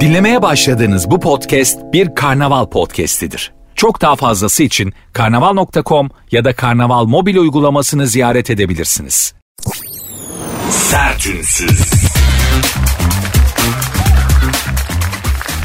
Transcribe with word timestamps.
Dinlemeye 0.00 0.42
başladığınız 0.42 1.10
bu 1.10 1.20
podcast 1.20 1.78
bir 1.92 2.14
karnaval 2.14 2.66
podcastidir. 2.66 3.52
Çok 3.74 4.00
daha 4.00 4.16
fazlası 4.16 4.62
için 4.62 4.92
karnaval.com 5.12 6.10
ya 6.30 6.44
da 6.44 6.52
karnaval 6.52 7.04
mobil 7.04 7.36
uygulamasını 7.36 8.06
ziyaret 8.06 8.50
edebilirsiniz. 8.50 9.34
Sertünsüz. 10.70 11.92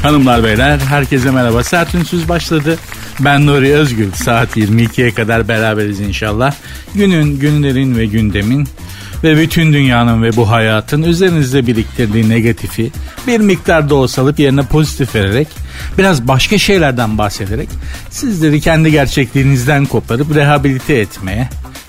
Hanımlar 0.02 0.44
beyler 0.44 0.78
herkese 0.78 1.30
merhaba. 1.30 1.64
Sertünsüz 1.64 2.28
başladı. 2.28 2.78
Ben 3.20 3.46
Nuri 3.46 3.74
Özgül. 3.74 4.12
Saat 4.12 4.56
22'ye 4.56 5.14
kadar 5.14 5.48
beraberiz 5.48 6.00
inşallah. 6.00 6.54
Günün, 6.94 7.40
günlerin 7.40 7.96
ve 7.96 8.06
gündemin 8.06 8.68
ve 9.24 9.36
bütün 9.36 9.72
dünyanın 9.72 10.22
ve 10.22 10.36
bu 10.36 10.50
hayatın 10.50 11.02
üzerinizde 11.02 11.66
biriktirdiği 11.66 12.28
negatifi 12.28 12.90
bir 13.26 13.40
miktar 13.40 13.90
da 13.90 13.94
olsa 13.94 14.22
alıp 14.22 14.38
yerine 14.38 14.62
pozitif 14.62 15.14
vererek 15.14 15.48
biraz 15.98 16.28
başka 16.28 16.58
şeylerden 16.58 17.18
bahsederek 17.18 17.68
sizleri 18.10 18.60
kendi 18.60 18.90
gerçekliğinizden 18.90 19.84
koparıp 19.84 20.34
rehabilite 20.34 20.94
etmeye 20.94 21.48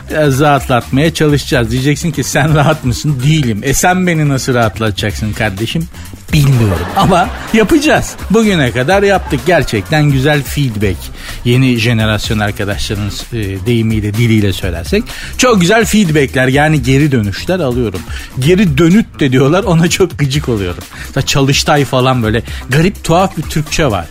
biraz 0.09 0.39
rahatlatmaya 0.39 1.13
çalışacağız. 1.13 1.71
Diyeceksin 1.71 2.11
ki 2.11 2.23
sen 2.23 2.55
rahat 2.55 2.85
mısın? 2.85 3.21
Değilim. 3.23 3.61
E 3.63 3.73
sen 3.73 4.07
beni 4.07 4.29
nasıl 4.29 4.53
rahatlatacaksın 4.53 5.33
kardeşim? 5.33 5.87
Bilmiyorum 6.33 6.85
ama 6.95 7.29
yapacağız. 7.53 8.15
Bugüne 8.29 8.71
kadar 8.71 9.03
yaptık 9.03 9.39
gerçekten 9.45 10.11
güzel 10.11 10.43
feedback. 10.43 10.97
Yeni 11.45 11.77
jenerasyon 11.77 12.39
arkadaşların 12.39 13.11
e, 13.33 13.65
deyimiyle 13.65 14.13
diliyle 14.13 14.53
söylersek 14.53 15.03
çok 15.37 15.61
güzel 15.61 15.85
feedbackler 15.85 16.47
yani 16.47 16.83
geri 16.83 17.11
dönüşler 17.11 17.59
alıyorum. 17.59 18.01
Geri 18.39 18.77
dönüt 18.77 19.19
de 19.19 19.31
diyorlar 19.31 19.63
ona 19.63 19.89
çok 19.89 20.19
gıcık 20.19 20.49
oluyorum. 20.49 20.83
Mesela 21.07 21.25
çalıştay 21.25 21.85
falan 21.85 22.23
böyle 22.23 22.43
garip 22.69 23.03
tuhaf 23.03 23.37
bir 23.37 23.43
Türkçe 23.43 23.85
var. 23.85 24.05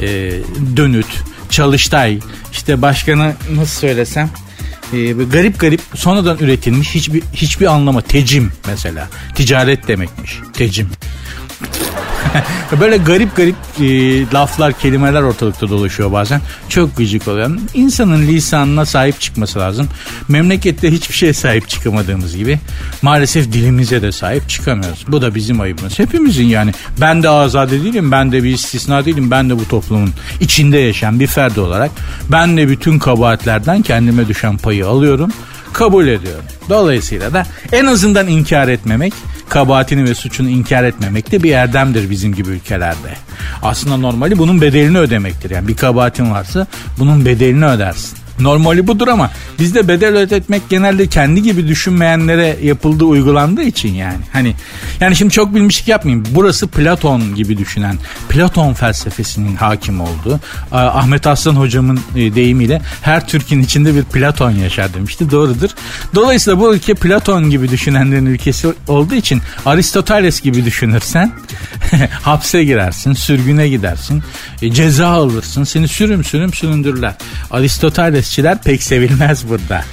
E, 0.00 0.32
dönüt, 0.76 1.06
çalıştay 1.50 2.18
işte 2.52 2.82
başkanı 2.82 3.32
nasıl 3.50 3.80
söylesem 3.80 4.30
e, 4.92 5.12
garip 5.12 5.60
garip 5.60 5.80
sonradan 5.94 6.38
üretilmiş 6.38 6.94
hiçbir 6.94 7.22
hiçbir 7.34 7.66
anlama. 7.66 8.00
Tecim 8.00 8.52
mesela. 8.66 9.08
Ticaret 9.34 9.88
demekmiş. 9.88 10.38
Tecim 10.52 10.88
Böyle 12.80 12.96
garip 12.96 13.36
garip 13.36 13.56
e, 13.80 14.30
laflar, 14.30 14.72
kelimeler 14.72 15.22
ortalıkta 15.22 15.68
dolaşıyor 15.68 16.12
bazen. 16.12 16.40
Çok 16.68 16.96
gıcık 16.96 17.28
oluyor. 17.28 17.50
İnsanın 17.74 18.26
lisanına 18.26 18.86
sahip 18.86 19.20
çıkması 19.20 19.58
lazım. 19.58 19.88
Memlekette 20.28 20.90
hiçbir 20.90 21.14
şeye 21.14 21.32
sahip 21.32 21.68
çıkamadığımız 21.68 22.36
gibi 22.36 22.58
maalesef 23.02 23.52
dilimize 23.52 24.02
de 24.02 24.12
sahip 24.12 24.48
çıkamıyoruz. 24.48 25.04
Bu 25.08 25.22
da 25.22 25.34
bizim 25.34 25.60
ayıbımız. 25.60 25.98
Hepimizin 25.98 26.46
yani. 26.46 26.72
Ben 27.00 27.22
de 27.22 27.28
azade 27.28 27.84
değilim, 27.84 28.12
ben 28.12 28.32
de 28.32 28.42
bir 28.42 28.50
istisna 28.50 29.04
değilim. 29.04 29.30
Ben 29.30 29.50
de 29.50 29.58
bu 29.58 29.68
toplumun 29.68 30.10
içinde 30.40 30.78
yaşayan 30.78 31.20
bir 31.20 31.26
ferdi 31.26 31.60
olarak 31.60 31.90
ben 32.28 32.56
de 32.56 32.68
bütün 32.68 32.98
kabahatlerden 32.98 33.82
kendime 33.82 34.28
düşen 34.28 34.58
payı 34.58 34.86
alıyorum 34.86 35.30
kabul 35.72 36.08
ediyorum. 36.08 36.44
Dolayısıyla 36.68 37.32
da 37.32 37.46
en 37.72 37.86
azından 37.86 38.28
inkar 38.28 38.68
etmemek, 38.68 39.12
kabahatini 39.48 40.04
ve 40.04 40.14
suçunu 40.14 40.48
inkar 40.48 40.84
etmemek 40.84 41.32
de 41.32 41.42
bir 41.42 41.52
erdemdir 41.52 42.10
bizim 42.10 42.34
gibi 42.34 42.50
ülkelerde. 42.50 43.16
Aslında 43.62 43.96
normali 43.96 44.38
bunun 44.38 44.60
bedelini 44.60 44.98
ödemektir. 44.98 45.50
Yani 45.50 45.68
bir 45.68 45.76
kabahatin 45.76 46.30
varsa 46.30 46.66
bunun 46.98 47.24
bedelini 47.24 47.66
ödersin. 47.66 48.21
Normali 48.40 48.86
budur 48.86 49.08
ama 49.08 49.30
bizde 49.58 49.88
bedel 49.88 50.16
ödetmek 50.16 50.68
genelde 50.68 51.06
kendi 51.06 51.42
gibi 51.42 51.68
düşünmeyenlere 51.68 52.56
yapıldığı 52.62 53.04
uygulandığı 53.04 53.62
için 53.62 53.94
yani. 53.94 54.18
Hani 54.32 54.54
yani 55.00 55.16
şimdi 55.16 55.32
çok 55.32 55.54
bilmişlik 55.54 55.88
yapmayayım. 55.88 56.24
Burası 56.30 56.68
Platon 56.68 57.34
gibi 57.34 57.58
düşünen, 57.58 57.98
Platon 58.28 58.72
felsefesinin 58.72 59.56
hakim 59.56 60.00
olduğu, 60.00 60.40
Ahmet 60.72 61.26
Aslan 61.26 61.54
hocamın 61.54 62.00
e, 62.16 62.34
deyimiyle 62.34 62.82
her 63.02 63.28
Türk'ün 63.28 63.62
içinde 63.62 63.94
bir 63.94 64.04
Platon 64.04 64.50
yaşar 64.50 64.94
demişti. 64.94 65.30
Doğrudur. 65.30 65.70
Dolayısıyla 66.14 66.60
bu 66.60 66.74
ülke 66.74 66.94
Platon 66.94 67.50
gibi 67.50 67.70
düşünenlerin 67.70 68.26
ülkesi 68.26 68.68
olduğu 68.88 69.14
için 69.14 69.42
Aristoteles 69.66 70.40
gibi 70.40 70.64
düşünürsen 70.64 71.32
hapse 72.22 72.64
girersin, 72.64 73.12
sürgüne 73.12 73.68
gidersin, 73.68 74.22
e, 74.62 74.72
ceza 74.72 75.08
alırsın, 75.08 75.64
seni 75.64 75.88
sürüm 75.88 76.24
sürüm 76.24 76.54
süründürürler. 76.54 77.14
Aristoteles 77.50 78.21
Sesçiler 78.22 78.58
pek 78.58 78.82
sevilmez 78.82 79.48
burada. 79.48 79.84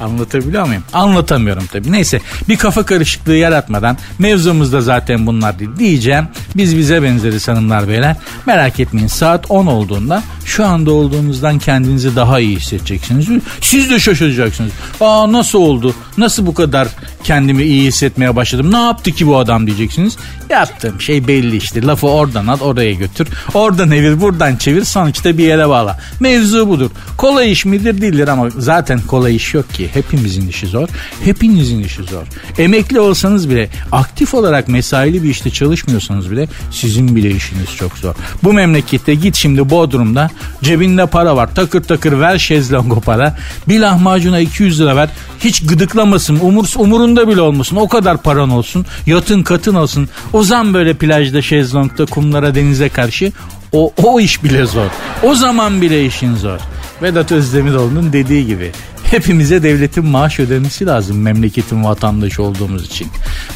Anlatabiliyor 0.00 0.66
muyum? 0.66 0.82
Anlatamıyorum 0.92 1.64
tabii. 1.72 1.92
Neyse 1.92 2.20
bir 2.48 2.56
kafa 2.56 2.82
karışıklığı 2.82 3.34
yaratmadan 3.34 3.96
mevzumuz 4.18 4.72
da 4.72 4.80
zaten 4.80 5.26
bunlar 5.26 5.58
değil 5.58 5.70
diyeceğim. 5.78 6.28
Biz 6.56 6.76
bize 6.76 7.02
benzeriz 7.02 7.48
hanımlar 7.48 7.88
beyler. 7.88 8.16
Merak 8.46 8.80
etmeyin 8.80 9.08
saat 9.08 9.50
10 9.50 9.66
olduğunda 9.66 10.22
şu 10.44 10.66
anda 10.66 10.92
olduğunuzdan 10.92 11.58
kendinizi 11.58 12.16
daha 12.16 12.40
iyi 12.40 12.56
hissedeceksiniz. 12.56 13.26
Siz 13.60 13.90
de 13.90 14.00
şaşıracaksınız. 14.00 14.72
Aa 15.00 15.32
nasıl 15.32 15.58
oldu? 15.58 15.94
Nasıl 16.18 16.46
bu 16.46 16.54
kadar 16.54 16.88
kendimi 17.24 17.62
iyi 17.62 17.86
hissetmeye 17.86 18.36
başladım? 18.36 18.72
Ne 18.72 18.76
yaptı 18.82 19.12
ki 19.12 19.26
bu 19.26 19.38
adam 19.38 19.66
diyeceksiniz. 19.66 20.16
Yaptığım 20.50 21.00
şey 21.00 21.28
belli 21.28 21.56
işte. 21.56 21.82
Lafı 21.82 22.06
oradan 22.06 22.46
at 22.46 22.62
oraya 22.62 22.92
götür. 22.92 23.28
Oradan 23.54 23.90
evir 23.90 24.20
buradan 24.20 24.56
çevir 24.56 24.84
sonuçta 24.84 25.38
bir 25.38 25.44
yere 25.44 25.68
bağla. 25.68 25.98
Mevzu 26.20 26.68
budur. 26.68 26.90
Kolay 27.16 27.52
iş 27.52 27.64
midir 27.64 28.00
değildir 28.00 28.28
ama 28.28 28.50
zaten 28.58 29.00
kolay 29.00 29.36
iş 29.36 29.54
yok 29.54 29.74
ki. 29.74 29.85
Hepimizin 29.94 30.48
işi 30.48 30.66
zor. 30.66 30.88
Hepinizin 31.24 31.84
işi 31.84 32.02
zor. 32.02 32.22
Emekli 32.58 33.00
olsanız 33.00 33.50
bile 33.50 33.68
aktif 33.92 34.34
olarak 34.34 34.68
mesaili 34.68 35.22
bir 35.22 35.28
işte 35.28 35.50
çalışmıyorsanız 35.50 36.30
bile 36.30 36.48
sizin 36.70 37.16
bile 37.16 37.30
işiniz 37.30 37.76
çok 37.76 37.98
zor. 37.98 38.14
Bu 38.42 38.52
memlekette 38.52 39.14
git 39.14 39.36
şimdi 39.36 39.70
Bodrum'da 39.70 40.30
cebinde 40.62 41.06
para 41.06 41.36
var. 41.36 41.54
Takır 41.54 41.82
takır 41.82 42.20
ver 42.20 42.38
şezlongo 42.38 43.00
para. 43.00 43.38
Bir 43.68 43.80
lahmacuna 43.80 44.38
200 44.38 44.80
lira 44.80 44.96
ver. 44.96 45.08
Hiç 45.40 45.66
gıdıklamasın. 45.66 46.38
Umur, 46.42 46.66
umurunda 46.76 47.28
bile 47.28 47.40
olmasın. 47.40 47.76
O 47.76 47.88
kadar 47.88 48.22
paran 48.22 48.50
olsun. 48.50 48.86
Yatın 49.06 49.42
katın 49.42 49.74
olsun. 49.74 50.08
Ozan 50.32 50.74
böyle 50.74 50.94
plajda 50.94 51.42
şezlongda 51.42 52.06
kumlara 52.06 52.54
denize 52.54 52.88
karşı. 52.88 53.32
O, 53.72 53.92
o 54.02 54.20
iş 54.20 54.44
bile 54.44 54.66
zor. 54.66 54.90
O 55.22 55.34
zaman 55.34 55.82
bile 55.82 56.06
işin 56.06 56.36
zor. 56.36 56.58
Vedat 57.02 57.32
Özdemiroğlu'nun 57.32 58.12
dediği 58.12 58.46
gibi 58.46 58.72
hepimize 59.10 59.62
devletin 59.62 60.04
maaş 60.04 60.40
ödemesi 60.40 60.86
lazım 60.86 61.22
memleketin 61.22 61.84
vatandaşı 61.84 62.42
olduğumuz 62.42 62.86
için. 62.86 63.08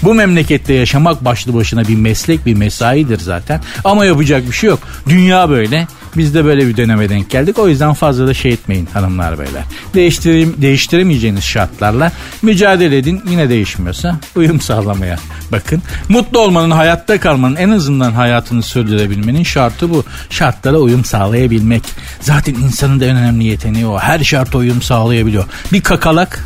Bu 0.03 0.15
memlekette 0.15 0.75
yaşamak 0.75 1.25
başlı 1.25 1.55
başına 1.55 1.89
bir 1.89 1.97
meslek 1.97 2.47
bir 2.47 2.55
mesaidir 2.55 3.19
zaten 3.19 3.61
ama 3.85 4.05
yapacak 4.05 4.47
bir 4.47 4.53
şey 4.53 4.71
yok. 4.71 4.81
Dünya 5.09 5.51
böyle. 5.51 5.87
Biz 6.17 6.35
de 6.35 6.45
böyle 6.45 6.67
bir 6.67 6.77
döneme 6.77 7.09
denk 7.09 7.31
geldik. 7.31 7.59
O 7.59 7.69
yüzden 7.69 7.95
fazla 7.95 8.27
da 8.27 8.35
şey 8.35 8.53
etmeyin 8.53 8.87
hanımlar 8.87 9.39
beyler. 9.39 9.63
Değiştirim, 9.95 10.55
değiştiremeyeceğiniz 10.59 11.45
şartlarla 11.45 12.13
mücadele 12.43 12.99
edin. 12.99 13.23
Yine 13.31 13.49
değişmiyorsa 13.49 14.17
uyum 14.37 14.61
sağlamaya 14.61 15.17
bakın. 15.53 15.83
Mutlu 16.09 16.39
olmanın, 16.39 16.71
hayatta 16.71 17.21
kalmanın, 17.21 17.57
en 17.57 17.71
azından 17.71 18.13
hayatını 18.13 18.63
sürdürebilmenin 18.63 19.43
şartı 19.43 19.91
bu. 19.91 20.05
Şartlara 20.31 20.77
uyum 20.77 21.05
sağlayabilmek. 21.05 21.83
Zaten 22.21 22.55
insanın 22.55 23.01
da 23.01 23.05
en 23.05 23.17
önemli 23.17 23.45
yeteneği 23.45 23.87
o. 23.87 23.99
Her 23.99 24.25
şart 24.25 24.55
uyum 24.55 24.83
sağlayabiliyor. 24.83 25.45
Bir 25.73 25.81
kakalak 25.81 26.45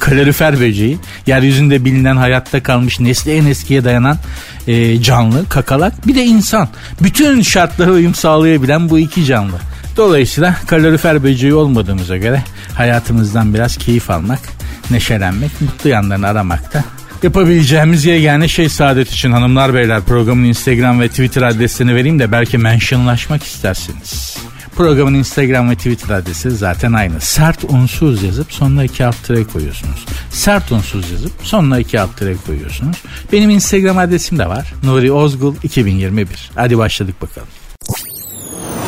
kalorifer 0.00 0.60
böceği. 0.60 0.98
Yeryüzünde 1.26 1.84
bilinen 1.84 2.16
hayatta 2.16 2.62
kalmış 2.62 3.00
nesli 3.00 3.32
en 3.32 3.46
eskiye 3.46 3.84
dayanan 3.84 4.16
e, 4.66 5.02
canlı 5.02 5.48
kakalak. 5.48 6.06
Bir 6.06 6.14
de 6.14 6.24
insan. 6.24 6.68
Bütün 7.00 7.42
şartlara 7.42 7.90
uyum 7.90 8.14
sağlayabilen 8.14 8.90
bu 8.90 8.98
iki 8.98 9.24
canlı. 9.24 9.56
Dolayısıyla 9.96 10.56
kalorifer 10.66 11.22
böceği 11.22 11.54
olmadığımıza 11.54 12.16
göre 12.16 12.42
hayatımızdan 12.74 13.54
biraz 13.54 13.76
keyif 13.76 14.10
almak, 14.10 14.40
neşelenmek, 14.90 15.60
mutlu 15.60 15.90
yanlarını 15.90 16.26
aramakta 16.26 16.84
yapabileceğimiz 17.22 18.04
yegane 18.04 18.48
şey 18.48 18.68
saadet 18.68 19.10
için 19.10 19.32
hanımlar 19.32 19.74
beyler 19.74 20.00
programın 20.00 20.44
Instagram 20.44 21.00
ve 21.00 21.08
Twitter 21.08 21.42
adresini 21.42 21.94
vereyim 21.94 22.18
de 22.18 22.32
belki 22.32 22.58
mentionlaşmak 22.58 23.42
istersiniz. 23.42 24.36
Programın 24.80 25.14
Instagram 25.14 25.70
ve 25.70 25.74
Twitter 25.74 26.14
adresi 26.14 26.50
zaten 26.50 26.92
aynı. 26.92 27.20
Sert 27.20 27.64
unsuz 27.64 28.22
yazıp 28.22 28.52
sonuna 28.52 28.84
iki 28.84 29.06
alt 29.06 29.24
tire 29.24 29.44
koyuyorsunuz. 29.44 30.06
Sert 30.30 30.72
unsuz 30.72 31.10
yazıp 31.10 31.32
sonuna 31.42 31.78
iki 31.78 32.00
alt 32.00 32.16
tire 32.16 32.36
koyuyorsunuz. 32.46 32.96
Benim 33.32 33.50
Instagram 33.50 33.98
adresim 33.98 34.38
de 34.38 34.46
var. 34.46 34.74
Nuri 34.82 35.12
Ozgul 35.12 35.54
2021. 35.62 36.50
Hadi 36.54 36.78
başladık 36.78 37.14
bakalım. 37.22 37.48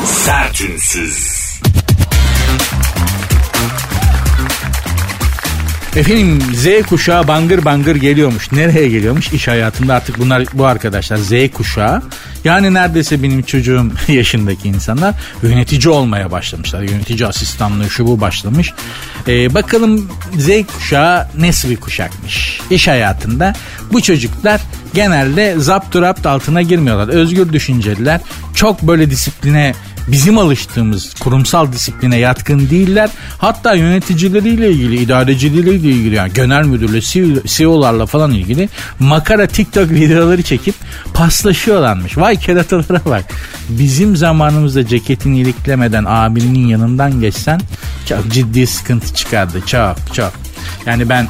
Sertünsüz. 0.04 1.42
Efendim 5.96 6.40
Z 6.54 6.86
kuşağı 6.88 7.28
bangır 7.28 7.64
bangır 7.64 7.96
geliyormuş. 7.96 8.52
Nereye 8.52 8.88
geliyormuş? 8.88 9.32
İş 9.32 9.48
hayatında 9.48 9.94
artık 9.94 10.18
bunlar 10.18 10.44
bu 10.54 10.66
arkadaşlar 10.66 11.16
Z 11.16 11.32
kuşağı. 11.54 12.02
Yani 12.44 12.74
neredeyse 12.74 13.22
benim 13.22 13.42
çocuğum 13.42 13.90
yaşındaki 14.08 14.68
insanlar 14.68 15.14
yönetici 15.42 15.88
olmaya 15.88 16.30
başlamışlar. 16.30 16.82
Yönetici 16.82 17.26
asistanlığı 17.26 17.90
şu 17.90 18.06
bu 18.06 18.20
başlamış. 18.20 18.72
Ee, 19.28 19.54
bakalım 19.54 20.08
Z 20.38 20.48
kuşağı 20.74 21.28
nasıl 21.38 21.70
bir 21.70 21.76
kuşakmış? 21.76 22.60
İş 22.70 22.88
hayatında 22.88 23.52
bu 23.92 24.02
çocuklar 24.02 24.60
genelde 24.94 25.54
zapturapt 25.58 26.26
altına 26.26 26.62
girmiyorlar. 26.62 27.08
Özgür 27.08 27.52
düşünceliler. 27.52 28.20
Çok 28.54 28.82
böyle 28.82 29.10
disipline 29.10 29.74
bizim 30.08 30.38
alıştığımız 30.38 31.14
kurumsal 31.14 31.72
disipline 31.72 32.16
yatkın 32.16 32.70
değiller. 32.70 33.10
Hatta 33.38 33.74
yöneticileriyle 33.74 34.70
ilgili, 34.70 35.02
idarecileriyle 35.02 35.90
ilgili 35.90 36.14
yani 36.14 36.32
genel 36.34 36.64
müdürle, 36.64 37.00
CEO'larla 37.46 38.06
falan 38.06 38.32
ilgili 38.32 38.68
makara 38.98 39.46
TikTok 39.46 39.90
videoları 39.90 40.42
çekip 40.42 40.74
paslaşıyorlarmış. 41.14 42.18
Vay 42.18 42.38
keratalara 42.38 43.00
bak. 43.04 43.24
Bizim 43.68 44.16
zamanımızda 44.16 44.86
ceketini 44.86 45.40
iliklemeden 45.40 46.04
abinin 46.08 46.66
yanından 46.66 47.20
geçsen 47.20 47.60
çok 48.08 48.30
ciddi 48.32 48.66
sıkıntı 48.66 49.14
çıkardı. 49.14 49.60
Çok 49.66 49.96
çok. 50.14 50.32
Yani 50.86 51.08
ben 51.08 51.28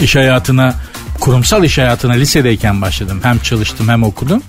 iş 0.00 0.16
hayatına 0.16 0.74
kurumsal 1.20 1.64
iş 1.64 1.78
hayatına 1.78 2.12
lisedeyken 2.12 2.82
başladım. 2.82 3.20
Hem 3.22 3.38
çalıştım 3.38 3.88
hem 3.88 4.02
okudum. 4.02 4.42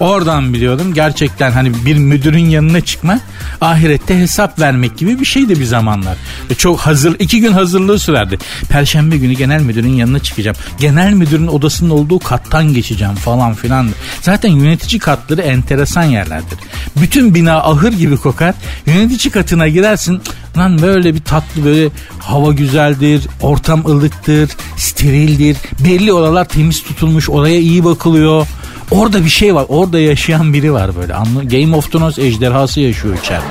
Oradan 0.00 0.54
biliyordum. 0.54 0.94
Gerçekten 0.94 1.50
hani 1.50 1.84
bir 1.84 1.96
müdürün 1.96 2.48
yanına 2.48 2.80
çıkma 2.80 3.20
ahirette 3.60 4.18
hesap 4.18 4.58
vermek 4.58 4.98
gibi 4.98 5.20
bir 5.20 5.24
şeydi 5.24 5.60
bir 5.60 5.64
zamanlar. 5.64 6.16
Ve 6.50 6.54
çok 6.54 6.80
hazır 6.80 7.16
iki 7.18 7.40
gün 7.40 7.52
hazırlığı 7.52 7.98
sürerdi. 7.98 8.38
Perşembe 8.68 9.16
günü 9.16 9.32
genel 9.32 9.60
müdürün 9.60 9.92
yanına 9.92 10.18
çıkacağım. 10.18 10.56
Genel 10.80 11.12
müdürün 11.12 11.46
odasının 11.46 11.90
olduğu 11.90 12.18
kattan 12.18 12.74
geçeceğim 12.74 13.14
falan 13.14 13.54
filan. 13.54 13.88
Zaten 14.20 14.50
yönetici 14.50 14.98
katları 14.98 15.42
enteresan 15.42 16.02
yerlerdir. 16.02 16.58
Bütün 16.96 17.34
bina 17.34 17.56
ahır 17.56 17.92
gibi 17.92 18.16
kokar. 18.16 18.54
Yönetici 18.86 19.32
katına 19.32 19.68
girersin 19.68 20.22
Lan 20.56 20.82
böyle 20.82 21.14
bir 21.14 21.20
tatlı 21.20 21.64
böyle 21.64 21.88
hava 22.18 22.52
güzeldir, 22.52 23.26
ortam 23.40 23.86
ılıktır, 23.86 24.50
sterildir. 24.76 25.56
Belli 25.84 26.12
oralar 26.12 26.48
temiz 26.48 26.82
tutulmuş, 26.82 27.30
oraya 27.30 27.58
iyi 27.58 27.84
bakılıyor. 27.84 28.46
Orada 28.90 29.24
bir 29.24 29.30
şey 29.30 29.54
var. 29.54 29.66
Orada 29.68 29.98
yaşayan 29.98 30.52
biri 30.52 30.72
var 30.72 30.90
böyle. 30.96 31.12
Game 31.58 31.76
of 31.76 31.92
Thrones 31.92 32.18
ejderhası 32.18 32.80
yaşıyor 32.80 33.18
içeride. 33.18 33.44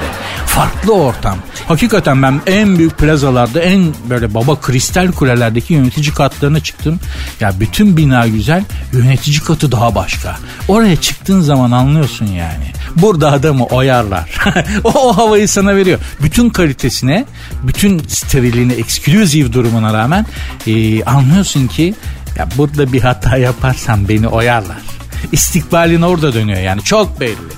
Farklı 0.46 0.94
ortam. 0.94 1.38
Hakikaten 1.68 2.24
ben 2.24 2.42
en 2.48 2.78
büyük 2.78 2.98
plazalarda 2.98 3.62
en 3.62 3.94
böyle 4.10 4.34
baba 4.34 4.60
kristal 4.60 5.12
kulelerdeki 5.12 5.74
yönetici 5.74 6.14
katlarına 6.14 6.60
çıktım. 6.60 7.00
Ya 7.40 7.54
bütün 7.60 7.98
bina 7.98 8.28
güzel. 8.28 8.64
Yönetici 8.94 9.40
katı 9.40 9.72
daha 9.72 9.96
başka. 9.96 10.38
Oraya 10.68 10.96
çıktığın 10.96 11.42
zaman 11.42 11.72
anlıyorsun 11.72 12.26
yani. 12.26 12.72
Burada 12.96 13.32
adamı 13.32 13.66
oyarlar. 13.66 14.40
o, 14.84 14.90
o 14.90 15.18
havayı 15.18 15.48
sana 15.48 15.76
veriyor. 15.76 16.00
Bütün 16.22 16.50
kalitesine, 16.50 17.26
bütün 17.64 18.00
sterilliğine, 18.08 18.74
eksklusif 18.74 19.54
durumuna 19.54 19.94
rağmen 19.94 20.26
e, 20.68 21.04
anlıyorsun 21.04 21.68
ki 21.68 21.96
ya 22.38 22.48
burada 22.58 22.94
bir 22.94 23.02
hata 23.02 23.38
yaparsan 23.38 24.10
beni 24.10 24.28
oyarlar. 24.28 24.97
İstikbalin 25.32 26.02
orada 26.02 26.34
dönüyor 26.34 26.62
yani 26.62 26.82
çok 26.84 27.20
belli. 27.20 27.58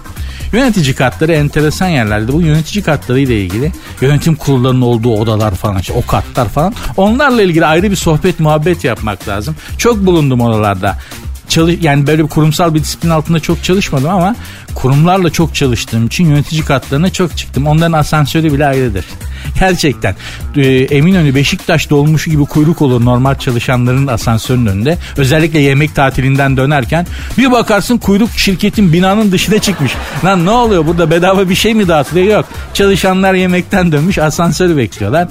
Yönetici 0.53 0.95
katları 0.95 1.33
enteresan 1.33 1.87
yerlerde. 1.87 2.33
Bu 2.33 2.41
yönetici 2.41 2.83
katları 2.83 3.19
ile 3.19 3.41
ilgili 3.41 3.71
yönetim 4.01 4.35
kurullarının 4.35 4.81
olduğu 4.81 5.13
odalar 5.13 5.55
falan 5.55 5.79
işte 5.79 5.93
o 5.93 6.05
katlar 6.05 6.49
falan 6.49 6.73
onlarla 6.97 7.41
ilgili 7.41 7.65
ayrı 7.65 7.91
bir 7.91 7.95
sohbet 7.95 8.39
muhabbet 8.39 8.83
yapmak 8.83 9.27
lazım. 9.27 9.55
Çok 9.77 10.05
bulundum 10.05 10.41
oralarda 10.41 10.97
çalış 11.49 11.75
yani 11.81 12.07
böyle 12.07 12.23
bir 12.23 12.29
kurumsal 12.29 12.73
bir 12.73 12.79
disiplin 12.79 13.09
altında 13.09 13.39
çok 13.39 13.63
çalışmadım 13.63 14.09
ama 14.09 14.35
kurumlarla 14.75 15.29
çok 15.29 15.55
çalıştığım 15.55 16.07
için 16.07 16.25
yönetici 16.25 16.61
katlarına 16.65 17.09
çok 17.09 17.37
çıktım. 17.37 17.67
Onların 17.67 17.93
asansörü 17.93 18.53
bile 18.53 18.67
ayrıdır. 18.67 19.05
Gerçekten 19.59 20.15
e, 20.55 20.67
Eminönü 20.67 21.35
Beşiktaş 21.35 21.89
dolmuşu 21.89 22.29
gibi 22.29 22.45
kuyruk 22.45 22.81
olur 22.81 23.05
normal 23.05 23.35
çalışanların 23.35 24.07
asansörün 24.07 24.65
önünde. 24.65 24.97
Özellikle 25.17 25.59
yemek 25.59 25.95
tatilinden 25.95 26.57
dönerken 26.57 27.07
bir 27.37 27.51
bakarsın 27.51 27.97
kuyruk 27.97 28.29
şirketin 28.37 28.93
binanın 28.93 29.31
dışına 29.31 29.59
çıkmış. 29.59 29.91
Lan 30.25 30.45
ne 30.45 30.49
oluyor 30.49 30.87
burada 30.87 31.11
bedava 31.11 31.49
bir 31.49 31.55
şey 31.55 31.73
mi 31.73 31.87
dağıtılıyor? 31.87 32.27
Yok. 32.27 32.45
Çalışanlar 32.73 33.33
yemekten 33.33 33.91
dönmüş 33.91 34.17
asansörü 34.17 34.77
bekliyorlar. 34.77 35.27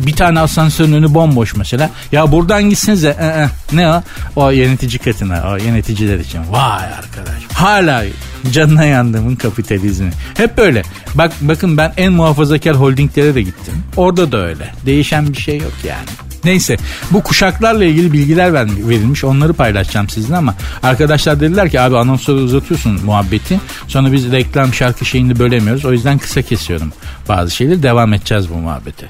Bir 0.00 0.12
tane 0.12 0.40
asansörün 0.40 0.92
önü 0.92 1.14
bomboş 1.14 1.56
mesela. 1.56 1.90
Ya 2.12 2.32
buradan 2.32 2.70
gitsinize. 2.70 3.16
Ee, 3.20 3.46
ne 3.76 3.88
o? 3.88 4.02
O 4.36 4.50
yönetici 4.50 4.98
katına. 4.98 5.52
O 5.52 5.56
yöneticiler 5.56 6.18
için. 6.18 6.40
Vay 6.50 6.84
arkadaş. 6.84 7.42
Hala 7.52 8.04
canına 8.52 8.84
yandığımın 8.84 9.36
kapitalizmi. 9.36 10.10
Hep 10.36 10.58
böyle. 10.58 10.82
Bak 11.14 11.32
bakın 11.40 11.76
ben 11.76 11.92
en 11.96 12.12
muhafazakar 12.12 12.76
holdinglere 12.76 13.34
de 13.34 13.42
gittim. 13.42 13.74
Orada 13.96 14.32
da 14.32 14.46
öyle. 14.46 14.74
Değişen 14.86 15.32
bir 15.32 15.38
şey 15.38 15.58
yok 15.58 15.72
yani. 15.84 16.30
Neyse 16.44 16.76
bu 17.10 17.22
kuşaklarla 17.22 17.84
ilgili 17.84 18.12
bilgiler 18.12 18.54
verilmiş 18.54 19.24
onları 19.24 19.52
paylaşacağım 19.52 20.08
sizinle 20.08 20.36
ama 20.36 20.54
arkadaşlar 20.82 21.40
dediler 21.40 21.70
ki 21.70 21.80
abi 21.80 21.96
anonsları 21.96 22.36
uzatıyorsun 22.36 23.04
muhabbeti 23.04 23.60
sonra 23.88 24.12
biz 24.12 24.32
reklam 24.32 24.74
şarkı 24.74 25.04
şeyini 25.04 25.38
bölemiyoruz 25.38 25.84
o 25.84 25.92
yüzden 25.92 26.18
kısa 26.18 26.42
kesiyorum 26.42 26.92
bazı 27.28 27.50
şeyleri 27.50 27.82
devam 27.82 28.12
edeceğiz 28.12 28.50
bu 28.50 28.54
muhabbete. 28.54 29.06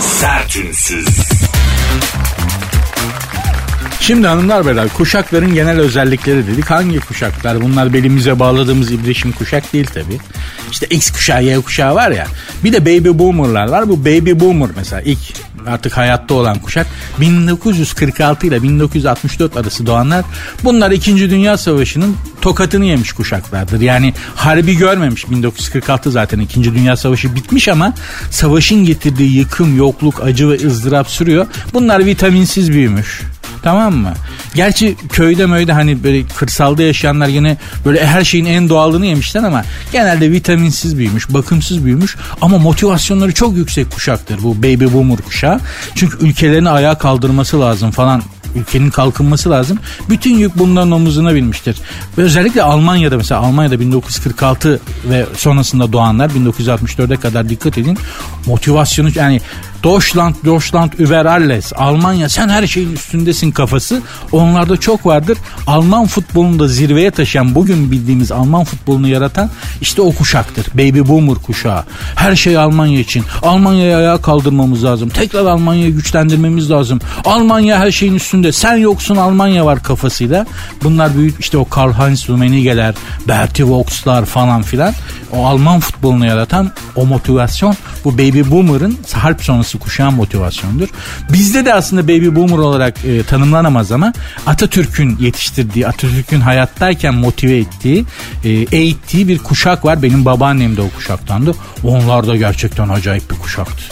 Sertünsüz. 0.00 1.06
Şimdi 4.02 4.26
hanımlar 4.26 4.66
beyler 4.66 4.88
kuşakların 4.88 5.54
genel 5.54 5.78
özellikleri 5.78 6.46
dedik. 6.46 6.70
Hangi 6.70 7.00
kuşaklar? 7.00 7.62
Bunlar 7.62 7.92
belimize 7.92 8.38
bağladığımız 8.38 8.90
ibrişim 8.90 9.32
kuşak 9.32 9.72
değil 9.72 9.86
tabi. 9.86 10.18
İşte 10.70 10.86
X 10.86 11.10
kuşağı, 11.10 11.44
Y 11.44 11.60
kuşağı 11.60 11.94
var 11.94 12.10
ya. 12.10 12.26
Bir 12.64 12.72
de 12.72 12.86
baby 12.86 13.18
boomerlar 13.18 13.68
var. 13.68 13.88
Bu 13.88 14.04
baby 14.04 14.32
boomer 14.40 14.68
mesela 14.76 15.02
ilk 15.02 15.18
artık 15.66 15.96
hayatta 15.96 16.34
olan 16.34 16.58
kuşak 16.58 16.86
1946 17.20 18.46
ile 18.46 18.62
1964 18.62 19.56
arası 19.56 19.86
doğanlar 19.86 20.24
bunlar 20.64 20.90
2. 20.90 21.30
Dünya 21.30 21.56
Savaşı'nın 21.56 22.16
tokatını 22.40 22.84
yemiş 22.84 23.12
kuşaklardır. 23.12 23.80
Yani 23.80 24.14
harbi 24.34 24.76
görmemiş 24.76 25.30
1946 25.30 26.10
zaten 26.10 26.38
2. 26.38 26.64
Dünya 26.64 26.96
Savaşı 26.96 27.34
bitmiş 27.34 27.68
ama 27.68 27.94
savaşın 28.30 28.84
getirdiği 28.84 29.36
yıkım, 29.36 29.76
yokluk, 29.76 30.22
acı 30.22 30.50
ve 30.50 30.66
ızdırap 30.66 31.08
sürüyor. 31.08 31.46
Bunlar 31.74 32.06
vitaminsiz 32.06 32.72
büyümüş. 32.72 33.31
Tamam 33.62 33.94
mı? 33.94 34.12
Gerçi 34.54 34.96
köyde 35.12 35.46
möyde 35.46 35.72
hani 35.72 36.04
böyle 36.04 36.26
kırsalda 36.26 36.82
yaşayanlar 36.82 37.28
yine 37.28 37.56
böyle 37.84 38.06
her 38.06 38.24
şeyin 38.24 38.44
en 38.44 38.68
doğalını 38.68 39.06
yemişler 39.06 39.42
ama 39.42 39.64
genelde 39.92 40.30
vitaminsiz 40.30 40.98
büyümüş, 40.98 41.34
bakımsız 41.34 41.84
büyümüş 41.84 42.16
ama 42.40 42.58
motivasyonları 42.58 43.34
çok 43.34 43.56
yüksek 43.56 43.90
kuşaktır 43.90 44.42
bu 44.42 44.58
baby 44.58 44.84
boomer 44.84 45.16
kuşağı. 45.16 45.60
Çünkü 45.94 46.26
ülkelerini 46.26 46.70
ayağa 46.70 46.94
kaldırması 46.94 47.60
lazım 47.60 47.90
falan 47.90 48.22
ülkenin 48.56 48.90
kalkınması 48.90 49.50
lazım. 49.50 49.78
Bütün 50.08 50.38
yük 50.38 50.58
bunların 50.58 50.90
omuzuna 50.90 51.34
binmiştir. 51.34 51.76
Ve 52.18 52.22
özellikle 52.22 52.62
Almanya'da 52.62 53.16
mesela 53.16 53.40
Almanya'da 53.40 53.80
1946 53.80 54.80
ve 55.04 55.26
sonrasında 55.36 55.92
doğanlar 55.92 56.30
1964'e 56.30 57.16
kadar 57.16 57.48
dikkat 57.48 57.78
edin. 57.78 57.98
Motivasyonu 58.46 59.10
yani 59.14 59.40
Deutschland, 59.84 60.34
Deutschland 60.44 60.92
über 60.98 61.24
alles. 61.24 61.72
Almanya 61.76 62.28
sen 62.28 62.48
her 62.48 62.66
şeyin 62.66 62.92
üstündesin 62.92 63.50
kafası. 63.50 64.02
Onlarda 64.32 64.76
çok 64.76 65.06
vardır. 65.06 65.38
Alman 65.66 66.06
futbolunu 66.06 66.58
da 66.58 66.68
zirveye 66.68 67.10
taşıyan 67.10 67.54
bugün 67.54 67.90
bildiğimiz 67.90 68.32
Alman 68.32 68.64
futbolunu 68.64 69.08
yaratan 69.08 69.50
işte 69.80 70.02
o 70.02 70.12
kuşaktır. 70.12 70.66
Baby 70.74 71.00
boomer 71.00 71.34
kuşağı. 71.34 71.84
Her 72.14 72.36
şey 72.36 72.56
Almanya 72.56 73.00
için. 73.00 73.24
Almanya'yı 73.42 73.96
ayağa 73.96 74.22
kaldırmamız 74.22 74.84
lazım. 74.84 75.08
Tekrar 75.08 75.46
Almanya'yı 75.46 75.94
güçlendirmemiz 75.94 76.70
lazım. 76.70 77.00
Almanya 77.24 77.78
her 77.78 77.90
şeyin 77.90 78.14
üstünde. 78.14 78.52
Sen 78.52 78.76
yoksun 78.76 79.16
Almanya 79.16 79.66
var 79.66 79.82
kafasıyla. 79.82 80.46
Bunlar 80.84 81.16
büyük 81.16 81.40
işte 81.40 81.58
o 81.58 81.64
Karl-Heinz 81.64 82.28
Rummenige'ler, 82.28 82.94
Bertie 83.28 83.64
Vogts'lar 83.64 84.24
falan 84.24 84.62
filan. 84.62 84.94
O 85.36 85.46
Alman 85.46 85.80
futbolunu 85.80 86.26
yaratan 86.26 86.70
o 86.96 87.06
motivasyon 87.06 87.76
bu 88.04 88.18
Baby 88.18 88.40
Boomer'ın 88.50 88.98
harp 89.12 89.44
sonrası 89.44 89.71
kuşağın 89.78 90.14
motivasyonudur. 90.14 90.88
Bizde 91.32 91.64
de 91.64 91.74
aslında 91.74 92.04
Baby 92.04 92.28
Boomer 92.28 92.58
olarak 92.58 93.04
e, 93.04 93.22
tanımlanamaz 93.22 93.92
ama 93.92 94.12
Atatürk'ün 94.46 95.18
yetiştirdiği, 95.18 95.86
Atatürk'ün 95.86 96.40
hayattayken 96.40 97.14
motive 97.14 97.56
ettiği, 97.56 98.04
e, 98.44 98.50
eğittiği 98.50 99.28
bir 99.28 99.38
kuşak 99.38 99.84
var. 99.84 100.02
Benim 100.02 100.24
babaannem 100.24 100.76
de 100.76 100.80
o 100.80 100.90
kuşaktandı. 100.90 101.54
Onlar 101.84 102.26
da 102.26 102.36
gerçekten 102.36 102.88
acayip 102.88 103.30
bir 103.30 103.36
kuşaktı. 103.36 103.82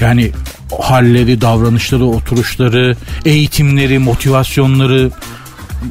Yani 0.00 0.32
halleri, 0.80 1.40
davranışları, 1.40 2.04
oturuşları, 2.04 2.96
eğitimleri, 3.24 3.98
motivasyonları 3.98 5.10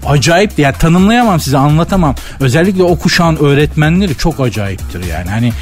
acayip 0.05 0.59
yani 0.59 0.75
tanımlayamam 0.79 1.39
size 1.39 1.57
anlatamam. 1.57 2.15
Özellikle 2.39 2.83
o 2.83 2.99
kuşağın 2.99 3.35
öğretmenleri 3.35 4.17
çok 4.17 4.39
acayiptir 4.39 5.03
yani. 5.03 5.29
Hani 5.29 5.53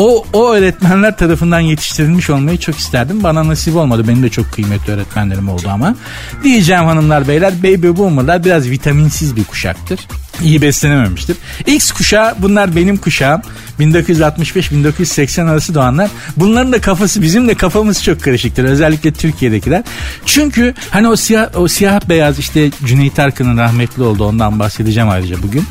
o, 0.00 0.24
o 0.32 0.52
öğretmenler 0.52 1.16
tarafından 1.16 1.60
yetiştirilmiş 1.60 2.30
olmayı 2.30 2.58
çok 2.58 2.78
isterdim. 2.78 3.22
Bana 3.22 3.48
nasip 3.48 3.76
olmadı. 3.76 4.08
Benim 4.08 4.22
de 4.22 4.28
çok 4.28 4.52
kıymetli 4.52 4.92
öğretmenlerim 4.92 5.48
oldu 5.48 5.68
ama. 5.70 5.96
Diyeceğim 6.44 6.84
hanımlar 6.84 7.28
beyler 7.28 7.62
baby 7.62 7.88
boomerlar 7.88 8.44
biraz 8.44 8.70
vitaminsiz 8.70 9.36
bir 9.36 9.44
kuşaktır. 9.44 10.00
İyi 10.42 10.62
beslenememiştir. 10.62 11.36
X 11.66 11.92
kuşağı 11.92 12.34
bunlar 12.38 12.76
benim 12.76 12.96
kuşağım. 12.96 13.42
1965-1980 13.80 15.50
arası 15.50 15.74
doğanlar. 15.74 16.10
Bunların 16.36 16.72
da 16.72 16.80
kafası 16.80 17.22
bizim 17.22 17.48
de 17.48 17.54
kafamız 17.54 18.04
çok 18.04 18.22
karışıktır. 18.22 18.64
Özellikle 18.64 19.12
Türkiye'dekiler. 19.12 19.82
Çünkü 20.26 20.74
hani 20.90 21.08
o 21.08 21.16
siyah, 21.16 21.48
o 21.56 21.68
siyah 21.68 22.00
beyaz 22.08 22.38
işte 22.38 22.70
Cüneyt 22.84 23.18
Arkın'ın 23.18 23.58
rahmetli 23.58 24.02
oldu 24.02 24.24
ondan 24.24 24.58
bahsedeceğim 24.58 25.08
ayrıca 25.08 25.42
bugün. 25.42 25.64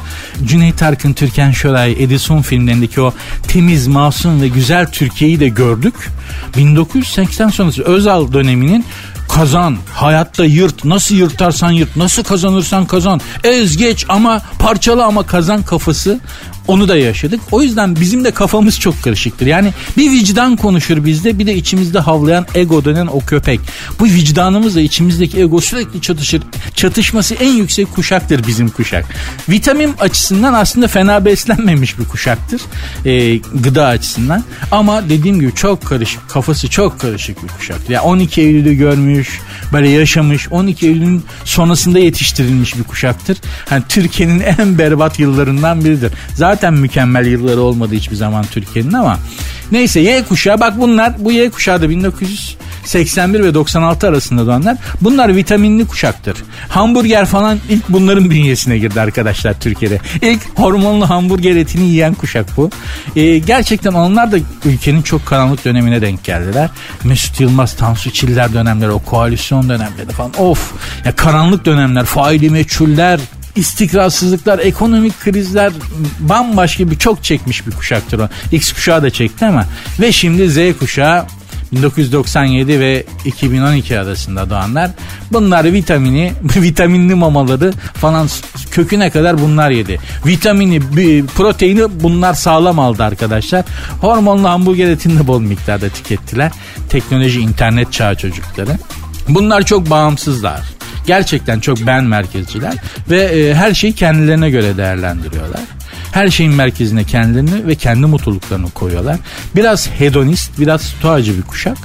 Cüneyt 0.45 0.83
Arkın, 0.83 1.13
Türkan 1.13 1.51
Şoray, 1.51 1.91
Edison 1.91 2.41
filmlerindeki 2.41 3.01
o 3.01 3.13
temiz, 3.47 3.87
masum 3.87 4.41
ve 4.41 4.47
güzel 4.47 4.91
Türkiye'yi 4.91 5.39
de 5.39 5.47
gördük. 5.47 5.93
1980 6.57 7.49
sonrası 7.49 7.83
Özal 7.83 8.33
döneminin 8.33 8.85
kazan. 9.39 9.77
Hayatta 9.93 10.45
yırt. 10.45 10.85
Nasıl 10.85 11.15
yırtarsan 11.15 11.71
yırt. 11.71 11.95
Nasıl 11.95 12.23
kazanırsan 12.23 12.85
kazan. 12.85 13.21
Ez 13.43 13.77
geç 13.77 14.05
ama 14.09 14.41
parçala 14.59 15.05
ama 15.05 15.25
kazan 15.25 15.63
kafası 15.63 16.19
onu 16.67 16.87
da 16.87 16.97
yaşadık. 16.97 17.39
O 17.51 17.61
yüzden 17.61 17.95
bizim 17.95 18.25
de 18.25 18.31
kafamız 18.31 18.79
çok 18.79 19.03
karışıktır. 19.03 19.45
Yani 19.45 19.73
bir 19.97 20.11
vicdan 20.11 20.55
konuşur 20.55 21.05
bizde 21.05 21.39
bir 21.39 21.47
de 21.47 21.55
içimizde 21.55 21.99
havlayan 21.99 22.45
ego 22.55 22.85
denen 22.85 23.07
o 23.07 23.19
köpek. 23.19 23.59
Bu 23.99 24.05
vicdanımızla 24.05 24.81
içimizdeki 24.81 25.39
ego 25.39 25.61
sürekli 25.61 26.01
çatışır. 26.01 26.41
Çatışması 26.75 27.35
en 27.35 27.53
yüksek 27.53 27.95
kuşaktır 27.95 28.47
bizim 28.47 28.69
kuşak. 28.69 29.05
Vitamin 29.49 29.93
açısından 29.99 30.53
aslında 30.53 30.87
fena 30.87 31.25
beslenmemiş 31.25 31.99
bir 31.99 32.05
kuşaktır. 32.05 32.61
E, 33.05 33.37
gıda 33.37 33.85
açısından. 33.85 34.43
Ama 34.71 35.09
dediğim 35.09 35.39
gibi 35.39 35.55
çok 35.55 35.85
karışık. 35.85 36.29
Kafası 36.29 36.69
çok 36.69 36.99
karışık 36.99 37.43
bir 37.43 37.47
kuşaktır. 37.47 37.93
Yani 37.93 38.03
12 38.03 38.41
Eylül'ü 38.41 38.73
görmüş, 38.73 39.39
böyle 39.73 39.89
yaşamış. 39.89 40.51
12 40.51 40.87
Eylül'ün 40.87 41.23
sonrasında 41.45 41.99
yetiştirilmiş 41.99 42.77
bir 42.77 42.83
kuşaktır. 42.83 43.37
Hani 43.69 43.83
Türkiye'nin 43.89 44.39
en 44.39 44.77
berbat 44.77 45.19
yıllarından 45.19 45.85
biridir. 45.85 46.11
Zaten 46.35 46.48
zaten 46.49 46.73
mükemmel 46.73 47.25
yılları 47.25 47.61
olmadı 47.61 47.95
hiçbir 47.95 48.15
zaman 48.15 48.45
Türkiye'nin 48.45 48.93
ama 48.93 49.19
neyse 49.71 49.99
Y 49.99 50.23
kuşağı 50.23 50.59
bak 50.59 50.73
bunlar 50.79 51.13
bu 51.19 51.31
Y 51.31 51.49
kuşağı 51.49 51.81
da 51.81 51.89
1981 51.89 53.43
ve 53.43 53.53
96 53.53 54.07
arasında 54.07 54.47
doğanlar 54.47 54.77
bunlar 55.01 55.35
vitaminli 55.35 55.87
kuşaktır. 55.87 56.37
Hamburger 56.69 57.25
falan 57.25 57.59
ilk 57.69 57.89
bunların 57.89 58.29
bünyesine 58.29 58.77
girdi 58.77 59.01
arkadaşlar 59.01 59.59
Türkiye'de. 59.59 59.99
İlk 60.21 60.59
hormonlu 60.59 61.09
hamburger 61.09 61.55
etini 61.55 61.85
yiyen 61.85 62.13
kuşak 62.13 62.57
bu. 62.57 62.69
Ee, 63.15 63.37
gerçekten 63.37 63.93
onlar 63.93 64.31
da 64.31 64.37
ülkenin 64.65 65.01
çok 65.01 65.25
karanlık 65.25 65.65
dönemine 65.65 66.01
denk 66.01 66.23
geldiler. 66.23 66.69
Mesut 67.03 67.39
Yılmaz, 67.39 67.75
Tansu 67.75 68.11
Çiller 68.11 68.53
dönemleri, 68.53 68.91
o 68.91 68.99
koalisyon 68.99 69.69
dönemleri 69.69 70.09
falan 70.09 70.31
of 70.37 70.73
ya 71.05 71.15
karanlık 71.15 71.65
dönemler, 71.65 72.05
faili 72.05 72.49
meçhuller, 72.49 73.19
istikrarsızlıklar, 73.55 74.59
ekonomik 74.59 75.19
krizler 75.19 75.73
bambaşka 76.19 76.91
bir 76.91 76.99
çok 76.99 77.23
çekmiş 77.23 77.67
bir 77.67 77.71
kuşaktır 77.71 78.19
o. 78.19 78.29
X 78.51 78.73
kuşağı 78.73 79.03
da 79.03 79.09
çekti 79.09 79.45
ama 79.45 79.65
ve 79.99 80.11
şimdi 80.11 80.49
Z 80.49 80.77
kuşağı 80.79 81.25
1997 81.71 82.79
ve 82.79 83.05
2012 83.25 83.99
arasında 83.99 84.49
doğanlar. 84.49 84.91
Bunlar 85.31 85.73
vitamini, 85.73 86.33
vitaminli 86.55 87.15
mamaları 87.15 87.73
falan 87.93 88.27
köküne 88.71 89.09
kadar 89.09 89.41
bunlar 89.41 89.69
yedi. 89.69 89.99
Vitamini, 90.25 90.81
proteini 91.35 92.03
bunlar 92.03 92.33
sağlam 92.33 92.79
aldı 92.79 93.03
arkadaşlar. 93.03 93.65
Hormonlu 94.01 94.49
hamburger 94.49 94.89
etini 94.89 95.19
de 95.19 95.27
bol 95.27 95.41
miktarda 95.41 95.89
tükettiler. 95.89 96.51
Teknoloji, 96.89 97.39
internet 97.39 97.93
çağı 97.93 98.15
çocukları. 98.15 98.77
Bunlar 99.29 99.61
çok 99.65 99.89
bağımsızlar. 99.89 100.78
Gerçekten 101.09 101.59
çok 101.59 101.87
ben 101.87 102.03
merkezciler 102.03 102.73
ve 103.09 103.21
e, 103.21 103.53
her 103.53 103.73
şeyi 103.73 103.93
kendilerine 103.93 104.49
göre 104.49 104.77
değerlendiriyorlar. 104.77 105.61
Her 106.11 106.29
şeyin 106.29 106.53
merkezine 106.53 107.03
kendilerini 107.03 107.67
ve 107.67 107.75
kendi 107.75 108.05
mutluluklarını 108.05 108.69
koyuyorlar. 108.69 109.17
Biraz 109.55 109.89
hedonist, 109.89 110.59
biraz 110.59 110.81
stoacı 110.81 111.37
bir 111.37 111.41
kuşak. 111.41 111.77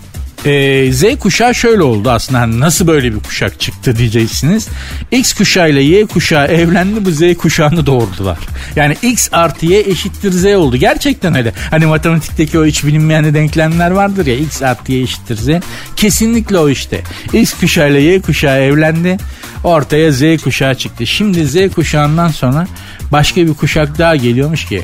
Ee, 0.44 0.92
Z 0.92 1.18
kuşağı 1.18 1.54
şöyle 1.54 1.82
oldu 1.82 2.10
aslında 2.10 2.40
hani 2.40 2.60
nasıl 2.60 2.86
böyle 2.86 3.14
bir 3.14 3.20
kuşak 3.20 3.60
çıktı 3.60 3.96
diyeceksiniz. 3.96 4.68
X 5.10 5.32
kuşağı 5.34 5.70
ile 5.70 5.82
Y 5.82 6.06
kuşağı 6.06 6.46
evlendi 6.46 7.04
bu 7.04 7.10
Z 7.10 7.36
kuşağını 7.38 7.86
doğurdular. 7.86 8.38
Yani 8.76 8.96
X 9.02 9.28
artı 9.32 9.66
Y 9.66 9.80
eşittir 9.80 10.32
Z 10.32 10.44
oldu. 10.44 10.76
Gerçekten 10.76 11.36
öyle. 11.36 11.52
Hani 11.70 11.86
matematikteki 11.86 12.58
o 12.58 12.64
hiç 12.64 12.84
bilinmeyen 12.84 13.34
denklemler 13.34 13.90
vardır 13.90 14.26
ya 14.26 14.36
X 14.36 14.62
artı 14.62 14.92
Y 14.92 15.02
eşittir 15.02 15.36
Z. 15.36 15.48
Kesinlikle 15.96 16.58
o 16.58 16.68
işte. 16.68 17.00
X 17.32 17.54
kuşağı 17.60 17.90
ile 17.90 18.00
Y 18.00 18.20
kuşağı 18.20 18.58
evlendi. 18.60 19.16
Ortaya 19.64 20.12
Z 20.12 20.22
kuşağı 20.42 20.74
çıktı. 20.74 21.06
Şimdi 21.06 21.46
Z 21.46 21.74
kuşağından 21.74 22.28
sonra 22.28 22.66
başka 23.12 23.46
bir 23.46 23.54
kuşak 23.54 23.98
daha 23.98 24.16
geliyormuş 24.16 24.64
ki 24.64 24.82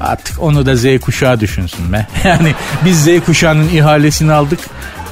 artık 0.00 0.42
onu 0.42 0.66
da 0.66 0.76
Z 0.76 0.84
kuşağı 1.00 1.40
düşünsün 1.40 1.92
be. 1.92 2.06
Yani 2.24 2.54
biz 2.84 3.04
Z 3.04 3.08
kuşağının 3.26 3.68
ihalesini 3.68 4.32
aldık 4.32 4.58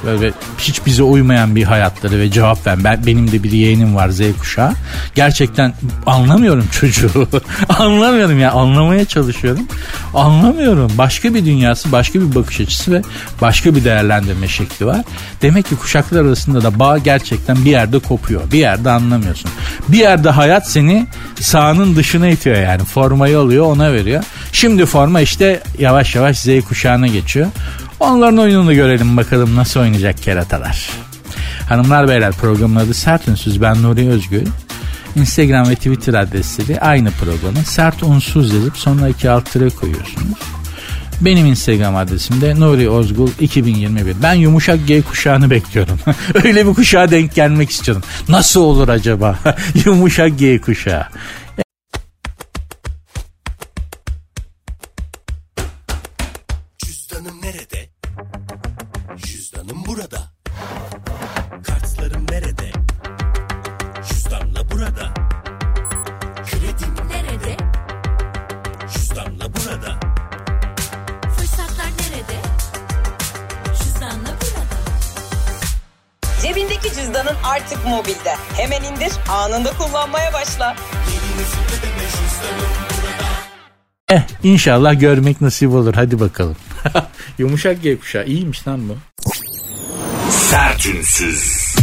böyle 0.06 0.32
hiç 0.58 0.86
bize 0.86 1.02
uymayan 1.02 1.56
bir 1.56 1.64
hayatları 1.64 2.18
ve 2.18 2.30
cevap 2.30 2.66
ver. 2.66 2.84
Ben, 2.84 3.06
benim 3.06 3.32
de 3.32 3.42
bir 3.42 3.52
yeğenim 3.52 3.96
var 3.96 4.08
Z 4.08 4.20
kuşağı. 4.38 4.72
Gerçekten 5.14 5.74
anlamıyorum 6.06 6.66
çocuğu. 6.72 7.28
anlamıyorum 7.68 8.40
ya 8.40 8.52
anlamaya 8.52 9.04
çalışıyorum. 9.04 9.66
Anlamıyorum. 10.14 10.92
Başka 10.98 11.34
bir 11.34 11.44
dünyası, 11.44 11.92
başka 11.92 12.20
bir 12.20 12.34
bakış 12.34 12.60
açısı 12.60 12.92
ve 12.92 13.02
başka 13.40 13.74
bir 13.74 13.84
değerlendirme 13.84 14.48
şekli 14.48 14.86
var. 14.86 15.00
Demek 15.42 15.68
ki 15.68 15.76
kuşaklar 15.76 16.20
arasında 16.24 16.62
da 16.62 16.78
bağ 16.78 16.98
gerçekten 16.98 17.64
bir 17.64 17.70
yerde 17.70 17.98
kopuyor. 17.98 18.52
Bir 18.52 18.58
yerde 18.58 18.90
anlamıyorsun. 18.90 19.50
Bir 19.88 19.98
yerde 19.98 20.30
hayat 20.30 20.70
seni 20.70 21.06
sahanın 21.40 21.96
dışına 21.96 22.28
itiyor 22.28 22.56
yani. 22.56 22.84
Formayı 22.84 23.38
alıyor 23.38 23.66
ona 23.66 23.92
veriyor. 23.92 24.24
Şimdi 24.52 24.86
forma 24.86 25.20
işte 25.20 25.62
yavaş 25.78 26.14
yavaş 26.14 26.38
Z 26.38 26.48
kuşağına 26.68 27.06
geçiyor. 27.06 27.46
Onların 28.00 28.38
oyununu 28.38 28.74
görelim 28.74 29.16
bakalım 29.16 29.56
nasıl 29.56 29.80
oynayacak 29.80 30.22
keratalar. 30.22 30.90
Hanımlar 31.68 32.08
beyler 32.08 32.32
programın 32.32 32.76
adı 32.76 32.94
Sert 32.94 33.28
Ünsüz. 33.28 33.62
Ben 33.62 33.82
Nuri 33.82 34.08
Özgül. 34.08 34.46
Instagram 35.16 35.70
ve 35.70 35.74
Twitter 35.74 36.14
adresleri 36.14 36.80
aynı 36.80 37.10
programın 37.10 37.62
sert 37.62 38.02
unsuz 38.02 38.54
yazıp 38.54 38.76
sonra 38.76 39.08
iki 39.08 39.30
alt 39.30 39.50
tire 39.52 39.70
koyuyorsunuz. 39.70 40.38
Benim 41.20 41.46
Instagram 41.46 41.96
adresim 41.96 42.40
de 42.40 42.60
Nuri 42.60 42.90
Ozgul 42.90 43.30
2021. 43.40 44.14
Ben 44.22 44.34
yumuşak 44.34 44.86
G 44.86 45.02
kuşağını 45.02 45.50
bekliyorum. 45.50 45.98
Öyle 46.44 46.66
bir 46.66 46.74
kuşağa 46.74 47.10
denk 47.10 47.34
gelmek 47.34 47.70
istiyorum. 47.70 48.02
Nasıl 48.28 48.60
olur 48.60 48.88
acaba? 48.88 49.38
yumuşak 49.84 50.38
G 50.38 50.60
kuşağı. 50.60 51.06
Anında 79.28 79.72
kullanmaya 79.72 80.32
başla. 80.32 80.76
Eh 84.08 84.22
inşallah 84.42 85.00
görmek 85.00 85.40
nasip 85.40 85.70
olur. 85.70 85.94
Hadi 85.94 86.20
bakalım. 86.20 86.56
Yumuşak 87.38 87.82
G 87.82 87.98
kuşağı. 87.98 88.26
iyiymiş 88.26 88.68
lan 88.68 88.88
bu. 88.88 88.96
Sertünsüz. 90.30 91.74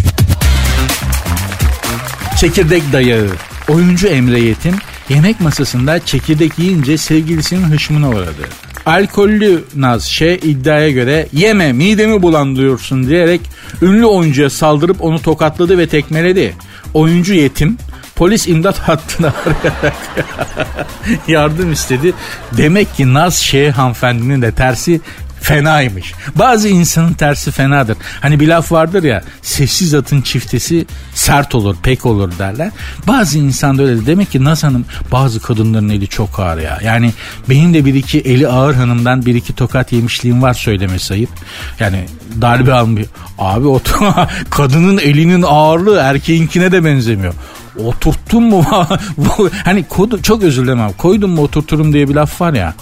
Çekirdek 2.39 2.93
dayağı. 2.93 3.29
Oyuncu 3.69 4.07
Emre 4.07 4.39
Yetin 4.39 4.75
yemek 5.09 5.41
masasında 5.41 6.05
çekirdek 6.05 6.59
yiyince 6.59 6.97
sevgilisinin 6.97 7.71
hışmına 7.71 8.09
uğradı. 8.09 8.49
Alkollü 8.87 9.63
Naz 9.75 10.03
şey 10.03 10.35
iddiaya 10.35 10.91
göre 10.91 11.27
yeme 11.33 11.73
midemi 11.73 12.21
bulandırıyorsun 12.21 13.07
diyerek 13.07 13.41
ünlü 13.81 14.05
oyuncuya 14.05 14.49
saldırıp 14.49 15.03
onu 15.03 15.21
tokatladı 15.21 15.77
ve 15.77 15.87
tekmeledi. 15.87 16.55
Oyuncu 16.93 17.33
yetim 17.33 17.77
polis 18.15 18.47
imdat 18.47 18.79
hattına 18.79 19.33
arayarak 19.45 19.95
yardım 21.27 21.71
istedi. 21.71 22.13
Demek 22.57 22.95
ki 22.95 23.13
Naz 23.13 23.35
şey 23.35 23.69
hanımefendinin 23.69 24.41
de 24.41 24.51
tersi 24.51 25.01
fenaymış. 25.47 26.13
Bazı 26.35 26.69
insanın 26.69 27.13
tersi 27.13 27.51
fenadır. 27.51 27.97
Hani 28.21 28.39
bir 28.39 28.47
laf 28.47 28.71
vardır 28.71 29.03
ya 29.03 29.23
sessiz 29.41 29.93
atın 29.93 30.21
çiftesi 30.21 30.85
sert 31.13 31.55
olur 31.55 31.75
pek 31.83 32.05
olur 32.05 32.31
derler. 32.39 32.71
Bazı 33.07 33.37
insan 33.37 33.77
da 33.77 33.83
öyle. 33.83 34.05
Demek 34.05 34.31
ki 34.31 34.43
Naz 34.43 34.63
Hanım 34.63 34.85
bazı 35.11 35.39
kadınların 35.39 35.89
eli 35.89 36.07
çok 36.07 36.39
ağır 36.39 36.57
ya. 36.57 36.79
Yani 36.83 37.13
benim 37.49 37.73
de 37.73 37.85
bir 37.85 37.93
iki 37.93 38.19
eli 38.19 38.47
ağır 38.47 38.75
hanımdan 38.75 39.25
bir 39.25 39.35
iki 39.35 39.55
tokat 39.55 39.91
yemişliğim 39.91 40.41
var 40.41 40.53
söyleme 40.53 40.99
sayıp. 40.99 41.29
Yani 41.79 42.05
darbe 42.41 42.73
almıyor. 42.73 43.07
Abi 43.39 43.67
o 43.67 43.81
kadının 44.49 44.97
elinin 44.97 45.43
ağırlığı 45.47 45.97
erkeğinkine 45.97 46.71
de 46.71 46.85
benzemiyor. 46.85 47.33
Oturttun 47.85 48.43
mu? 48.43 48.65
hani 49.65 49.83
kodu, 49.83 50.21
çok 50.21 50.43
özür 50.43 50.63
dilerim 50.63 50.93
Koydun 50.97 51.29
mu 51.29 51.41
oturturum 51.41 51.93
diye 51.93 52.09
bir 52.09 52.15
laf 52.15 52.41
var 52.41 52.53
ya. 52.53 52.73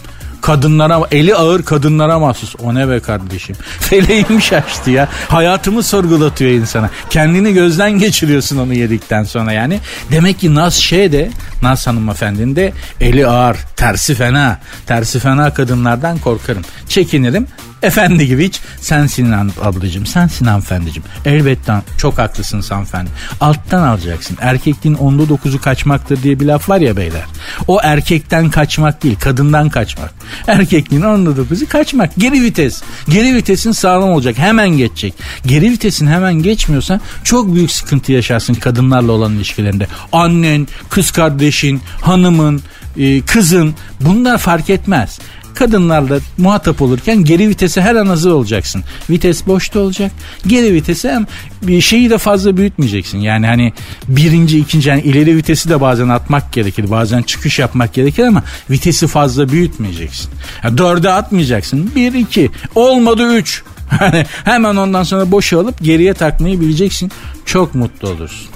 Kadınlara 0.45 1.01
eli 1.11 1.35
ağır 1.35 1.63
kadınlara 1.63 2.19
mahsus. 2.19 2.55
O 2.63 2.75
ne 2.75 2.89
be 2.89 2.99
kardeşim? 2.99 3.55
Feleğim 3.79 4.41
şaştı 4.41 4.91
ya. 4.91 5.07
Hayatımı 5.27 5.83
sorgulatıyor 5.83 6.51
insana. 6.51 6.89
Kendini 7.09 7.53
gözden 7.53 7.91
geçiriyorsun 7.91 8.57
onu 8.57 8.73
yedikten 8.73 9.23
sonra 9.23 9.51
yani. 9.51 9.79
Demek 10.11 10.39
ki 10.39 10.55
Naz 10.55 10.73
şey 10.73 11.11
de 11.11 11.29
Naz 11.61 11.87
hanımefendinin 11.87 12.55
de 12.55 12.73
eli 13.01 13.27
ağır. 13.27 13.57
Tersi 13.75 14.15
fena. 14.15 14.59
Tersi 14.87 15.19
fena 15.19 15.53
kadınlardan 15.53 16.17
korkarım. 16.17 16.63
Çekinirim. 16.89 17.47
Efendi 17.85 18.27
gibi 18.27 18.47
hiç 18.47 18.61
sen 18.79 19.07
Sinan 19.07 19.51
ablacığım 19.61 20.05
sen 20.05 20.27
Sinan 20.27 20.49
hanımefendiciğim. 20.49 21.03
Elbette 21.25 21.73
çok 21.97 22.17
haklısın 22.17 22.61
hanımefendi. 22.61 23.09
Alttan 23.41 23.83
alacaksın. 23.83 24.37
Erkekliğin 24.41 24.95
onda 24.95 25.29
dokuzu 25.29 25.61
kaçmaktır 25.61 26.23
diye 26.23 26.39
bir 26.39 26.45
laf 26.45 26.69
var 26.69 26.79
ya 26.79 26.97
beyler. 26.97 27.23
O 27.67 27.79
erkekten 27.83 28.49
kaçmak 28.49 29.03
değil 29.03 29.15
kadından 29.19 29.69
kaçmak. 29.69 30.13
Erkekliğin 30.47 31.01
onda 31.01 31.37
dokuzu 31.37 31.69
kaçmak. 31.69 32.15
Geri 32.17 32.41
vites. 32.41 32.81
Geri 33.09 33.35
vitesin 33.35 33.71
sağlam 33.71 34.09
olacak. 34.09 34.37
Hemen 34.37 34.69
geçecek. 34.69 35.13
Geri 35.45 35.71
vitesin 35.71 36.07
hemen 36.07 36.33
geçmiyorsan 36.33 37.01
çok 37.23 37.55
büyük 37.55 37.71
sıkıntı 37.71 38.11
yaşarsın 38.11 38.53
kadınlarla 38.53 39.11
olan 39.11 39.33
ilişkilerinde. 39.33 39.87
Annen, 40.11 40.67
kız 40.89 41.11
kardeşin, 41.11 41.81
hanımın, 42.01 42.61
e, 42.97 43.21
kızın 43.21 43.75
bunlar 44.01 44.37
fark 44.37 44.69
etmez 44.69 45.19
kadınlarla 45.55 46.19
muhatap 46.37 46.81
olurken 46.81 47.23
geri 47.23 47.49
vitese 47.49 47.81
her 47.81 47.95
an 47.95 48.05
hazır 48.05 48.31
olacaksın. 48.31 48.83
Vites 49.09 49.47
boşta 49.47 49.79
olacak. 49.79 50.11
Geri 50.47 50.73
vitese 50.73 51.11
hem 51.11 51.27
bir 51.61 51.81
şeyi 51.81 52.09
de 52.09 52.17
fazla 52.17 52.57
büyütmeyeceksin. 52.57 53.17
Yani 53.17 53.47
hani 53.47 53.73
birinci, 54.07 54.59
ikinci 54.59 54.89
yani 54.89 55.01
ileri 55.01 55.35
vitesi 55.37 55.69
de 55.69 55.81
bazen 55.81 56.09
atmak 56.09 56.53
gerekir. 56.53 56.91
Bazen 56.91 57.21
çıkış 57.21 57.59
yapmak 57.59 57.93
gerekir 57.93 58.23
ama 58.23 58.43
vitesi 58.69 59.07
fazla 59.07 59.49
büyütmeyeceksin. 59.49 60.31
Yani 60.63 60.77
dörde 60.77 61.11
atmayacaksın. 61.11 61.91
Bir, 61.95 62.13
iki. 62.13 62.51
Olmadı 62.75 63.35
üç. 63.35 63.63
Hani 63.89 64.25
hemen 64.43 64.75
ondan 64.75 65.03
sonra 65.03 65.31
boşa 65.31 65.59
alıp 65.59 65.83
geriye 65.83 66.13
takmayı 66.13 66.61
bileceksin. 66.61 67.11
Çok 67.45 67.75
mutlu 67.75 68.09
olursun. 68.09 68.47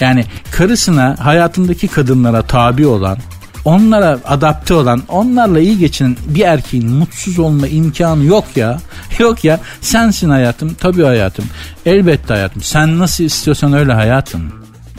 Yani 0.00 0.24
karısına 0.50 1.16
hayatındaki 1.20 1.88
kadınlara 1.88 2.42
tabi 2.42 2.86
olan 2.86 3.18
onlara 3.64 4.18
adapte 4.24 4.74
olan, 4.74 5.02
onlarla 5.08 5.60
iyi 5.60 5.78
geçinen 5.78 6.16
bir 6.26 6.44
erkeğin 6.44 6.90
mutsuz 6.90 7.38
olma 7.38 7.68
imkanı 7.68 8.24
yok 8.24 8.44
ya. 8.56 8.78
Yok 9.18 9.44
ya. 9.44 9.60
Sensin 9.80 10.30
hayatım. 10.30 10.74
Tabii 10.74 11.02
hayatım. 11.02 11.44
Elbette 11.86 12.34
hayatım. 12.34 12.62
Sen 12.62 12.98
nasıl 12.98 13.24
istiyorsan 13.24 13.72
öyle 13.72 13.92
hayatım. 13.92 14.52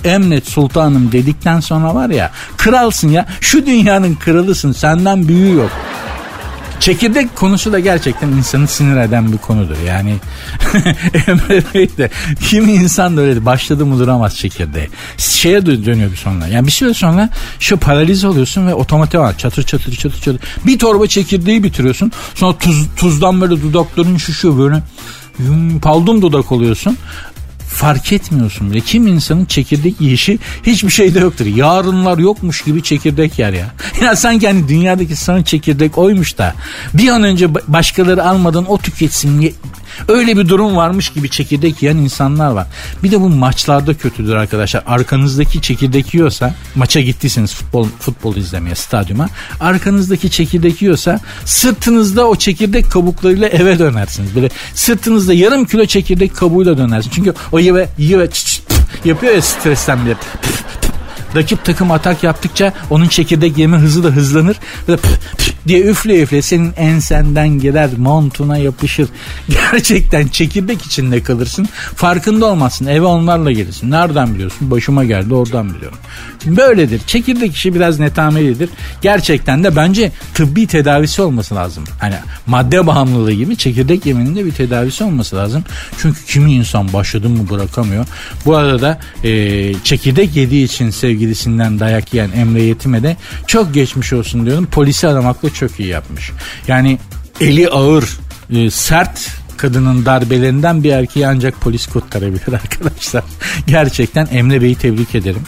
Emret 0.04 0.48
sultanım 0.48 1.12
dedikten 1.12 1.60
sonra 1.60 1.96
var 1.96 2.10
ya 2.10 2.32
kralsın 2.58 3.10
ya 3.10 3.26
şu 3.42 3.66
dünyanın 3.66 4.16
kralısın 4.16 4.72
senden 4.72 5.28
büyüğü 5.28 5.56
yok. 5.56 5.72
Çekirdek 6.84 7.36
konusu 7.36 7.74
da 7.74 7.80
gerçekten 7.80 8.28
insanı 8.28 8.68
sinir 8.68 8.98
eden 8.98 9.34
bir 9.34 9.38
konudur. 9.38 9.76
Yani 9.88 10.16
Emre 11.28 11.64
Bey 11.74 11.98
de 11.98 12.10
kimi 12.50 12.72
insan 12.72 13.18
da 13.18 13.22
öyle 13.22 13.46
başladı 13.46 13.86
mı 13.86 14.00
duramaz 14.00 14.38
çekirdeğe. 14.38 14.90
Şeye 15.18 15.66
dönüyor 15.66 16.12
bir 16.12 16.18
sonra. 16.18 16.48
Yani 16.48 16.68
bir 16.68 16.72
süre 16.72 16.94
sonra 16.94 17.30
şu 17.60 17.78
paraliz 17.78 18.26
oluyorsun 18.26 18.68
ve 18.68 18.74
otomatik 18.74 19.20
olarak 19.20 19.40
çatır 19.40 19.64
çatır 19.64 19.96
çatır 19.96 20.22
çatır. 20.22 20.42
Bir 20.66 20.80
torba 20.80 21.08
çekirdeği 21.08 21.64
bitiriyorsun. 21.64 22.12
Sonra 22.36 22.58
tuz, 22.58 22.88
tuzdan 22.96 23.42
böyle 23.42 23.62
dudakların 23.62 24.18
şuşuyor 24.18 24.58
böyle. 24.58 24.84
Paldum 25.82 26.22
dudak 26.22 26.52
oluyorsun 26.52 26.98
fark 27.74 28.14
etmiyorsun 28.14 28.72
bile. 28.72 28.80
Kim 28.82 29.08
insanın 29.08 29.46
çekirdek 29.46 30.02
yiyişi 30.02 30.40
hiçbir 30.64 30.90
şeyde 30.90 31.20
yoktur. 31.20 31.46
Yarınlar 31.46 32.18
yokmuş 32.18 32.62
gibi 32.62 32.84
çekirdek 32.84 33.40
yer 33.40 33.54
ya. 33.54 33.72
Ya 34.04 34.16
sanki 34.16 34.48
hani 34.48 34.68
dünyadaki 34.68 35.16
son 35.16 35.44
çekirdek 35.44 35.98
oymuş 35.98 36.38
da 36.38 36.54
bir 36.94 37.10
an 37.10 37.24
önce 37.24 37.54
başkaları 37.54 38.26
almadan 38.26 38.72
o 38.72 38.78
tüketsin 38.78 39.54
Öyle 40.08 40.38
bir 40.38 40.48
durum 40.50 40.76
varmış 40.76 41.10
gibi 41.10 41.30
çekirdek 41.30 41.84
yiyen 41.84 41.98
insanlar 41.98 42.52
var. 42.52 42.68
Bir 43.04 43.12
de 43.12 43.22
bu 43.22 43.30
maçlarda 43.30 43.94
kötüdür 43.94 44.36
arkadaşlar. 44.36 44.84
Arkanızdaki 44.88 45.62
çekirdek 45.62 46.14
yiyorsa 46.14 46.56
maça 46.76 47.00
gittiyseniz 47.00 47.54
futbol 47.54 47.88
futbol 48.00 48.36
izlemeye 48.36 48.76
stadyuma. 48.76 49.30
Arkanızdaki 49.60 50.32
çekirdek 50.32 50.82
yiyorsa 50.82 51.20
sırtınızda 51.46 52.28
o 52.28 52.36
çekirdek 52.36 52.92
kabuklarıyla 52.92 53.48
eve 53.48 53.80
dönersiniz. 53.80 54.36
Böyle 54.36 54.50
sırtınızda 54.76 55.34
yarım 55.34 55.66
kilo 55.66 55.86
çekirdek 55.86 56.36
kabuğuyla 56.36 56.78
dönersiniz. 56.78 57.16
Çünkü 57.16 57.34
o 57.52 57.60
yive 57.60 57.90
yive 57.98 58.30
yapıyor 59.06 59.34
ya 59.34 59.42
stresten 59.42 60.06
bile 60.06 60.16
Rakip 61.36 61.66
takım 61.66 61.92
atak 61.92 62.24
yaptıkça 62.24 62.74
onun 62.90 63.08
çekirdek 63.08 63.58
yeme 63.58 63.78
hızı 63.78 64.04
da 64.04 64.08
hızlanır. 64.08 64.58
Böyle 64.88 65.02
püf, 65.02 65.38
püf 65.38 65.54
diye 65.68 65.82
üfle 65.82 66.22
üfle 66.22 66.42
senin 66.42 66.74
ensenden 66.78 67.50
girer 67.50 67.90
montuna 67.98 68.58
yapışır. 68.58 69.10
Gerçekten 69.50 70.28
çekirdek 70.28 70.82
içinde 70.86 71.24
kalırsın. 71.24 71.68
Farkında 71.96 72.46
olmazsın. 72.46 72.86
Eve 72.86 73.06
onlarla 73.06 73.52
gelirsin. 73.52 73.92
Nereden 73.92 74.34
biliyorsun? 74.34 74.72
Başıma 74.72 75.04
geldi 75.04 75.34
oradan 75.34 75.74
biliyorum. 75.74 75.98
Böyledir. 76.46 77.02
Çekirdek 77.08 77.56
işi 77.56 77.76
biraz 77.76 78.00
netamelidir. 78.00 78.70
Gerçekten 79.02 79.64
de 79.64 79.76
bence 79.76 80.12
tıbbi 80.34 80.68
tedavisi 80.68 81.22
olması 81.22 81.56
lazım. 81.56 81.84
Hani 82.00 82.16
madde 82.48 82.88
bağımlılığı 82.88 83.34
gibi 83.34 83.58
çekirdek 83.58 84.06
yemenin 84.06 84.36
de 84.36 84.46
bir 84.46 84.52
tedavisi 84.52 85.04
olması 85.04 85.36
lazım. 85.36 85.64
Çünkü 85.98 86.26
kimi 86.26 86.54
insan 86.54 86.94
başladı 86.94 87.30
mı 87.30 87.50
bırakamıyor. 87.50 88.06
Bu 88.46 88.56
arada 88.56 89.00
e, 89.24 89.74
çekirdek 89.84 90.36
yediği 90.36 90.66
için 90.66 90.90
sevgilisinden 91.24 91.80
dayak 91.80 92.14
yiyen 92.14 92.32
Emre 92.32 92.62
Yetim'e 92.62 93.04
de 93.04 93.18
çok 93.48 93.74
geçmiş 93.74 94.14
olsun 94.14 94.46
diyorum. 94.46 94.66
Polisi 94.66 95.08
aramakla 95.08 95.54
çok 95.54 95.80
iyi 95.80 95.90
yapmış. 95.90 96.32
Yani 96.68 97.00
eli 97.42 97.70
ağır, 97.70 98.20
e, 98.50 98.70
sert 98.70 99.32
kadının 99.58 100.06
darbelerinden 100.06 100.84
bir 100.84 100.92
erkeği 100.92 101.28
ancak 101.28 101.62
polis 101.62 101.88
kurtarabilir 101.88 102.54
arkadaşlar. 102.54 103.24
Gerçekten 103.68 104.28
Emre 104.32 104.62
Bey'i 104.62 104.76
tebrik 104.76 105.16
ederim 105.16 105.42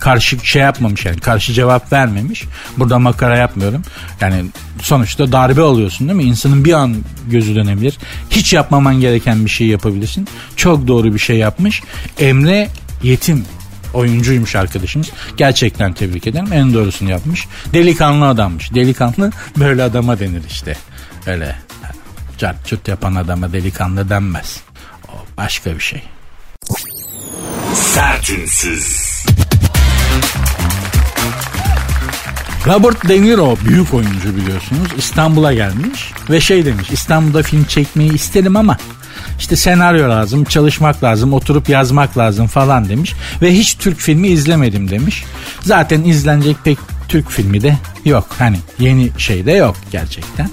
karşı 0.00 0.36
şey 0.42 0.62
yapmamış 0.62 1.04
yani 1.04 1.20
karşı 1.20 1.52
cevap 1.52 1.92
vermemiş. 1.92 2.44
Burada 2.76 2.98
makara 2.98 3.36
yapmıyorum. 3.36 3.82
Yani 4.20 4.44
sonuçta 4.82 5.32
darbe 5.32 5.62
alıyorsun 5.62 6.08
değil 6.08 6.16
mi? 6.16 6.24
İnsanın 6.24 6.64
bir 6.64 6.72
an 6.72 6.96
gözü 7.28 7.54
dönebilir. 7.54 7.98
Hiç 8.30 8.52
yapmaman 8.52 9.00
gereken 9.00 9.44
bir 9.44 9.50
şey 9.50 9.66
yapabilirsin. 9.66 10.28
Çok 10.56 10.86
doğru 10.86 11.14
bir 11.14 11.18
şey 11.18 11.36
yapmış. 11.36 11.82
Emre 12.18 12.68
yetim 13.02 13.44
oyuncuymuş 13.94 14.56
arkadaşımız. 14.56 15.10
Gerçekten 15.36 15.92
tebrik 15.92 16.26
ederim. 16.26 16.52
En 16.52 16.74
doğrusunu 16.74 17.10
yapmış. 17.10 17.48
Delikanlı 17.72 18.28
adammış. 18.28 18.74
Delikanlı 18.74 19.30
böyle 19.56 19.82
adama 19.82 20.18
denir 20.18 20.42
işte. 20.48 20.76
Öyle 21.26 21.56
cart 22.38 22.66
çut 22.66 22.88
yapan 22.88 23.14
adama 23.14 23.52
delikanlı 23.52 24.08
denmez. 24.08 24.60
O 25.08 25.12
başka 25.36 25.74
bir 25.74 25.80
şey. 25.80 26.02
Sertünsüz. 27.74 29.10
Robert 32.66 33.08
De 33.08 33.22
Niro 33.22 33.56
büyük 33.64 33.94
oyuncu 33.94 34.36
biliyorsunuz 34.36 34.88
İstanbul'a 34.98 35.52
gelmiş 35.52 36.12
ve 36.30 36.40
şey 36.40 36.64
demiş 36.64 36.90
İstanbul'da 36.90 37.42
film 37.42 37.64
çekmeyi 37.64 38.14
isterim 38.14 38.56
ama 38.56 38.76
işte 39.40 39.56
senaryo 39.56 40.10
lazım, 40.10 40.44
çalışmak 40.44 41.04
lazım, 41.04 41.32
oturup 41.32 41.68
yazmak 41.68 42.18
lazım 42.18 42.46
falan 42.46 42.88
demiş. 42.88 43.12
Ve 43.42 43.52
hiç 43.52 43.74
Türk 43.74 43.98
filmi 43.98 44.28
izlemedim 44.28 44.90
demiş. 44.90 45.24
Zaten 45.60 46.04
izlenecek 46.04 46.56
pek 46.64 46.78
Türk 47.08 47.30
filmi 47.30 47.62
de 47.62 47.76
yok. 48.04 48.26
Hani 48.38 48.56
yeni 48.78 49.10
şey 49.18 49.46
de 49.46 49.52
yok 49.52 49.76
gerçekten. 49.92 50.50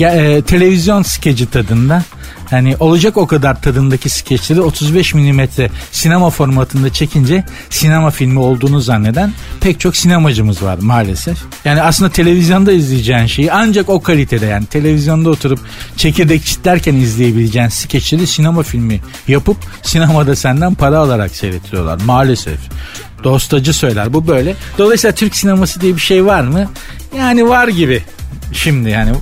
E, 0.00 0.42
televizyon 0.42 1.02
skeci 1.02 1.50
tadında 1.50 2.02
Hani 2.52 2.76
olacak 2.80 3.16
o 3.16 3.26
kadar 3.26 3.62
tadındaki 3.62 4.08
skeçleri 4.08 4.60
35 4.60 5.14
milimetre 5.14 5.70
sinema 5.92 6.30
formatında 6.30 6.92
çekince 6.92 7.44
sinema 7.70 8.10
filmi 8.10 8.38
olduğunu 8.38 8.80
zanneden 8.80 9.32
pek 9.60 9.80
çok 9.80 9.96
sinemacımız 9.96 10.62
var 10.62 10.78
maalesef. 10.80 11.38
Yani 11.64 11.82
aslında 11.82 12.10
televizyonda 12.10 12.72
izleyeceğin 12.72 13.26
şeyi 13.26 13.52
ancak 13.52 13.88
o 13.88 14.02
kalitede 14.02 14.46
yani 14.46 14.66
televizyonda 14.66 15.30
oturup 15.30 15.60
çekirdek 15.96 16.44
çitlerken 16.44 16.94
izleyebileceğin 16.94 17.68
skeçleri 17.68 18.26
sinema 18.26 18.62
filmi 18.62 19.00
yapıp 19.28 19.56
sinemada 19.82 20.36
senden 20.36 20.74
para 20.74 20.98
alarak 20.98 21.30
seyretiyorlar 21.30 22.00
maalesef. 22.04 22.58
Dostacı 23.24 23.74
söyler 23.74 24.12
bu 24.12 24.26
böyle. 24.26 24.54
Dolayısıyla 24.78 25.14
Türk 25.14 25.36
sineması 25.36 25.80
diye 25.80 25.96
bir 25.96 26.00
şey 26.00 26.26
var 26.26 26.42
mı? 26.42 26.70
Yani 27.18 27.48
var 27.48 27.68
gibi. 27.68 28.02
Şimdi 28.52 28.90
yani 28.90 29.12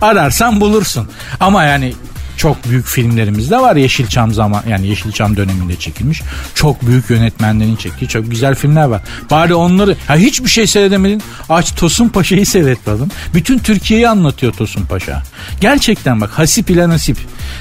ararsan 0.00 0.60
bulursun. 0.60 1.08
Ama 1.40 1.64
yani 1.64 1.94
Çok 2.38 2.68
büyük 2.68 2.86
filmlerimiz 2.86 3.50
de 3.50 3.56
var 3.56 3.76
Yeşilçam 3.76 4.34
zaman 4.34 4.62
yani 4.68 4.86
Yeşilçam 4.86 5.36
döneminde 5.36 5.76
çekilmiş. 5.76 6.22
Çok 6.54 6.86
büyük 6.86 7.10
yönetmenlerin 7.10 7.76
çektiği 7.76 8.08
çok 8.08 8.30
güzel 8.30 8.54
filmler 8.54 8.84
var. 8.84 9.02
Bari 9.30 9.54
onları 9.54 9.96
ha 10.06 10.16
hiçbir 10.16 10.48
şey 10.48 10.66
seyredemedin. 10.66 11.22
Aç 11.48 11.74
Tosun 11.74 12.08
Paşa'yı 12.08 12.46
seyret 12.46 12.86
bakalım. 12.86 13.10
Bütün 13.34 13.58
Türkiye'yi 13.58 14.08
anlatıyor 14.08 14.52
Tosun 14.52 14.84
Paşa. 14.84 15.22
Gerçekten 15.60 16.20
bak 16.20 16.30
Hasip 16.30 16.70
ile 16.70 16.88
Nasip. 16.88 17.18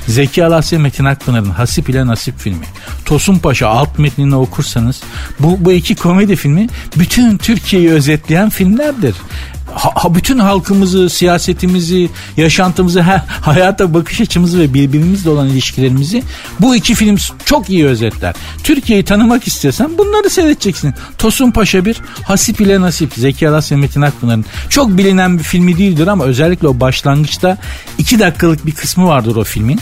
Zeki 0.08 0.46
Alasya 0.46 0.80
Metin 0.80 1.06
Akpınar'ın 1.06 1.50
Hasip 1.50 1.90
ile 1.90 2.08
Nasip 2.08 2.40
filmi. 2.40 2.66
Tosun 3.06 3.38
Paşa 3.38 3.68
alt 3.68 4.00
metnini 4.00 4.36
okursanız 4.36 5.02
bu, 5.40 5.66
bu 5.66 5.72
iki 5.72 5.96
komedi 5.96 6.36
filmi 6.36 6.68
bütün 6.96 7.38
Türkiye'yi 7.38 7.90
özetleyen 7.90 8.50
filmlerdir 8.50 9.16
ha, 9.74 10.16
bütün 10.16 10.40
halkımızı, 10.40 11.10
siyasetimizi, 11.10 12.10
yaşantımızı, 12.38 13.02
ha, 13.02 13.26
hayata 13.42 13.94
bakış 13.94 14.22
açımızı 14.22 14.60
ve 14.60 14.74
birbirimizle 14.74 15.30
olan 15.30 15.48
ilişkilerimizi 15.48 16.24
bu 16.60 16.76
iki 16.76 16.96
film 16.96 17.16
çok 17.46 17.70
iyi 17.70 17.86
özetler. 17.86 18.36
Türkiye'yi 18.64 19.06
tanımak 19.06 19.48
istiyorsan 19.48 19.98
bunları 19.98 20.30
seyredeceksin. 20.30 20.94
Tosun 21.18 21.52
Paşa 21.52 21.86
bir, 21.86 21.98
Hasip 22.24 22.62
ile 22.62 22.82
Nasip, 22.82 23.14
Zeki 23.14 23.50
Alas 23.50 23.72
ve 23.72 23.76
Metin 23.76 24.02
Akpınar'ın 24.02 24.46
çok 24.70 24.98
bilinen 24.98 25.40
bir 25.40 25.44
filmi 25.44 25.78
değildir 25.78 26.08
ama 26.08 26.24
özellikle 26.24 26.68
o 26.68 26.80
başlangıçta 26.80 27.58
iki 27.98 28.20
dakikalık 28.20 28.66
bir 28.66 28.72
kısmı 28.72 29.08
vardır 29.08 29.36
o 29.36 29.44
filmin. 29.44 29.80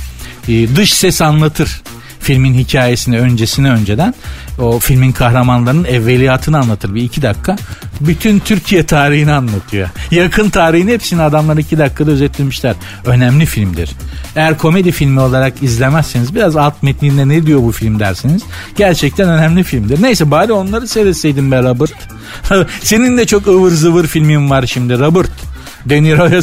Ee, 0.48 0.76
dış 0.76 0.94
ses 0.94 1.22
anlatır 1.22 1.82
filmin 2.26 2.54
hikayesini 2.54 3.20
öncesini 3.20 3.72
önceden 3.72 4.14
o 4.60 4.80
filmin 4.80 5.12
kahramanlarının 5.12 5.86
evveliyatını 5.86 6.58
anlatır 6.58 6.96
bir 6.96 7.02
iki 7.02 7.22
dakika. 7.22 7.56
Bütün 8.02 8.40
Türkiye 8.40 8.86
tarihini 8.86 9.32
anlatıyor. 9.32 9.90
Yakın 10.12 10.50
tarihini 10.50 10.92
hepsini 10.92 11.22
adamlar 11.22 11.58
iki 11.58 11.78
dakikada 11.78 12.12
özetlemişler. 12.12 12.76
Önemli 13.06 13.46
filmdir. 13.46 13.92
Eğer 14.36 14.58
komedi 14.58 14.92
filmi 14.92 15.20
olarak 15.20 15.64
izlemezseniz 15.64 16.36
biraz 16.36 16.56
alt 16.56 16.84
metninde 16.84 17.28
ne 17.28 17.46
diyor 17.46 17.62
bu 17.62 17.72
film 17.72 18.00
dersiniz. 18.00 18.42
Gerçekten 18.78 19.30
önemli 19.30 19.64
filmdir. 19.64 20.02
Neyse 20.02 20.32
bari 20.32 20.54
onları 20.54 20.88
seyretseydin 20.88 21.52
be 21.52 21.64
Robert. 21.64 21.94
Senin 22.82 23.18
de 23.18 23.26
çok 23.26 23.48
ıvır 23.48 23.72
zıvır 23.72 24.08
filmin 24.08 24.50
var 24.50 24.66
şimdi 24.68 25.00
Robert. 25.00 25.32
De 25.86 26.04
Niro'ya 26.04 26.42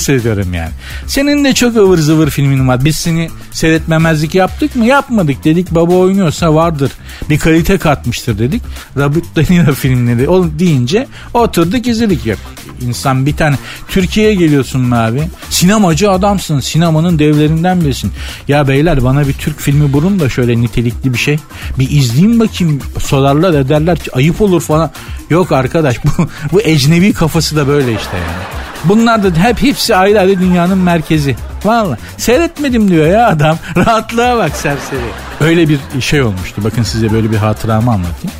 yani. 0.52 0.70
Senin 1.06 1.44
de 1.44 1.54
çok 1.54 1.76
ıvır 1.76 1.98
zıvır 1.98 2.30
filmin 2.30 2.68
var. 2.68 2.84
Biz 2.84 2.96
seni 2.96 3.30
seyretmemezlik 3.52 4.34
yaptık 4.34 4.76
mı? 4.76 4.86
Yapmadık 4.86 5.44
dedik. 5.44 5.70
Baba 5.70 5.94
oynuyorsa 5.94 6.54
vardır. 6.54 6.92
Bir 7.30 7.38
kalite 7.38 7.78
katmıştır 7.78 8.38
dedik. 8.38 8.62
Robert 8.96 9.36
De 9.36 9.54
Niro 9.54 9.72
filmleri 9.74 10.28
o 10.28 10.46
deyince 10.58 11.06
oturduk 11.34 11.86
izledik. 11.86 12.26
Ya, 12.26 12.36
insan 12.80 13.26
bir 13.26 13.36
tane 13.36 13.56
Türkiye'ye 13.88 14.34
geliyorsun 14.34 14.90
abi? 14.90 15.22
Sinemacı 15.50 16.10
adamsın. 16.10 16.60
Sinemanın 16.60 17.18
devlerinden 17.18 17.80
birisin. 17.80 18.12
Ya 18.48 18.68
beyler 18.68 19.04
bana 19.04 19.28
bir 19.28 19.32
Türk 19.32 19.60
filmi 19.60 19.92
bulun 19.92 20.20
da 20.20 20.28
şöyle 20.28 20.60
nitelikli 20.60 21.12
bir 21.12 21.18
şey. 21.18 21.38
Bir 21.78 21.90
izleyeyim 21.90 22.40
bakayım. 22.40 22.80
Sorarlar 22.98 23.54
ederler. 23.54 23.98
Ayıp 24.12 24.40
olur 24.40 24.60
falan. 24.60 24.90
Yok 25.30 25.52
arkadaş 25.52 26.04
bu, 26.04 26.28
bu 26.52 26.60
ecnebi 26.60 27.12
kafası 27.12 27.56
da 27.56 27.68
böyle 27.68 27.92
işte 27.92 28.16
yani. 28.16 28.71
Bunlar 28.84 29.22
da 29.22 29.42
hep 29.42 29.62
hepsi 29.62 29.96
ayrı 29.96 30.20
ayrı 30.20 30.40
dünyanın 30.40 30.78
merkezi. 30.78 31.36
Valla 31.64 31.98
seyretmedim 32.16 32.88
diyor 32.88 33.06
ya 33.06 33.28
adam. 33.28 33.58
Rahatlığa 33.76 34.36
bak 34.36 34.56
serseri. 34.56 35.00
Öyle 35.40 35.68
bir 35.68 35.78
şey 36.00 36.22
olmuştu. 36.22 36.64
Bakın 36.64 36.82
size 36.82 37.12
böyle 37.12 37.30
bir 37.30 37.36
hatıramı 37.36 37.90
anlatayım. 37.90 38.36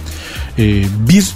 Ee, 0.59 0.85
bir 1.09 1.29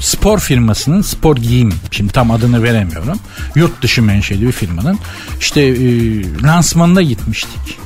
spor 0.00 0.38
firmasının 0.38 1.02
spor 1.02 1.36
giyim 1.36 1.72
şimdi 1.90 2.12
tam 2.12 2.30
adını 2.30 2.62
veremiyorum. 2.62 3.18
Yurt 3.54 3.82
dışı 3.82 4.02
menşeli 4.02 4.46
bir 4.46 4.52
firmanın 4.52 4.98
işte 5.40 5.60
e, 5.62 6.42
lansmanına 6.42 7.02
gitmiştik 7.02 7.78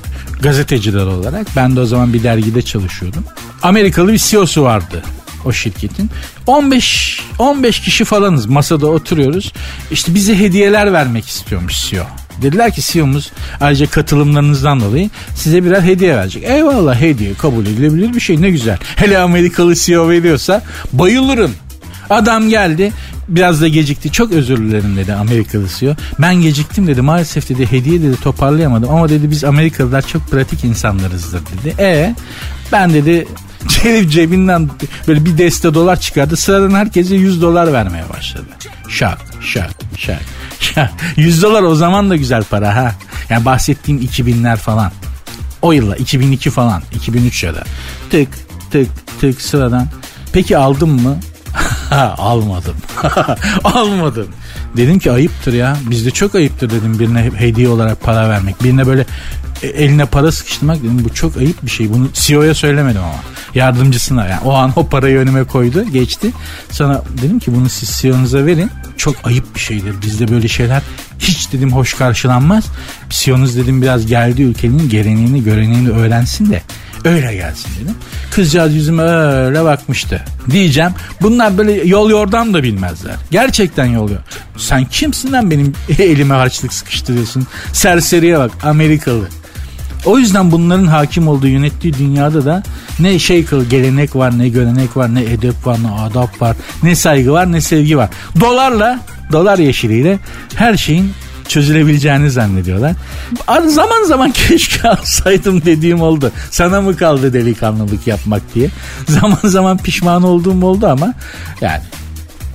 gazeteciler 0.43 1.07
olarak. 1.07 1.47
Ben 1.57 1.77
de 1.77 1.81
o 1.81 1.87
zaman 1.87 2.13
bir 2.13 2.23
dergide 2.23 2.63
çalışıyordum. 2.63 3.25
Amerikalı 3.63 4.13
bir 4.13 4.19
CEO'su 4.19 4.63
vardı 4.63 5.03
o 5.45 5.53
şirketin. 5.53 6.11
15 6.47 7.21
15 7.39 7.81
kişi 7.81 8.05
falanız 8.05 8.47
masada 8.47 8.87
oturuyoruz. 8.87 9.53
İşte 9.91 10.15
bize 10.15 10.39
hediyeler 10.39 10.93
vermek 10.93 11.29
istiyormuş 11.29 11.91
CEO. 11.91 12.05
Dediler 12.43 12.73
ki 12.73 12.83
CEO'muz 12.83 13.33
ayrıca 13.61 13.87
katılımlarınızdan 13.87 14.81
dolayı 14.81 15.11
size 15.35 15.65
birer 15.65 15.83
hediye 15.83 16.17
verecek. 16.17 16.45
Eyvallah 16.45 17.01
hediye 17.01 17.35
kabul 17.35 17.67
edilebilir 17.67 18.15
bir 18.15 18.21
şey 18.21 18.43
ne 18.43 18.51
güzel. 18.51 18.79
Hele 18.97 19.19
Amerikalı 19.19 19.75
CEO 19.75 20.09
veriyorsa 20.09 20.63
bayılırım. 20.93 21.55
Adam 22.11 22.49
geldi 22.49 22.93
biraz 23.29 23.61
da 23.61 23.69
gecikti. 23.69 24.13
Çok 24.13 24.33
özür 24.33 24.59
dilerim 24.59 24.97
dedi 24.97 25.15
Amerikalı 25.15 25.67
CEO. 25.79 25.95
Ben 26.19 26.35
geciktim 26.35 26.87
dedi. 26.87 27.03
Maalesef 27.03 27.49
dedi 27.49 27.73
hediye 27.73 28.03
dedi 28.03 28.17
toparlayamadım. 28.21 28.91
Ama 28.91 29.09
dedi 29.09 29.31
biz 29.31 29.45
Amerikalılar 29.45 30.03
çok 30.03 30.31
pratik 30.31 30.65
insanlarızdır 30.65 31.41
dedi. 31.41 31.75
E 31.79 32.15
ben 32.73 32.95
dedi 32.95 33.27
Herif 33.83 34.13
cebinden 34.13 34.71
böyle 35.09 35.25
bir 35.25 35.39
deste 35.39 35.75
dolar 35.75 36.01
çıkardı. 36.01 36.37
Sıradan 36.37 36.75
herkese 36.75 37.15
100 37.15 37.43
dolar 37.43 37.73
vermeye 37.73 38.05
başladı. 38.17 38.47
Şak 38.89 39.19
şak 39.41 39.71
şak 39.97 40.21
şak. 40.61 40.91
100 41.17 41.43
dolar 41.43 41.63
o 41.63 41.75
zaman 41.75 42.11
da 42.11 42.17
güzel 42.17 42.45
para 42.45 42.77
ha. 42.77 42.95
Yani 43.31 43.45
bahsettiğim 43.45 44.01
2000'ler 44.03 44.57
falan. 44.57 44.93
O 45.63 45.73
yılla 45.73 45.97
2002 45.97 46.51
falan 46.51 46.83
2003 46.95 47.45
ya 47.45 47.55
da. 47.55 47.65
Tık 48.11 48.29
tık 48.71 48.89
tık 49.21 49.41
sıradan. 49.41 49.89
Peki 50.33 50.57
aldım 50.57 51.03
mı? 51.03 51.19
Almadım. 52.19 52.77
Almadım. 53.65 54.29
Dedim 54.77 54.99
ki 54.99 55.13
ayıptır 55.13 55.53
ya. 55.53 55.77
Bizde 55.91 56.11
çok 56.11 56.35
ayıptır 56.35 56.71
dedim 56.71 56.99
birine 56.99 57.31
hediye 57.37 57.69
olarak 57.69 58.01
para 58.01 58.29
vermek. 58.29 58.65
Birine 58.65 58.87
böyle 58.87 59.07
e, 59.63 59.67
eline 59.67 60.07
para 60.07 60.33
sıkıştırmak 60.33 60.79
dedim 60.79 61.05
bu 61.05 61.15
çok 61.15 61.37
ayıp 61.37 61.63
bir 61.63 61.71
şey. 61.71 61.93
Bunu 61.93 62.09
CEO'ya 62.13 62.55
söylemedim 62.55 63.01
ama. 63.01 63.15
Yardımcısına 63.55 64.27
yani 64.27 64.41
o 64.45 64.53
an 64.53 64.73
o 64.77 64.89
parayı 64.89 65.19
önüme 65.19 65.45
koydu 65.45 65.85
geçti. 65.85 66.33
Sana 66.71 67.03
dedim 67.23 67.39
ki 67.39 67.55
bunu 67.55 67.69
siz 67.69 67.89
CEO'nuza 67.89 68.47
verin. 68.47 68.71
Çok 68.97 69.17
ayıp 69.25 69.55
bir 69.55 69.61
şeydir. 69.61 69.95
Bizde 70.03 70.29
böyle 70.29 70.49
şeyler 70.49 70.83
hiç 71.19 71.53
dedim 71.53 71.73
hoş 71.73 71.95
karşılanmaz. 71.95 72.65
CEO'nuz 73.11 73.57
dedim 73.57 73.83
biraz 73.83 74.07
geldi 74.07 74.43
ülkenin 74.43 74.89
geleneğini 74.89 75.45
göreneğini 75.45 75.91
öğrensin 75.91 76.51
de 76.51 76.63
öyle 77.05 77.35
gelsin 77.35 77.71
dedim. 77.83 77.95
Kızcağız 78.31 78.75
yüzüme 78.75 79.03
öyle 79.03 79.65
bakmıştı. 79.65 80.25
Diyeceğim 80.51 80.91
bunlar 81.23 81.59
böyle 81.59 81.73
yol 81.73 82.11
yordam 82.11 82.55
da 82.55 82.63
bilmezler. 82.63 83.15
Gerçekten 83.31 83.87
yol 83.87 84.11
yor. 84.11 84.21
Sen 84.57 84.85
kimsin 84.85 85.33
lan 85.33 85.51
benim 85.51 85.73
elime 85.99 86.35
harçlık 86.35 86.73
sıkıştırıyorsun? 86.73 87.47
Serseriye 87.73 88.39
bak 88.39 88.51
Amerikalı. 88.63 89.29
O 90.05 90.19
yüzden 90.19 90.51
bunların 90.51 90.87
hakim 90.87 91.29
olduğu 91.29 91.47
yönettiği 91.47 91.95
dünyada 91.95 92.45
da 92.45 92.63
ne 93.01 93.19
şey 93.19 93.47
gelenek 93.71 94.17
var 94.17 94.39
ne 94.39 94.49
görenek 94.49 94.97
var 94.97 95.15
ne 95.15 95.23
edep 95.23 95.67
var 95.67 95.79
ne 95.83 95.91
adap 95.91 96.43
var 96.43 96.57
ne 96.83 96.95
saygı 96.95 97.33
var 97.33 97.53
ne 97.53 97.61
sevgi 97.61 97.99
var. 97.99 98.11
Dolarla 98.41 99.01
dolar 99.33 99.59
yeşiliyle 99.59 100.19
her 100.55 100.77
şeyin 100.77 101.13
çözülebileceğini 101.49 102.31
zannediyorlar. 102.31 102.93
Zaman 103.67 104.05
zaman 104.05 104.31
keşke 104.49 104.89
alsaydım 104.89 105.65
dediğim 105.65 106.03
oldu. 106.03 106.33
Sana 106.51 106.81
mı 106.81 106.97
kaldı 106.97 107.33
delikanlılık 107.33 108.07
yapmak 108.07 108.55
diye. 108.55 108.69
Zaman 109.09 109.39
zaman 109.45 109.79
pişman 109.79 110.23
olduğum 110.23 110.65
oldu 110.67 110.87
ama 110.87 111.15
yani 111.61 111.83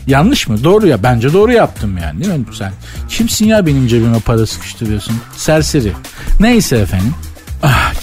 Yanlış 0.08 0.48
mı? 0.48 0.64
Doğru 0.64 0.88
ya. 0.88 1.04
Bence 1.04 1.34
doğru 1.34 1.52
yaptım 1.52 1.98
yani 1.98 2.24
değil 2.24 2.40
mi 2.40 2.46
sen? 2.54 2.74
Kimsin 3.10 3.46
ya 3.46 3.66
benim 3.66 3.88
cebime 3.88 4.20
para 4.20 4.46
sıkıştırıyorsun? 4.46 5.16
Serseri. 5.38 5.92
Neyse 6.40 6.78
efendim. 6.78 7.14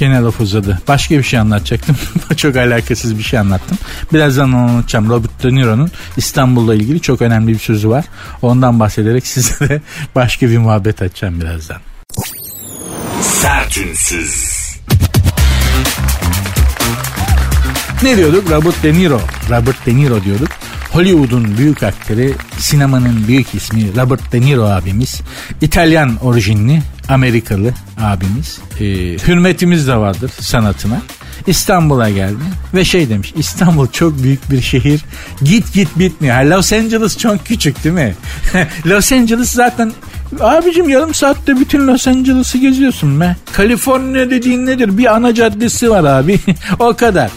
Gene 0.00 0.20
laf 0.20 0.40
uzadı. 0.40 0.78
Başka 0.88 1.18
bir 1.18 1.22
şey 1.22 1.38
anlatacaktım. 1.38 1.96
çok 2.36 2.56
alakasız 2.56 3.18
bir 3.18 3.22
şey 3.22 3.38
anlattım. 3.38 3.78
Birazdan 4.12 4.52
onu 4.52 4.70
anlatacağım. 4.70 5.10
Robert 5.10 5.42
De 5.42 5.54
Niro'nun 5.54 5.90
İstanbul'la 6.16 6.74
ilgili 6.74 7.00
çok 7.00 7.22
önemli 7.22 7.52
bir 7.52 7.58
sözü 7.58 7.88
var. 7.88 8.04
Ondan 8.42 8.80
bahsederek 8.80 9.26
size 9.26 9.68
de 9.68 9.80
başka 10.14 10.48
bir 10.48 10.58
muhabbet 10.58 11.02
açacağım 11.02 11.40
birazdan. 11.40 11.76
Sertünsüz. 13.22 14.60
Ne 18.02 18.16
diyorduk? 18.16 18.50
Robert 18.50 18.82
De 18.82 18.92
Niro. 18.92 19.20
Robert 19.50 19.86
De 19.86 19.96
Niro 19.96 20.24
diyorduk. 20.24 20.48
Hollywood'un 20.92 21.58
büyük 21.58 21.82
aktörü, 21.82 22.34
sinemanın 22.58 23.28
büyük 23.28 23.54
ismi 23.54 23.96
Robert 23.96 24.32
De 24.32 24.40
Niro 24.40 24.64
abimiz. 24.64 25.20
İtalyan 25.60 26.16
orijinli, 26.22 26.82
Amerikalı 27.08 27.74
abimiz. 28.00 28.58
Ee, 28.80 28.84
hürmetimiz 29.28 29.88
de 29.88 29.96
vardır 29.96 30.30
sanatına. 30.40 31.02
İstanbul'a 31.46 32.10
geldi 32.10 32.42
ve 32.74 32.84
şey 32.84 33.08
demiş 33.08 33.32
İstanbul 33.36 33.86
çok 33.86 34.22
büyük 34.22 34.50
bir 34.50 34.60
şehir 34.60 35.00
git 35.42 35.72
git 35.74 35.98
bitmiyor. 35.98 36.44
Los 36.44 36.72
Angeles 36.72 37.18
çok 37.18 37.46
küçük 37.46 37.84
değil 37.84 37.94
mi? 37.94 38.14
Los 38.86 39.12
Angeles 39.12 39.50
zaten 39.50 39.92
abicim 40.40 40.88
yarım 40.88 41.14
saatte 41.14 41.60
bütün 41.60 41.86
Los 41.86 42.08
Angeles'ı 42.08 42.58
geziyorsun 42.58 43.20
be. 43.20 43.36
Kaliforniya 43.52 44.30
dediğin 44.30 44.66
nedir? 44.66 44.98
Bir 44.98 45.14
ana 45.16 45.34
caddesi 45.34 45.90
var 45.90 46.04
abi 46.04 46.40
o 46.78 46.96
kadar. 46.96 47.30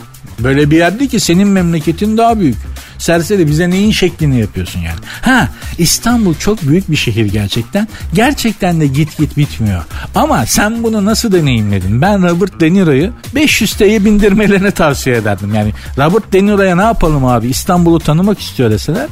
Böyle 0.44 0.72
bir 0.72 0.78
yerde 0.78 1.08
ki 1.08 1.20
senin 1.20 1.48
memleketin 1.48 2.18
daha 2.18 2.40
büyük. 2.40 2.58
Serseri 2.98 3.48
bize 3.48 3.70
neyin 3.70 3.92
şeklini 3.92 4.40
yapıyorsun 4.40 4.80
yani. 4.80 5.00
Ha 5.22 5.50
İstanbul 5.78 6.36
çok 6.36 6.62
büyük 6.62 6.92
bir 6.92 6.96
şehir 6.96 7.26
gerçekten. 7.26 7.88
Gerçekten 8.14 8.82
de 8.82 8.88
git 8.88 9.18
git 9.18 9.38
bitmiyor. 9.38 9.84
Ama 10.16 10.46
sen 10.46 10.84
bunu 10.84 11.06
nasıl 11.06 11.32
deneyimledin? 11.32 12.02
Ben 12.02 12.30
Robert 12.30 12.60
De 12.60 12.74
Niro'yu 12.74 13.12
500 13.36 13.74
TL'ye 13.74 14.06
bindirmelerini 14.06 14.72
tavsiye 14.72 15.16
ederdim. 15.16 15.56
Yani 15.56 15.74
Robert 15.98 16.34
De 16.34 16.46
Niro'ya 16.46 16.76
ne 16.76 16.82
yapalım 16.82 17.26
abi 17.26 17.48
İstanbul'u 17.48 18.00
tanımak 18.00 18.40
istiyor 18.40 18.72
deseler 18.72 19.08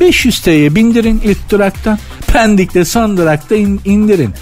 500 0.00 0.40
TL'ye 0.40 0.74
bindirin 0.74 1.20
ilk 1.24 1.50
duraktan. 1.50 1.98
Pendik'te 2.26 2.84
son 2.84 3.16
durakta 3.16 3.54
in, 3.54 3.80
indirin. 3.84 4.34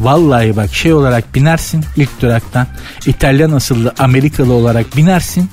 Vallahi 0.00 0.56
bak 0.56 0.74
şey 0.74 0.92
olarak 0.92 1.34
binersin 1.34 1.84
ilk 1.96 2.20
duraktan. 2.20 2.66
İtalyan 3.06 3.52
asıllı 3.52 3.94
Amerikalı 3.98 4.52
olarak 4.52 4.96
binersin. 4.96 5.50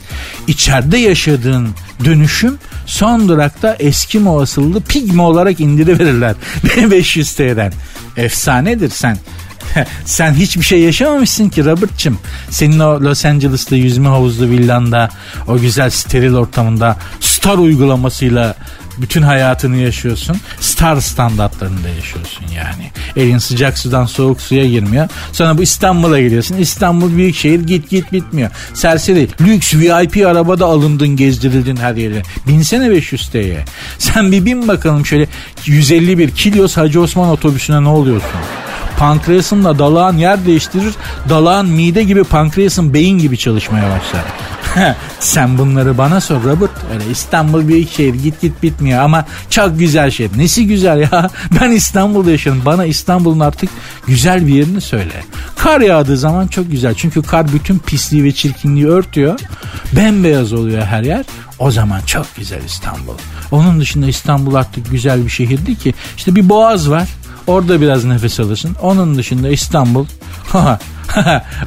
İçeride 0.47 0.97
yaşadığın 0.97 1.69
dönüşüm 2.06 2.58
son 2.86 3.30
durakta 3.30 3.75
Eskimo 3.80 4.41
asıllı 4.41 4.82
Pigme 4.82 5.21
olarak 5.21 5.60
indiriverirler. 5.60 6.36
500 6.91 7.34
TL'den. 7.36 7.73
Efsanedir 8.17 8.89
sen. 8.89 9.17
Sen 10.05 10.34
hiçbir 10.34 10.63
şey 10.63 10.79
yaşamamışsın 10.79 11.49
ki 11.49 11.65
Robert'cığım. 11.65 12.19
Senin 12.49 12.79
o 12.79 13.01
Los 13.01 13.25
Angeles'ta 13.25 13.75
yüzme 13.75 14.10
havuzlu 14.10 14.49
villanda, 14.49 15.10
o 15.47 15.60
güzel 15.60 15.89
steril 15.89 16.34
ortamında 16.34 16.97
star 17.19 17.58
uygulamasıyla 17.58 18.55
bütün 19.01 19.21
hayatını 19.21 19.77
yaşıyorsun. 19.77 20.38
Star 20.60 21.01
standartlarında 21.01 21.89
yaşıyorsun 21.89 22.45
yani. 22.55 22.91
Elin 23.15 23.38
sıcak 23.38 23.77
sudan 23.77 24.05
soğuk 24.05 24.41
suya 24.41 24.65
girmiyor. 24.65 25.10
Sonra 25.32 25.58
bu 25.58 25.62
İstanbul'a 25.62 26.19
geliyorsun. 26.19 26.58
İstanbul 26.58 27.17
büyük 27.17 27.36
şehir 27.36 27.60
git 27.60 27.89
git 27.89 28.13
bitmiyor. 28.13 28.49
Serseri 28.73 29.27
lüks 29.41 29.73
VIP 29.73 30.27
arabada 30.27 30.65
alındın 30.65 31.08
gezdirildin 31.08 31.75
her 31.75 31.95
yere. 31.95 32.21
Binsene 32.47 32.91
500 32.91 33.29
TL'ye. 33.29 33.65
Sen 33.97 34.32
bir 34.32 34.45
bin 34.45 34.67
bakalım 34.67 35.05
şöyle 35.05 35.27
151 35.65 36.29
Kilyos 36.29 36.77
Hacı 36.77 37.01
Osman 37.01 37.29
otobüsüne 37.29 37.84
ne 37.84 37.89
oluyorsun? 37.89 38.39
Pankreasınla 38.99 39.79
dalağın 39.79 40.17
yer 40.17 40.45
değiştirir. 40.45 40.93
Dalağın 41.29 41.69
mide 41.69 42.03
gibi 42.03 42.23
pankreasın 42.23 42.93
beyin 42.93 43.19
gibi 43.19 43.38
çalışmaya 43.38 43.83
başlar. 43.89 44.23
Sen 45.19 45.57
bunları 45.57 45.97
bana 45.97 46.21
sor 46.21 46.43
Robert. 46.43 46.71
Öyle 46.93 47.12
İstanbul 47.12 47.67
büyük 47.67 47.91
şehir 47.91 48.13
git 48.13 48.41
git 48.41 48.63
bitmiyor 48.63 49.03
ama 49.03 49.25
çok 49.49 49.79
güzel 49.79 50.12
şehir. 50.12 50.38
Nesi 50.38 50.67
güzel 50.67 50.99
ya? 51.12 51.29
Ben 51.62 51.71
İstanbul'da 51.71 52.31
yaşıyorum. 52.31 52.62
Bana 52.65 52.85
İstanbul'un 52.85 53.39
artık 53.39 53.69
güzel 54.07 54.47
bir 54.47 54.53
yerini 54.53 54.81
söyle. 54.81 55.23
Kar 55.57 55.81
yağdığı 55.81 56.17
zaman 56.17 56.47
çok 56.47 56.71
güzel. 56.71 56.93
Çünkü 56.93 57.21
kar 57.21 57.53
bütün 57.53 57.79
pisliği 57.79 58.23
ve 58.23 58.31
çirkinliği 58.31 58.88
örtüyor. 58.88 59.39
Bembeyaz 59.95 60.53
oluyor 60.53 60.83
her 60.83 61.03
yer. 61.03 61.25
O 61.59 61.71
zaman 61.71 62.01
çok 62.05 62.35
güzel 62.35 62.63
İstanbul. 62.63 63.13
Onun 63.51 63.79
dışında 63.79 64.07
İstanbul 64.07 64.55
artık 64.55 64.91
güzel 64.91 65.25
bir 65.25 65.29
şehirdi 65.29 65.77
ki. 65.77 65.93
İşte 66.17 66.35
bir 66.35 66.49
boğaz 66.49 66.89
var. 66.89 67.07
Orada 67.49 67.81
biraz 67.81 68.05
nefes 68.05 68.39
alırsın. 68.39 68.75
Onun 68.81 69.17
dışında 69.17 69.49
İstanbul. 69.49 70.05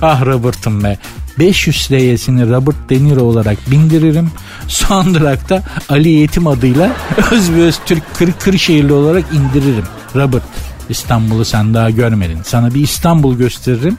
ah 0.02 0.24
Robert'ım 0.24 0.84
be. 0.84 0.98
500 1.38 1.86
TL'sini 1.86 2.50
Robert 2.50 2.90
De 2.90 3.04
Niro 3.04 3.22
olarak 3.22 3.70
bindiririm. 3.70 4.30
Son 4.68 5.14
durakta 5.14 5.62
Ali 5.88 6.08
Yetim 6.08 6.46
adıyla 6.46 6.90
Özbeöz 7.30 7.78
Türk 7.86 8.14
Kır 8.14 8.32
Kırşehirli 8.32 8.92
olarak 8.92 9.24
indiririm. 9.32 9.84
Robert 10.16 10.42
İstanbul'u 10.88 11.44
sen 11.44 11.74
daha 11.74 11.90
görmedin. 11.90 12.38
Sana 12.44 12.74
bir 12.74 12.80
İstanbul 12.80 13.36
gösteririm. 13.36 13.98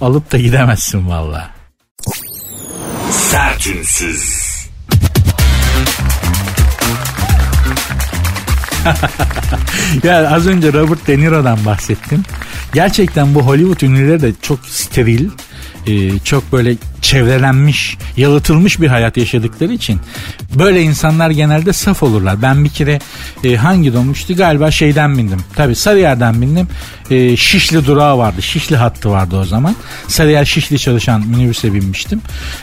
Alıp 0.00 0.32
da 0.32 0.38
gidemezsin 0.38 1.08
valla. 1.08 1.50
Sertünsüz. 3.10 4.43
Ya 10.02 10.30
az 10.30 10.46
önce 10.46 10.72
Robert 10.72 11.06
De 11.06 11.18
Niro'dan 11.18 11.58
bahsettim. 11.64 12.22
Gerçekten 12.72 13.34
bu 13.34 13.42
Hollywood 13.42 13.80
ünlüleri 13.80 14.22
de 14.22 14.32
çok 14.42 14.58
steril, 14.66 15.30
e, 15.86 16.18
çok 16.18 16.52
böyle 16.52 16.76
çevrelenmiş, 17.02 17.96
yalıtılmış 18.16 18.80
bir 18.80 18.88
hayat 18.88 19.16
yaşadıkları 19.16 19.72
için 19.72 20.00
böyle 20.58 20.82
insanlar 20.82 21.30
genelde 21.30 21.72
saf 21.72 22.02
olurlar. 22.02 22.42
Ben 22.42 22.64
bir 22.64 22.68
kere 22.68 22.98
e, 23.44 23.56
hangi 23.56 23.94
dolmuştu 23.94 24.36
galiba 24.36 24.70
şeyden 24.70 25.18
bindim. 25.18 25.40
Tabii 25.56 25.74
Sarıyer'den 25.74 26.42
bindim. 26.42 26.68
E, 27.10 27.36
Şişli 27.36 27.86
durağı 27.86 28.18
vardı. 28.18 28.42
Şişli 28.42 28.76
hattı 28.76 29.10
vardı 29.10 29.36
o 29.36 29.44
zaman. 29.44 29.76
Sarıyer 30.08 30.44
Şişli 30.44 30.78
çalışan 30.78 31.26
minibüse 31.26 31.74
binmiştim. 31.74 32.20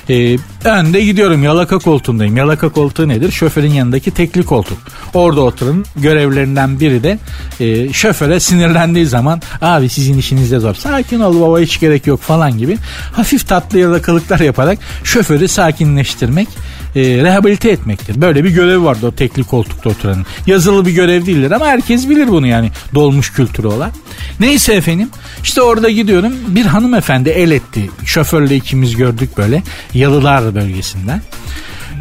E, 0.10 0.38
önde 0.66 1.06
gidiyorum 1.06 1.44
yalaka 1.44 1.78
koltuğundayım. 1.78 2.38
Yalaka 2.38 2.70
koltuğu 2.70 3.08
nedir? 3.08 3.32
Şoförün 3.32 3.72
yanındaki 3.72 4.12
tekli 4.12 4.44
koltuk. 4.44 4.78
Orada 5.14 5.42
oturun 5.42 5.86
görevlerinden 5.96 6.80
biri 6.80 7.04
de 7.04 7.20
e, 7.60 7.94
şoföre 7.94 8.40
sinirlendiği 8.40 9.06
zaman 9.06 9.42
abi 9.62 9.90
sizin 9.90 10.18
işiniz 10.18 10.52
de 10.52 10.60
zor. 10.60 10.76
Sakin 10.76 11.20
ol 11.20 11.42
baba 11.42 11.60
hiç 11.60 11.80
gerek 11.80 12.08
yok 12.08 12.22
falan 12.22 12.58
gibi. 12.58 12.78
Hafif 13.12 13.48
tatlı 13.48 13.80
yalakalıklar 13.80 14.40
yaparak 14.40 14.80
şoförü 15.04 15.48
sakinleştirmek, 15.48 16.48
e, 16.96 17.02
rehabilite 17.02 17.70
etmektir. 17.70 18.22
Böyle 18.22 18.44
bir 18.44 18.50
görevi 18.50 18.84
vardı 18.84 19.08
o 19.08 19.12
tekli 19.12 19.44
koltukta 19.44 19.90
oturanın. 19.90 20.26
Yazılı 20.48 20.86
bir 20.86 20.92
görev 20.92 21.26
değildir 21.26 21.52
ama 21.52 21.66
herkes 21.66 22.10
bilir 22.10 22.28
bunu 22.28 22.48
yani 22.48 22.72
dolmuş 22.96 23.34
kültürü 23.34 23.68
olan. 23.68 23.92
Neyse 24.40 24.74
efendim 24.74 25.10
işte 25.44 25.62
orada 25.62 25.90
gidiyorum 25.90 26.34
bir 26.48 26.66
hanımefendi 26.66 27.30
el 27.30 27.52
etti. 27.52 27.90
Şoförle 28.06 28.56
ikimiz 28.56 28.96
gördük 28.96 29.38
böyle 29.38 29.64
Yalılar 29.94 30.56
bölgesinden. 30.56 31.22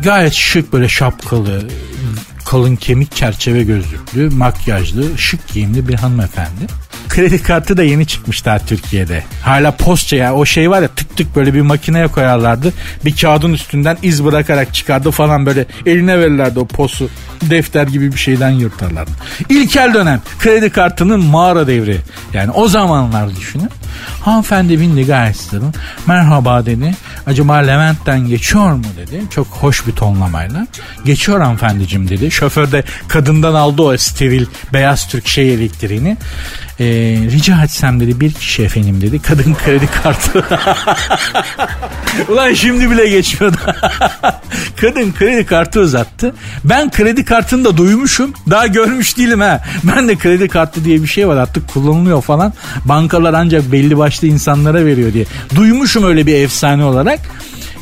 Gayet 0.03 0.33
şık 0.33 0.73
böyle 0.73 0.89
şapkalı, 0.89 1.69
kalın 2.45 2.77
kemik 2.77 3.17
çerçeve 3.17 3.63
gözlüklü, 3.63 4.31
makyajlı, 4.31 5.19
şık 5.19 5.49
giyimli 5.49 5.89
bir 5.89 5.95
hanımefendi. 5.95 6.67
Kredi 7.11 7.43
kartı 7.43 7.77
da 7.77 7.83
yeni 7.83 8.07
çıkmış 8.07 8.45
daha 8.45 8.59
Türkiye'de. 8.59 9.23
Hala 9.43 9.71
postça 9.71 10.17
ya 10.17 10.35
o 10.35 10.45
şey 10.45 10.71
var 10.71 10.83
ya 10.83 10.89
tık 10.89 11.17
tık 11.17 11.37
böyle 11.37 11.55
bir 11.55 11.61
makineye 11.61 12.07
koyarlardı. 12.07 12.73
Bir 13.05 13.17
kağıdın 13.17 13.53
üstünden 13.53 13.99
iz 14.03 14.25
bırakarak 14.25 14.75
çıkardı 14.75 15.11
falan 15.11 15.47
böyle 15.47 15.67
eline 15.87 16.19
verirlerdi 16.19 16.59
o 16.61 16.67
posu. 16.67 17.09
Defter 17.43 17.87
gibi 17.87 18.13
bir 18.13 18.19
şeyden 18.19 18.51
yırtarlardı. 18.51 19.11
İlkel 19.49 19.95
dönem 19.95 20.23
kredi 20.39 20.71
kartının 20.71 21.25
mağara 21.25 21.67
devri. 21.67 21.99
Yani 22.33 22.51
o 22.51 22.69
zamanlar 22.69 23.37
düşünün. 23.37 23.69
Hanımefendi 24.21 24.81
bindi 24.81 25.05
sıradan. 25.35 25.75
Merhaba 26.07 26.67
dedi. 26.67 26.95
Acaba 27.27 27.57
Levent'ten 27.57 28.27
geçiyor 28.27 28.73
mu 28.73 28.85
dedi. 28.97 29.23
Çok 29.31 29.47
hoş 29.47 29.87
bir 29.87 29.93
tonlamayla. 29.93 30.67
Geçiyor 31.05 31.41
hanımefendicim 31.41 32.09
dedi. 32.09 32.31
Şoför 32.31 32.73
de 32.73 32.85
kadından 33.09 33.55
aldı 33.55 33.83
o 33.83 33.97
steril 33.97 34.47
beyaz 34.73 35.09
Türk 35.09 35.29
şey 35.29 35.55
elektriğini. 35.55 36.17
Ee, 36.81 36.85
rica 37.33 37.65
etsem 37.65 38.01
dedi 38.01 38.21
bir 38.21 38.33
kişi 38.33 38.63
efendim 38.63 39.01
dedi. 39.01 39.23
Kadın 39.23 39.55
kredi 39.55 39.87
kartı. 40.03 40.45
Ulan 42.29 42.55
şimdi 42.55 42.91
bile 42.91 43.09
geçmiyordu. 43.09 43.57
Kadın 44.81 45.13
kredi 45.13 45.47
kartı 45.47 45.81
uzattı. 45.81 46.35
Ben 46.65 46.91
kredi 46.91 47.25
kartını 47.25 47.65
da 47.65 47.77
duymuşum. 47.77 48.33
Daha 48.51 48.67
görmüş 48.67 49.17
değilim 49.19 49.41
ha. 49.41 49.61
Ben 49.85 50.09
de 50.09 50.17
kredi 50.17 50.49
kartı 50.49 50.85
diye 50.85 51.03
bir 51.03 51.09
şey 51.09 51.29
var 51.29 51.37
artık 51.37 51.69
kullanılıyor 51.69 52.23
falan. 52.23 52.53
Bankalar 52.85 53.35
ancak 53.35 53.73
belli 53.81 53.99
başlı 53.99 54.27
insanlara 54.27 54.85
veriyor 54.85 55.13
diye. 55.13 55.25
Duymuşum 55.55 56.05
öyle 56.05 56.27
bir 56.27 56.35
efsane 56.35 56.85
olarak. 56.85 57.21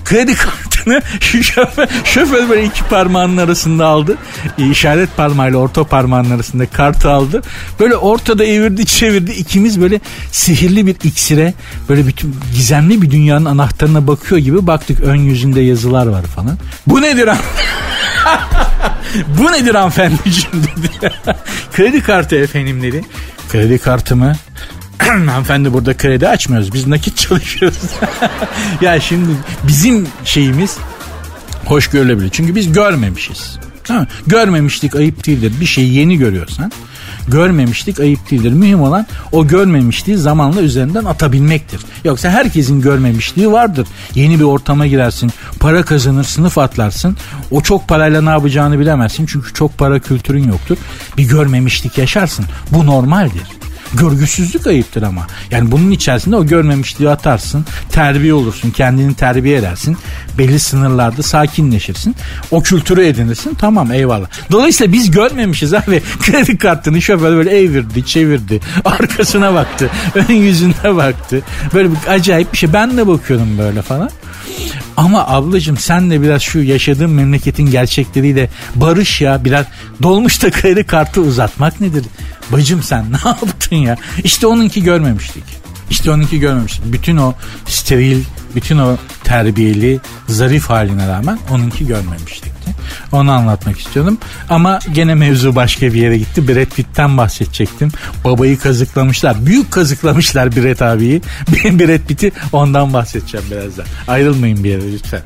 Kredi 0.05 0.35
kartını 0.37 1.03
şoför, 1.21 1.89
şoför 2.05 2.49
böyle 2.49 2.65
iki 2.65 2.85
parmağının 2.85 3.37
arasında 3.37 3.87
aldı. 3.87 4.17
İşaret 4.59 5.17
parmağıyla 5.17 5.59
orta 5.59 5.85
parmağının 5.85 6.31
arasında 6.31 6.67
kartı 6.67 7.11
aldı. 7.11 7.43
Böyle 7.81 7.97
ortada 7.97 8.45
evirdi 8.45 8.87
çevirdi. 8.87 9.33
İkimiz 9.33 9.81
böyle 9.81 10.01
sihirli 10.33 10.87
bir 10.87 10.97
iksire 11.05 11.55
böyle 11.89 12.07
bütün 12.07 12.37
gizemli 12.55 13.03
bir 13.03 13.11
dünyanın 13.11 13.45
anahtarına 13.45 14.07
bakıyor 14.07 14.41
gibi 14.41 14.67
baktık. 14.67 15.01
Ön 15.01 15.17
yüzünde 15.17 15.61
yazılar 15.61 16.07
var 16.07 16.23
falan. 16.23 16.59
Bu 16.87 17.03
nedir 17.03 17.29
Bu 19.39 19.53
nedir 19.53 19.75
hanımefendiciğim 19.75 20.63
dedi. 20.63 21.13
Kredi 21.77 22.03
kartı 22.03 22.37
efendim 22.37 22.83
dedi. 22.83 23.05
Kredi 23.49 23.79
kartımı 23.79 24.37
hanımefendi 25.09 25.73
burada 25.73 25.97
kredi 25.97 26.29
açmıyoruz. 26.29 26.73
Biz 26.73 26.87
nakit 26.87 27.17
çalışıyoruz. 27.29 27.79
ya 28.81 29.01
şimdi 29.01 29.31
bizim 29.69 30.07
şeyimiz 30.25 30.77
hoş 31.65 31.89
görülebilir. 31.89 32.31
Çünkü 32.33 32.55
biz 32.55 32.73
görmemişiz. 32.73 33.59
Tamam 33.85 34.07
Görmemişlik 34.27 34.95
ayıp 34.95 35.27
değildir. 35.27 35.53
Bir 35.61 35.67
şeyi 35.67 35.95
yeni 35.95 36.19
görüyorsan 36.19 36.73
görmemişlik 37.29 38.01
ayıp 38.01 38.31
değildir. 38.31 38.53
Mühim 38.53 38.81
olan 38.81 39.07
o 39.33 39.47
görmemişliği 39.47 40.17
zamanla 40.17 40.61
üzerinden 40.61 41.05
atabilmektir. 41.05 41.81
Yoksa 42.05 42.31
herkesin 42.31 42.81
görmemişliği 42.81 43.53
vardır. 43.53 43.89
Yeni 44.15 44.39
bir 44.39 44.45
ortama 44.45 44.87
girersin, 44.87 45.31
para 45.61 45.83
kazanır, 45.83 46.25
sınıf 46.25 46.59
atlarsın. 46.59 47.17
O 47.51 47.61
çok 47.61 47.89
parayla 47.89 48.23
ne 48.23 48.31
yapacağını 48.31 48.79
bilemezsin. 48.79 49.27
Çünkü 49.27 49.55
çok 49.55 49.79
para 49.79 49.99
kültürün 49.99 50.49
yoktur. 50.49 50.77
Bir 51.17 51.29
görmemişlik 51.29 51.99
yaşarsın. 51.99 52.45
Bu 52.73 52.87
normaldir. 52.87 53.58
Görgüsüzlük 53.95 54.67
ayıptır 54.67 55.03
ama. 55.03 55.27
Yani 55.51 55.71
bunun 55.71 55.91
içerisinde 55.91 56.37
o 56.37 56.47
görmemişliği 56.47 57.11
atarsın. 57.11 57.65
Terbiye 57.93 58.35
olursun. 58.35 58.71
Kendini 58.71 59.15
terbiye 59.15 59.59
edersin. 59.59 59.97
Belli 60.39 60.59
sınırlarda 60.59 61.23
sakinleşirsin. 61.23 62.17
O 62.51 62.63
kültürü 62.63 63.05
edinirsin. 63.05 63.55
Tamam 63.55 63.93
eyvallah. 63.93 64.27
Dolayısıyla 64.51 64.93
biz 64.93 65.11
görmemişiz 65.11 65.75
abi. 65.75 66.03
Kredi 66.21 66.59
kartını 66.59 67.03
şoför 67.03 67.37
böyle 67.37 67.59
evirdi 67.61 68.07
çevirdi. 68.07 68.61
Arkasına 68.85 69.55
baktı. 69.55 69.91
Ön 70.15 70.35
yüzüne 70.35 70.97
baktı. 70.97 71.43
Böyle 71.75 71.91
bir 71.91 71.97
acayip 72.09 72.53
bir 72.53 72.59
şey. 72.59 72.73
Ben 72.73 72.97
de 72.97 73.07
bakıyorum 73.07 73.59
böyle 73.59 73.83
falan. 73.83 74.11
Ama 74.97 75.27
ablacığım 75.27 75.77
sen 75.79 76.11
de 76.11 76.23
biraz 76.23 76.43
şu 76.43 76.59
yaşadığın 76.59 77.11
memleketin 77.11 77.71
gerçekleriyle 77.71 78.51
barış 78.75 79.21
ya. 79.21 79.45
Biraz 79.45 79.67
dolmuşta 80.03 80.51
kredi 80.51 80.85
kartı 80.85 81.21
uzatmak 81.21 81.81
nedir? 81.81 82.05
Bacım 82.53 82.83
sen 82.83 83.05
ne 83.13 83.29
yaptın 83.29 83.77
ya? 83.77 83.97
İşte 84.25 84.47
onunki 84.47 84.83
görmemiştik. 84.83 85.45
İşte 85.91 86.11
onunki 86.11 86.41
görmemiştik. 86.41 86.93
Bütün 86.93 87.17
o 87.17 87.35
steril, 87.67 88.25
bütün 88.55 88.79
o 88.79 88.97
terbiyeli, 89.25 90.01
zarif 90.29 90.71
haline 90.71 91.09
rağmen 91.09 91.39
onunki 91.51 91.87
görmemiştik. 91.87 92.53
Onu 93.13 93.33
anlatmak 93.33 93.79
istiyordum. 93.79 94.19
Ama 94.51 94.79
gene 94.93 95.15
mevzu 95.15 95.57
başka 95.57 95.87
bir 95.87 96.03
yere 96.03 96.19
gitti. 96.19 96.49
Brad 96.49 96.75
Pitt'ten 96.77 97.17
bahsedecektim. 97.17 97.93
Babayı 98.25 98.59
kazıklamışlar. 98.59 99.47
Büyük 99.47 99.71
kazıklamışlar 99.71 100.57
Brad 100.57 100.81
abiyi. 100.81 101.23
Ben 101.65 101.79
Brad 101.79 102.07
Pitt'i 102.09 102.33
ondan 102.53 102.93
bahsedeceğim 102.93 103.47
birazdan. 103.51 103.85
Ayrılmayın 104.09 104.65
bir 104.65 104.71
yere 104.71 104.93
lütfen. 104.93 105.23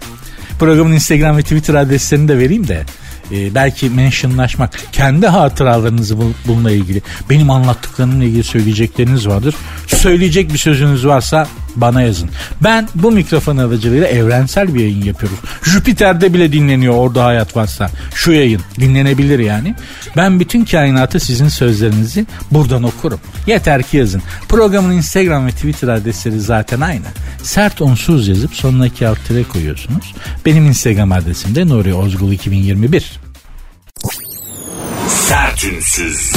Programın 0.58 0.92
Instagram 0.92 1.36
ve 1.36 1.42
Twitter 1.42 1.74
adreslerini 1.74 2.28
de 2.28 2.38
vereyim 2.38 2.68
de 2.68 2.84
e, 3.32 3.54
belki 3.54 3.90
mentionlaşmak, 3.90 4.78
kendi 4.92 5.26
hatıralarınızı 5.26 6.18
bu, 6.18 6.32
bununla 6.46 6.70
ilgili, 6.70 7.02
benim 7.30 7.50
anlattıklarımla 7.50 8.24
ilgili 8.24 8.44
söyleyecekleriniz 8.44 9.28
vardır. 9.28 9.54
Söyleyecek 9.86 10.52
bir 10.52 10.58
sözünüz 10.58 11.06
varsa 11.06 11.48
bana 11.76 12.02
yazın. 12.02 12.30
Ben 12.62 12.88
bu 12.94 13.12
mikrofon 13.12 13.56
aracılığıyla 13.56 14.06
evrensel 14.06 14.74
bir 14.74 14.80
yayın 14.80 15.04
yapıyoruz. 15.04 15.38
Jüpiter'de 15.62 16.34
bile 16.34 16.52
dinleniyor 16.52 16.94
orada 16.94 17.24
hayat 17.24 17.56
varsa. 17.56 17.90
Şu 18.14 18.32
yayın 18.32 18.60
dinlenebilir 18.80 19.38
yani. 19.38 19.74
Ben 20.16 20.40
bütün 20.40 20.64
kainatı 20.64 21.20
sizin 21.20 21.48
sözlerinizi 21.48 22.26
buradan 22.50 22.82
okurum. 22.82 23.20
Yeter 23.46 23.82
ki 23.82 23.96
yazın. 23.96 24.22
Programın 24.48 24.92
Instagram 24.92 25.46
ve 25.46 25.50
Twitter 25.50 25.88
adresleri 25.88 26.40
zaten 26.40 26.80
aynı. 26.80 27.06
Sert 27.42 27.82
onsuz 27.82 28.28
yazıp 28.28 28.54
sonuna 28.54 28.86
iki 28.86 29.08
alt 29.08 29.18
koyuyorsunuz. 29.52 30.14
Benim 30.46 30.66
Instagram 30.66 31.12
adresim 31.12 31.54
de 31.54 31.68
Nuri 31.68 31.94
Ozgul 31.94 32.32
2021. 32.32 33.20
Sertünsüz. 35.08 36.32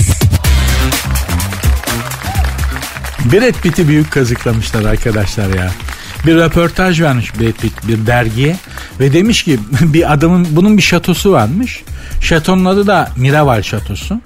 Brad 3.31 3.61
Pitt'i 3.61 3.88
büyük 3.88 4.11
kazıklamışlar 4.11 4.85
arkadaşlar 4.85 5.57
ya. 5.57 5.71
Bir 6.25 6.35
röportaj 6.35 7.01
vermiş 7.01 7.39
Brad 7.39 7.53
Pitt 7.61 7.88
bir 7.88 8.07
dergiye 8.07 8.55
ve 8.99 9.13
demiş 9.13 9.43
ki 9.43 9.59
bir 9.81 10.13
adamın 10.13 10.47
bunun 10.51 10.77
bir 10.77 10.81
şatosu 10.81 11.31
varmış. 11.31 11.83
Şatonun 12.21 12.65
adı 12.65 12.88
da 12.88 13.11
Miraval 13.17 13.61
Şatosu. 13.61 14.21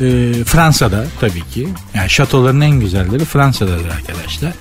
Ee, 0.00 0.32
Fransa'da 0.44 1.04
tabii 1.20 1.44
ki. 1.54 1.68
Yani 1.94 2.10
şatoların 2.10 2.60
en 2.60 2.80
güzelleri 2.80 3.24
Fransa'dadır 3.24 3.88
arkadaşlar. 3.88 4.52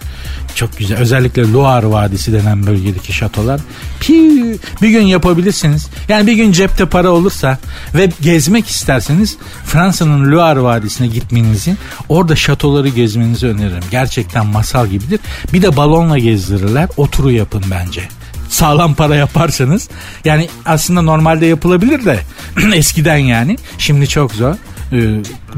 Çok 0.58 0.78
güzel. 0.78 0.98
Özellikle 0.98 1.52
Loire 1.52 1.90
Vadisi 1.90 2.34
denen 2.34 2.68
bölgedeki 2.68 3.14
şatolar. 3.14 3.62
Piu, 4.00 4.58
bir 4.82 4.90
gün 4.90 5.02
yapabilirsiniz. 5.02 5.88
Yani 6.10 6.28
bir 6.28 6.34
gün 6.34 6.52
cepte 6.52 6.86
para 6.86 7.10
olursa 7.10 7.58
ve 7.96 8.10
gezmek 8.22 8.68
isterseniz 8.68 9.38
Fransa'nın 9.66 10.32
Loire 10.32 10.62
Vadisi'ne 10.62 11.08
gitmenizi, 11.08 11.76
orada 12.10 12.36
şatoları 12.36 12.88
gezmenizi 12.88 13.48
öneririm. 13.48 13.84
Gerçekten 13.92 14.46
masal 14.46 14.88
gibidir. 14.88 15.20
Bir 15.54 15.62
de 15.62 15.78
balonla 15.78 16.18
gezdirirler. 16.18 16.90
Oturu 16.98 17.32
yapın 17.32 17.64
bence 17.72 18.02
sağlam 18.50 18.96
para 18.96 19.16
yaparsanız 19.16 19.90
yani 20.26 20.50
aslında 20.66 21.02
normalde 21.02 21.46
yapılabilir 21.46 22.06
de 22.06 22.20
eskiden 22.76 23.18
yani 23.18 23.58
şimdi 23.78 24.08
çok 24.08 24.34
zor 24.34 24.56
e, 24.92 24.98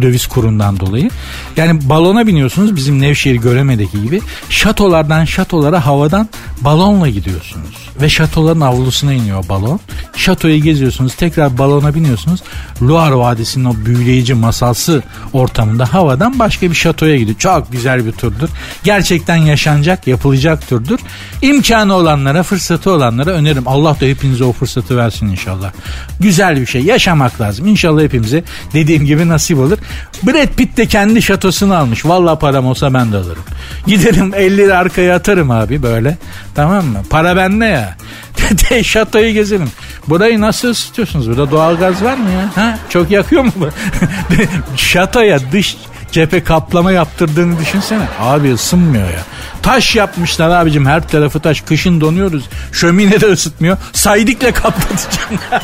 döviz 0.01 0.27
kurundan 0.27 0.79
dolayı. 0.79 1.09
Yani 1.57 1.89
balona 1.89 2.27
biniyorsunuz 2.27 2.75
bizim 2.75 3.01
Nevşehir 3.01 3.35
Göreme'deki 3.35 4.01
gibi. 4.01 4.21
Şatolardan 4.49 5.25
şatolara 5.25 5.85
havadan 5.85 6.29
balonla 6.61 7.09
gidiyorsunuz. 7.09 7.89
Ve 8.01 8.09
şatoların 8.09 8.61
avlusuna 8.61 9.13
iniyor 9.13 9.49
balon. 9.49 9.79
Şatoyu 10.19 10.61
geziyorsunuz 10.61 11.15
tekrar 11.15 11.57
balona 11.57 11.95
biniyorsunuz. 11.95 12.43
Loire 12.81 13.15
Vadisi'nin 13.15 13.65
o 13.65 13.75
büyüleyici 13.85 14.33
masalsı 14.33 15.03
ortamında 15.33 15.93
havadan 15.93 16.39
başka 16.39 16.69
bir 16.69 16.75
şatoya 16.75 17.17
gidiyor. 17.17 17.37
Çok 17.37 17.71
güzel 17.71 18.05
bir 18.05 18.11
turdur. 18.11 18.49
Gerçekten 18.83 19.35
yaşanacak 19.35 20.07
yapılacak 20.07 20.69
turdur. 20.69 20.99
İmkanı 21.41 21.93
olanlara 21.93 22.43
fırsatı 22.43 22.91
olanlara 22.91 23.29
öneririm. 23.29 23.67
Allah 23.67 23.99
da 24.01 24.05
hepinize 24.05 24.43
o 24.43 24.51
fırsatı 24.51 24.97
versin 24.97 25.27
inşallah. 25.27 25.71
Güzel 26.19 26.61
bir 26.61 26.65
şey 26.65 26.81
yaşamak 26.81 27.41
lazım. 27.41 27.67
İnşallah 27.67 28.01
hepimize 28.01 28.43
dediğim 28.73 29.05
gibi 29.05 29.27
nasip 29.27 29.57
olur. 29.57 29.77
Brad 30.23 30.47
Pitt 30.57 30.77
de 30.77 30.85
kendi 30.85 31.21
şatosunu 31.21 31.75
almış. 31.75 32.05
Valla 32.05 32.39
param 32.39 32.65
olsa 32.65 32.93
ben 32.93 33.11
de 33.11 33.17
alırım. 33.17 33.43
Giderim 33.87 34.33
50 34.33 34.57
lira 34.57 34.77
arkaya 34.77 35.15
atarım 35.15 35.51
abi 35.51 35.83
böyle. 35.83 36.17
Tamam 36.55 36.85
mı? 36.85 36.99
Para 37.09 37.35
bende 37.35 37.65
ya. 37.65 37.97
Şatoyu 38.83 39.33
gezelim. 39.33 39.69
Burayı 40.07 40.41
nasıl 40.41 40.67
ısıtıyorsunuz? 40.69 41.29
Burada 41.29 41.51
doğalgaz 41.51 42.03
var 42.03 42.13
mı 42.17 42.29
ya? 42.29 42.63
Ha? 42.63 42.77
Çok 42.89 43.11
yakıyor 43.11 43.43
mu? 43.43 43.51
Şatoya 44.75 45.39
dış 45.51 45.77
cephe 46.11 46.43
kaplama 46.43 46.91
yaptırdığını 46.91 47.59
düşünsene. 47.59 48.03
Abi 48.21 48.53
ısınmıyor 48.53 49.07
ya. 49.07 49.19
Taş 49.61 49.95
yapmışlar 49.95 50.49
abicim 50.49 50.85
her 50.85 51.07
tarafı 51.07 51.39
taş. 51.39 51.61
Kışın 51.61 52.01
donuyoruz. 52.01 52.43
Şömine 52.71 53.21
de 53.21 53.25
ısıtmıyor. 53.25 53.77
Saydikle 53.93 54.51
kaplatacağım. 54.51 55.39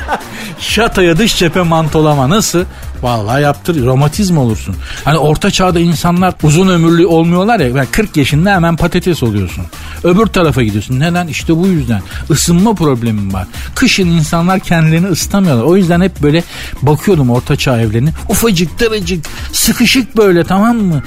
Şatoya 0.59 1.17
dış 1.17 1.37
cephe 1.37 1.61
mantolama 1.61 2.29
nasıl? 2.29 2.65
Vallahi 3.01 3.43
yaptır 3.43 3.85
romatizm 3.85 4.37
olursun. 4.37 4.75
Hani 5.05 5.17
orta 5.17 5.51
çağda 5.51 5.79
insanlar 5.79 6.33
uzun 6.43 6.67
ömürlü 6.67 7.05
olmuyorlar 7.05 7.59
ya. 7.59 7.67
Yani 7.67 7.87
40 7.91 8.17
yaşında 8.17 8.51
hemen 8.51 8.75
patates 8.75 9.23
oluyorsun. 9.23 9.65
Öbür 10.03 10.25
tarafa 10.25 10.63
gidiyorsun. 10.63 10.99
Neden? 10.99 11.27
İşte 11.27 11.57
bu 11.57 11.67
yüzden. 11.67 12.01
Isınma 12.29 12.73
problemim 12.73 13.33
var. 13.33 13.47
Kışın 13.75 14.07
insanlar 14.07 14.59
kendilerini 14.59 15.07
ısıtamıyorlar. 15.07 15.63
O 15.63 15.77
yüzden 15.77 16.01
hep 16.01 16.21
böyle 16.21 16.43
bakıyordum 16.81 17.29
orta 17.29 17.55
çağ 17.55 17.81
evlerine. 17.81 18.09
Ufacık, 18.29 18.79
daracık, 18.79 19.25
sıkışık 19.51 20.17
böyle 20.17 20.43
tamam 20.43 20.77
mı? 20.77 21.03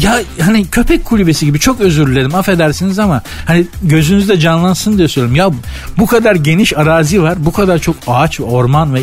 Ya 0.00 0.20
hani 0.40 0.66
köpek 0.66 1.04
kulübesi 1.04 1.46
gibi 1.46 1.60
çok 1.60 1.80
özür 1.80 2.13
dilerim 2.14 2.34
affedersiniz 2.34 2.98
ama 2.98 3.22
hani 3.46 3.66
gözünüzde 3.82 4.38
canlansın 4.38 4.98
diye 4.98 5.08
söylüyorum. 5.08 5.36
Ya 5.36 5.50
bu 5.98 6.06
kadar 6.06 6.34
geniş 6.34 6.76
arazi 6.76 7.22
var. 7.22 7.34
Bu 7.44 7.52
kadar 7.52 7.78
çok 7.78 7.96
ağaç, 8.06 8.40
orman 8.40 8.94
ve 8.94 9.00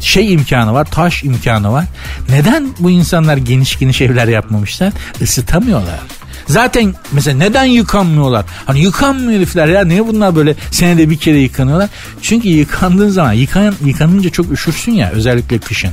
şey 0.00 0.32
imkanı 0.32 0.72
var. 0.72 0.84
Taş 0.84 1.24
imkanı 1.24 1.72
var. 1.72 1.84
Neden 2.28 2.68
bu 2.78 2.90
insanlar 2.90 3.36
geniş 3.36 3.78
geniş 3.78 4.00
evler 4.00 4.28
yapmamışlar? 4.28 4.92
Isıtamıyorlar. 5.20 6.00
Zaten 6.46 6.94
mesela 7.12 7.38
neden 7.38 7.64
yıkanmıyorlar? 7.64 8.44
Hani 8.66 8.80
yıkanmıyor 8.80 9.32
herifler 9.32 9.68
ya 9.68 9.84
niye 9.84 10.06
bunlar 10.06 10.36
böyle 10.36 10.54
senede 10.70 11.10
bir 11.10 11.16
kere 11.16 11.38
yıkanıyorlar? 11.38 11.88
Çünkü 12.22 12.48
yıkandığın 12.48 13.08
zaman 13.08 13.32
yıkan, 13.32 13.74
yıkanınca 13.84 14.30
çok 14.30 14.52
üşürsün 14.52 14.92
ya 14.92 15.10
özellikle 15.10 15.58
kışın 15.58 15.90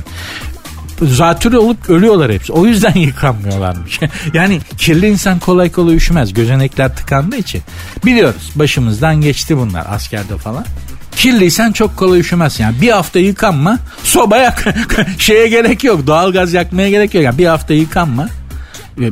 zatürre 1.02 1.58
olup 1.58 1.90
ölüyorlar 1.90 2.32
hepsi. 2.32 2.52
O 2.52 2.66
yüzden 2.66 2.92
yıkanmıyorlarmış. 2.98 4.00
yani 4.34 4.60
kirli 4.78 5.08
insan 5.08 5.38
kolay 5.38 5.72
kolay 5.72 5.96
üşümez. 5.96 6.34
Gözenekler 6.34 6.96
tıkandığı 6.96 7.36
için. 7.36 7.62
Biliyoruz 8.04 8.52
başımızdan 8.54 9.20
geçti 9.20 9.56
bunlar 9.56 9.86
askerde 9.88 10.36
falan. 10.36 10.64
Kirliysen 11.16 11.72
çok 11.72 11.96
kolay 11.96 12.20
üşümez 12.20 12.60
yani. 12.60 12.80
Bir 12.80 12.90
hafta 12.90 13.18
yıkanma 13.18 13.78
sobaya 14.04 14.54
şeye 15.18 15.48
gerek 15.48 15.84
yok. 15.84 16.06
Doğalgaz 16.06 16.52
yakmaya 16.52 16.90
gerek 16.90 17.14
yok. 17.14 17.24
Yani 17.24 17.38
bir 17.38 17.46
hafta 17.46 17.74
yıkanma 17.74 18.28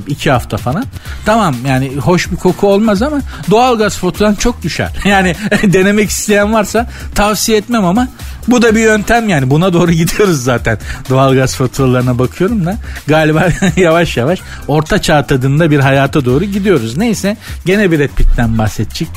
iki 0.09 0.31
hafta 0.31 0.57
falan. 0.57 0.85
Tamam 1.25 1.55
yani 1.67 1.97
hoş 1.97 2.31
bir 2.31 2.37
koku 2.37 2.67
olmaz 2.67 3.03
ama 3.03 3.21
doğalgaz 3.51 3.97
faturan 3.97 4.35
çok 4.35 4.63
düşer. 4.63 4.93
Yani 5.07 5.37
denemek 5.63 6.11
isteyen 6.11 6.53
varsa 6.53 6.91
tavsiye 7.15 7.59
etmem 7.59 7.85
ama 7.85 8.09
bu 8.49 8.63
da 8.63 8.75
bir 8.75 8.81
yöntem 8.81 9.29
yani. 9.29 9.51
Buna 9.51 9.73
doğru 9.73 9.93
gidiyoruz 10.03 10.45
zaten. 10.45 10.79
Doğalgaz 11.11 11.55
faturalarına 11.55 12.19
bakıyorum 12.19 12.67
da 12.67 12.77
galiba 13.07 13.49
yavaş 13.77 14.17
yavaş 14.17 14.41
orta 14.69 15.03
çağ 15.03 15.27
tadında 15.27 15.71
bir 15.71 15.81
hayata 15.81 16.25
doğru 16.25 16.45
gidiyoruz. 16.45 16.97
Neyse 16.97 17.37
gene 17.65 17.91
bir 17.91 18.09
Pitt'ten 18.09 18.59
bahsedecek. 18.59 19.09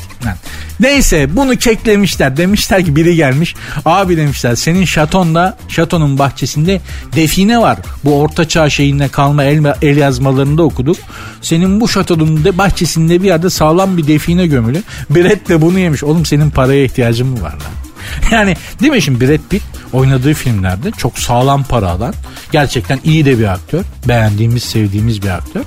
Neyse 0.80 1.36
bunu 1.36 1.56
keklemişler. 1.56 2.36
Demişler 2.36 2.84
ki 2.84 2.96
biri 2.96 3.16
gelmiş. 3.16 3.54
Abi 3.84 4.16
demişler 4.16 4.54
senin 4.54 4.84
şatonda 4.84 5.56
şatonun 5.68 6.18
bahçesinde 6.18 6.80
define 7.16 7.58
var. 7.58 7.78
Bu 8.04 8.20
orta 8.20 8.48
çağ 8.48 8.70
şeyinde 8.70 9.08
kalma 9.08 9.44
el, 9.44 9.74
el 9.82 9.96
yazmalarında 9.96 10.62
okuduk. 10.62 10.96
Senin 11.42 11.80
bu 11.80 11.88
şatonun 11.88 12.44
de 12.44 12.58
bahçesinde 12.58 13.22
bir 13.22 13.26
yerde 13.26 13.50
sağlam 13.50 13.96
bir 13.96 14.06
define 14.06 14.46
gömülü. 14.46 14.82
Brett 15.10 15.48
de 15.48 15.62
bunu 15.62 15.78
yemiş. 15.78 16.04
Oğlum 16.04 16.26
senin 16.26 16.50
paraya 16.50 16.84
ihtiyacın 16.84 17.26
mı 17.26 17.42
var 17.42 17.52
lan? 17.52 17.90
Yani 18.30 18.56
değil 18.80 18.92
mi 18.92 19.02
şimdi 19.02 19.28
Brad 19.28 19.40
Pitt 19.50 19.62
oynadığı 19.92 20.34
filmlerde 20.34 20.90
çok 20.90 21.18
sağlam 21.18 21.64
para 21.64 21.90
alan 21.90 22.14
gerçekten 22.52 23.00
iyi 23.04 23.24
de 23.24 23.38
bir 23.38 23.52
aktör. 23.52 23.84
Beğendiğimiz, 24.08 24.62
sevdiğimiz 24.62 25.22
bir 25.22 25.28
aktör. 25.28 25.62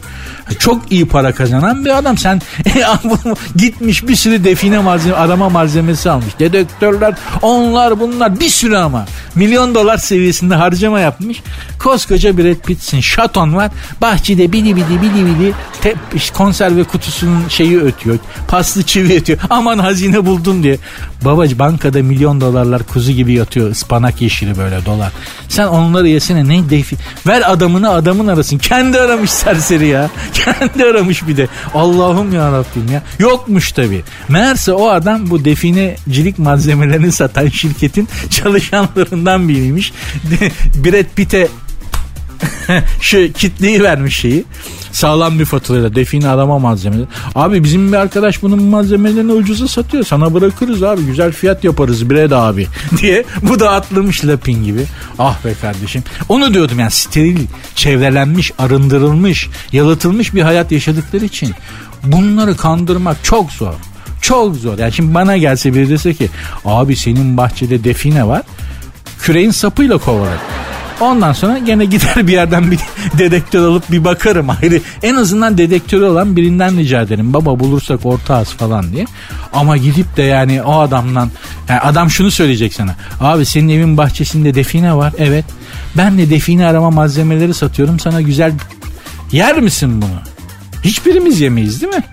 Çok 0.60 0.92
iyi 0.92 1.08
para 1.08 1.32
kazanan 1.32 1.86
bir 1.86 1.98
adam. 1.98 2.18
Sen 2.18 2.42
gitmiş 3.56 4.08
bir 4.08 4.16
sürü 4.16 4.44
define 4.44 4.80
malzeme, 4.80 5.16
arama 5.16 5.50
malzemesi 5.50 6.10
almış. 6.10 6.40
Dedektörler, 6.40 7.14
onlar 7.42 8.00
bunlar 8.00 8.40
bir 8.40 8.50
sürü 8.50 8.78
ama. 8.78 9.06
Milyon 9.36 9.76
dolar 9.76 9.98
seviyesinde 9.98 10.56
harcama 10.56 11.00
yapmış. 11.00 11.42
Koskoca 11.80 12.38
Brad 12.38 12.56
Pitt'sin. 12.56 13.00
Şaton 13.00 13.56
var. 13.56 13.72
Bahçede 14.02 14.52
bili 14.52 14.76
bili 14.76 15.02
bili 15.02 15.26
bili 15.26 15.54
te, 15.82 15.96
konserve 16.34 16.84
kutusunun 16.84 17.48
şeyi 17.50 17.80
ötüyor. 17.80 18.18
Paslı 18.48 18.84
çivi 18.84 19.14
ötüyor. 19.16 19.40
Aman 19.50 19.80
hazine 19.80 20.26
buldun 20.26 20.64
diye. 20.64 20.78
Babacı 21.26 21.60
bankada 21.60 22.04
milyon 22.04 22.42
dolarlar 22.42 22.84
kuzu 22.84 23.12
gibi 23.12 23.34
yatıyor. 23.34 23.72
ıspanak 23.72 24.13
yeşili 24.22 24.58
böyle 24.58 24.86
dolar. 24.86 25.12
Sen 25.48 25.68
onları 25.68 26.08
yesene 26.08 26.48
ne 26.48 26.70
defi. 26.70 26.96
Ver 27.28 27.52
adamını 27.52 27.90
adamın 27.90 28.28
arasın. 28.28 28.58
Kendi 28.58 29.00
aramış 29.00 29.30
serseri 29.30 29.88
ya. 29.88 30.10
Kendi 30.34 30.84
aramış 30.84 31.28
bir 31.28 31.38
de. 31.38 31.48
Allah'ım 31.74 32.34
ya 32.34 32.52
Rabbim 32.52 32.92
ya. 32.94 33.04
Yokmuş 33.20 33.72
tabi. 33.72 34.04
Meğerse 34.30 34.74
o 34.74 34.90
adam 34.90 35.30
bu 35.30 35.46
definecilik 35.46 36.40
malzemelerini 36.40 37.12
satan 37.12 37.48
şirketin 37.48 38.10
çalışanlarından 38.30 39.50
biriymiş. 39.50 39.94
Brad 40.86 41.16
Pitt'e 41.16 41.48
şu 43.02 43.34
kitleyi 43.34 43.84
vermiş 43.84 44.18
şeyi. 44.18 44.46
Sağlam 44.94 45.40
bir 45.40 45.46
faturayla 45.46 45.96
define 45.96 46.28
arama 46.28 46.60
malzemeleri. 46.60 47.06
Abi 47.36 47.64
bizim 47.64 47.92
bir 47.92 47.98
arkadaş 47.98 48.42
bunun 48.42 48.64
malzemelerini 48.64 49.32
ucuza 49.32 49.68
satıyor. 49.68 50.04
Sana 50.04 50.34
bırakırız 50.34 50.84
abi 50.84 51.02
güzel 51.02 51.32
fiyat 51.32 51.64
yaparız 51.64 52.10
Brad 52.10 52.32
abi 52.32 52.68
diye. 53.02 53.24
Bu 53.42 53.60
da 53.60 53.72
atlamış 53.72 54.26
lapin 54.26 54.64
gibi. 54.64 54.86
Ah 55.20 55.46
be 55.46 55.54
kardeşim. 55.62 56.04
Onu 56.30 56.54
diyordum 56.54 56.80
yani 56.80 56.92
steril, 56.92 57.40
çevrelenmiş, 57.76 58.52
arındırılmış, 58.60 59.50
yalıtılmış 59.72 60.36
bir 60.36 60.42
hayat 60.42 60.72
yaşadıkları 60.72 61.26
için 61.26 61.52
bunları 62.04 62.58
kandırmak 62.58 63.24
çok 63.24 63.52
zor. 63.52 63.74
Çok 64.22 64.56
zor. 64.56 64.78
Yani 64.78 64.94
şimdi 64.94 65.14
bana 65.14 65.38
gelse 65.38 65.74
biri 65.74 65.90
dese 65.90 66.14
ki 66.14 66.30
abi 66.66 66.96
senin 66.96 67.38
bahçede 67.38 67.84
define 67.84 68.28
var. 68.28 68.42
Küreğin 69.20 69.52
sapıyla 69.52 69.98
kovalar. 69.98 70.38
Ondan 71.02 71.34
sonra 71.34 71.58
gene 71.58 71.86
gider 71.86 72.28
bir 72.28 72.34
yerden 72.34 72.72
bir 72.72 72.80
dedektör 73.18 73.68
alıp 73.68 73.92
bir 73.92 74.04
bakarım 74.04 74.50
ayrı. 74.50 74.82
En 75.04 75.16
azından 75.16 75.58
dedektörü 75.58 76.04
olan 76.04 76.36
birinden 76.36 76.78
rica 76.78 77.02
ederim. 77.02 77.34
Baba 77.34 77.60
bulursak 77.60 78.06
ortağız 78.06 78.50
falan 78.50 78.92
diye. 78.92 79.06
Ama 79.54 79.78
gidip 79.78 80.18
de 80.18 80.24
yani 80.24 80.62
o 80.62 80.80
adamdan 80.80 81.30
yani 81.70 81.80
adam 81.80 82.10
şunu 82.10 82.32
söyleyecek 82.32 82.74
sana. 82.74 82.96
Abi 83.20 83.46
senin 83.46 83.70
evin 83.70 83.98
bahçesinde 83.98 84.56
define 84.56 84.96
var. 84.96 85.14
Evet. 85.18 85.46
Ben 85.98 86.18
de 86.18 86.30
define 86.30 86.68
arama 86.68 86.92
malzemeleri 86.92 87.54
satıyorum. 87.54 88.00
Sana 88.00 88.22
güzel 88.22 88.54
yer 89.32 89.62
misin 89.62 90.02
bunu? 90.02 90.20
Hiçbirimiz 90.84 91.40
yemeyiz 91.40 91.82
değil 91.82 91.94
mi? 91.94 92.04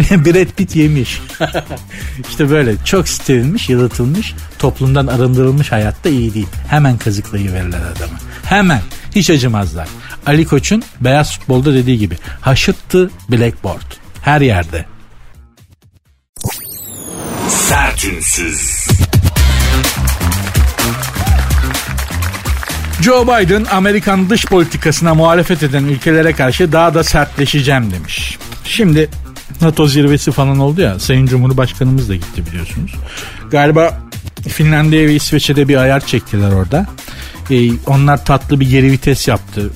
Brad 0.24 0.56
Pitt 0.56 0.76
yemiş. 0.76 1.20
İşte 2.30 2.50
böyle 2.50 2.74
çok 2.84 3.08
sterilmiş, 3.08 3.68
yalıtılmış, 3.68 4.34
toplumdan 4.58 5.06
arındırılmış 5.06 5.72
hayatta 5.72 6.08
iyi 6.08 6.34
değil. 6.34 6.46
Hemen 6.68 6.98
kazıklayıverirler 6.98 7.80
adamı. 7.80 8.18
Hemen. 8.50 8.80
Hiç 9.14 9.30
acımazlar. 9.30 9.88
Ali 10.26 10.44
Koç'un 10.44 10.82
beyaz 11.00 11.38
futbolda 11.38 11.74
dediği 11.74 11.98
gibi 11.98 12.16
haşıttı 12.40 13.10
blackboard. 13.28 13.92
Her 14.22 14.40
yerde. 14.40 14.84
Sertünsüz. 17.48 18.88
Joe 23.02 23.24
Biden 23.24 23.66
Amerikan 23.72 24.30
dış 24.30 24.44
politikasına 24.44 25.14
muhalefet 25.14 25.62
eden 25.62 25.84
ülkelere 25.84 26.32
karşı 26.32 26.72
daha 26.72 26.94
da 26.94 27.04
sertleşeceğim 27.04 27.90
demiş. 27.92 28.38
Şimdi 28.64 29.08
NATO 29.60 29.86
zirvesi 29.86 30.32
falan 30.32 30.58
oldu 30.58 30.80
ya 30.80 30.98
Sayın 30.98 31.26
Cumhurbaşkanımız 31.26 32.08
da 32.08 32.14
gitti 32.14 32.46
biliyorsunuz. 32.46 32.94
Galiba 33.50 34.00
Finlandiya 34.48 35.06
ve 35.06 35.14
İsveç'e 35.14 35.68
bir 35.68 35.76
ayar 35.76 36.06
çektiler 36.06 36.52
orada. 36.52 36.86
Ee, 37.50 37.70
onlar 37.86 38.24
tatlı 38.24 38.60
bir 38.60 38.70
geri 38.70 38.92
vites 38.92 39.28
yaptı. 39.28 39.70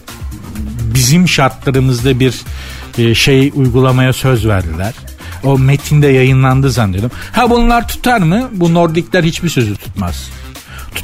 Bizim 0.95 1.29
şartlarımızda 1.29 2.21
bir 2.21 2.35
e, 2.99 3.15
şey 3.15 3.53
uygulamaya 3.55 4.13
söz 4.13 4.47
verdiler. 4.47 4.95
O 5.45 5.59
metinde 5.59 6.07
yayınlandı 6.07 6.71
zannediyorum. 6.71 7.11
Ha 7.33 7.51
bunlar 7.51 7.89
tutar 7.89 8.19
mı? 8.21 8.51
Bu 8.53 8.75
Nordikler 8.75 9.25
hiçbir 9.25 9.49
sözü 9.49 9.77
tutmaz 9.77 10.31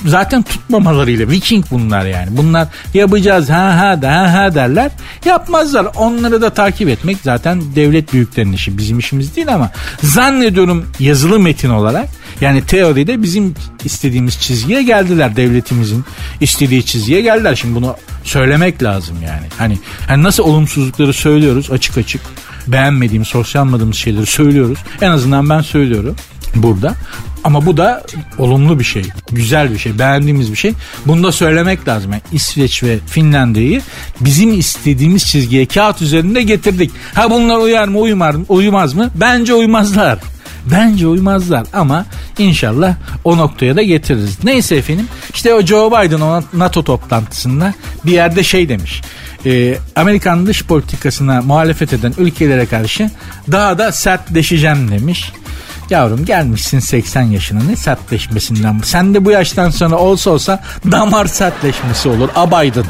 zaten 0.06 0.42
tutmamalarıyla 0.42 1.28
Viking 1.28 1.64
bunlar 1.70 2.06
yani. 2.06 2.36
Bunlar 2.36 2.68
yapacağız 2.94 3.50
ha 3.50 3.78
ha 3.78 4.02
da 4.02 4.12
ha 4.12 4.32
ha 4.32 4.54
derler. 4.54 4.90
Yapmazlar. 5.24 5.86
Onları 5.96 6.42
da 6.42 6.50
takip 6.50 6.88
etmek 6.88 7.16
zaten 7.22 7.62
devlet 7.74 8.12
büyüklerinin 8.12 8.52
işi. 8.52 8.78
Bizim 8.78 8.98
işimiz 8.98 9.36
değil 9.36 9.54
ama 9.54 9.70
zannediyorum 10.02 10.86
yazılı 10.98 11.40
metin 11.40 11.70
olarak 11.70 12.08
yani 12.40 12.66
teoride 12.66 13.22
bizim 13.22 13.54
istediğimiz 13.84 14.40
çizgiye 14.40 14.82
geldiler. 14.82 15.36
Devletimizin 15.36 16.04
istediği 16.40 16.84
çizgiye 16.84 17.20
geldiler. 17.20 17.54
Şimdi 17.54 17.74
bunu 17.74 17.96
söylemek 18.24 18.82
lazım 18.82 19.16
yani. 19.26 19.46
Hani, 19.58 19.78
hani 20.08 20.22
nasıl 20.22 20.42
olumsuzlukları 20.42 21.12
söylüyoruz 21.12 21.70
açık 21.70 21.98
açık. 21.98 22.22
Beğenmediğimiz, 22.66 23.34
hoşlanmadığımız 23.34 23.96
şeyleri 23.96 24.26
söylüyoruz. 24.26 24.78
En 25.00 25.10
azından 25.10 25.50
ben 25.50 25.60
söylüyorum 25.60 26.16
burada. 26.54 26.94
Ama 27.44 27.66
bu 27.66 27.76
da 27.76 28.02
olumlu 28.38 28.78
bir 28.78 28.84
şey. 28.84 29.02
Güzel 29.32 29.72
bir 29.72 29.78
şey. 29.78 29.98
Beğendiğimiz 29.98 30.52
bir 30.52 30.56
şey. 30.56 30.72
Bunu 31.06 31.22
da 31.22 31.32
söylemek 31.32 31.88
lazım. 31.88 32.12
Yani 32.12 32.22
İsveç 32.32 32.82
ve 32.82 32.98
Finlandiya'yı 33.06 33.82
bizim 34.20 34.58
istediğimiz 34.58 35.26
çizgiye 35.26 35.66
kağıt 35.66 36.02
üzerinde 36.02 36.42
getirdik. 36.42 36.90
Ha 37.14 37.30
bunlar 37.30 37.56
uyar 37.56 37.88
mı 37.88 37.98
uyumar 37.98 38.36
uyumaz 38.48 38.94
mı? 38.94 39.10
Bence 39.14 39.54
uymazlar. 39.54 40.18
Bence 40.66 41.06
uymazlar 41.06 41.66
ama 41.72 42.06
inşallah 42.38 42.94
o 43.24 43.36
noktaya 43.36 43.76
da 43.76 43.82
getiririz. 43.82 44.44
Neyse 44.44 44.76
efendim 44.76 45.08
işte 45.34 45.54
o 45.54 45.62
Joe 45.62 45.90
Biden 45.90 46.20
o 46.20 46.42
NATO 46.52 46.84
toplantısında 46.84 47.74
bir 48.04 48.12
yerde 48.12 48.42
şey 48.42 48.68
demiş. 48.68 49.02
E, 49.46 49.78
Amerikan 49.96 50.46
dış 50.46 50.64
politikasına 50.64 51.42
muhalefet 51.42 51.92
eden 51.92 52.14
ülkelere 52.18 52.66
karşı 52.66 53.10
daha 53.52 53.78
da 53.78 53.92
sertleşeceğim 53.92 54.90
demiş. 54.90 55.32
Yavrum 55.90 56.24
gelmişsin 56.24 56.78
80 56.78 57.22
yaşına 57.22 57.62
ne 57.62 57.76
sertleşmesinden. 57.76 58.80
Sen 58.84 59.14
de 59.14 59.24
bu 59.24 59.30
yaştan 59.30 59.70
sonra 59.70 59.96
olsa 59.96 60.30
olsa 60.30 60.62
damar 60.92 61.26
sertleşmesi 61.26 62.08
olur. 62.08 62.28
Abaydın. 62.36 62.86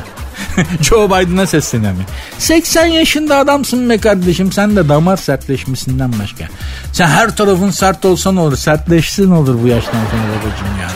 Joe 0.82 1.08
Biden'a 1.08 1.46
sesleniyorum. 1.46 1.98
80 2.38 2.86
yaşında 2.86 3.36
adamsın 3.36 3.90
be 3.90 3.98
kardeşim. 3.98 4.52
Sen 4.52 4.76
de 4.76 4.88
damar 4.88 5.16
sertleşmesinden 5.16 6.12
başka. 6.22 6.44
Sen 6.92 7.06
her 7.06 7.36
tarafın 7.36 7.70
sert 7.70 8.04
olsan 8.04 8.36
olur. 8.36 8.56
Sertleşsin 8.56 9.30
olur 9.30 9.62
bu 9.62 9.66
yaştan 9.66 9.92
sonra 9.92 10.22
babacığım 10.22 10.78
yani. 10.80 10.92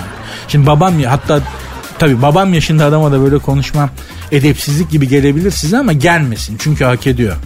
Şimdi 0.48 0.66
babam 0.66 1.00
ya 1.00 1.12
hatta 1.12 1.40
tabii 1.98 2.22
babam 2.22 2.54
yaşında 2.54 2.84
adama 2.84 3.12
da 3.12 3.20
böyle 3.20 3.38
konuşmam 3.38 3.90
edepsizlik 4.32 4.90
gibi 4.90 5.08
gelebilir 5.08 5.50
size 5.50 5.78
ama 5.78 5.92
gelmesin. 5.92 6.56
Çünkü 6.58 6.84
hak 6.84 7.06
ediyor. 7.06 7.36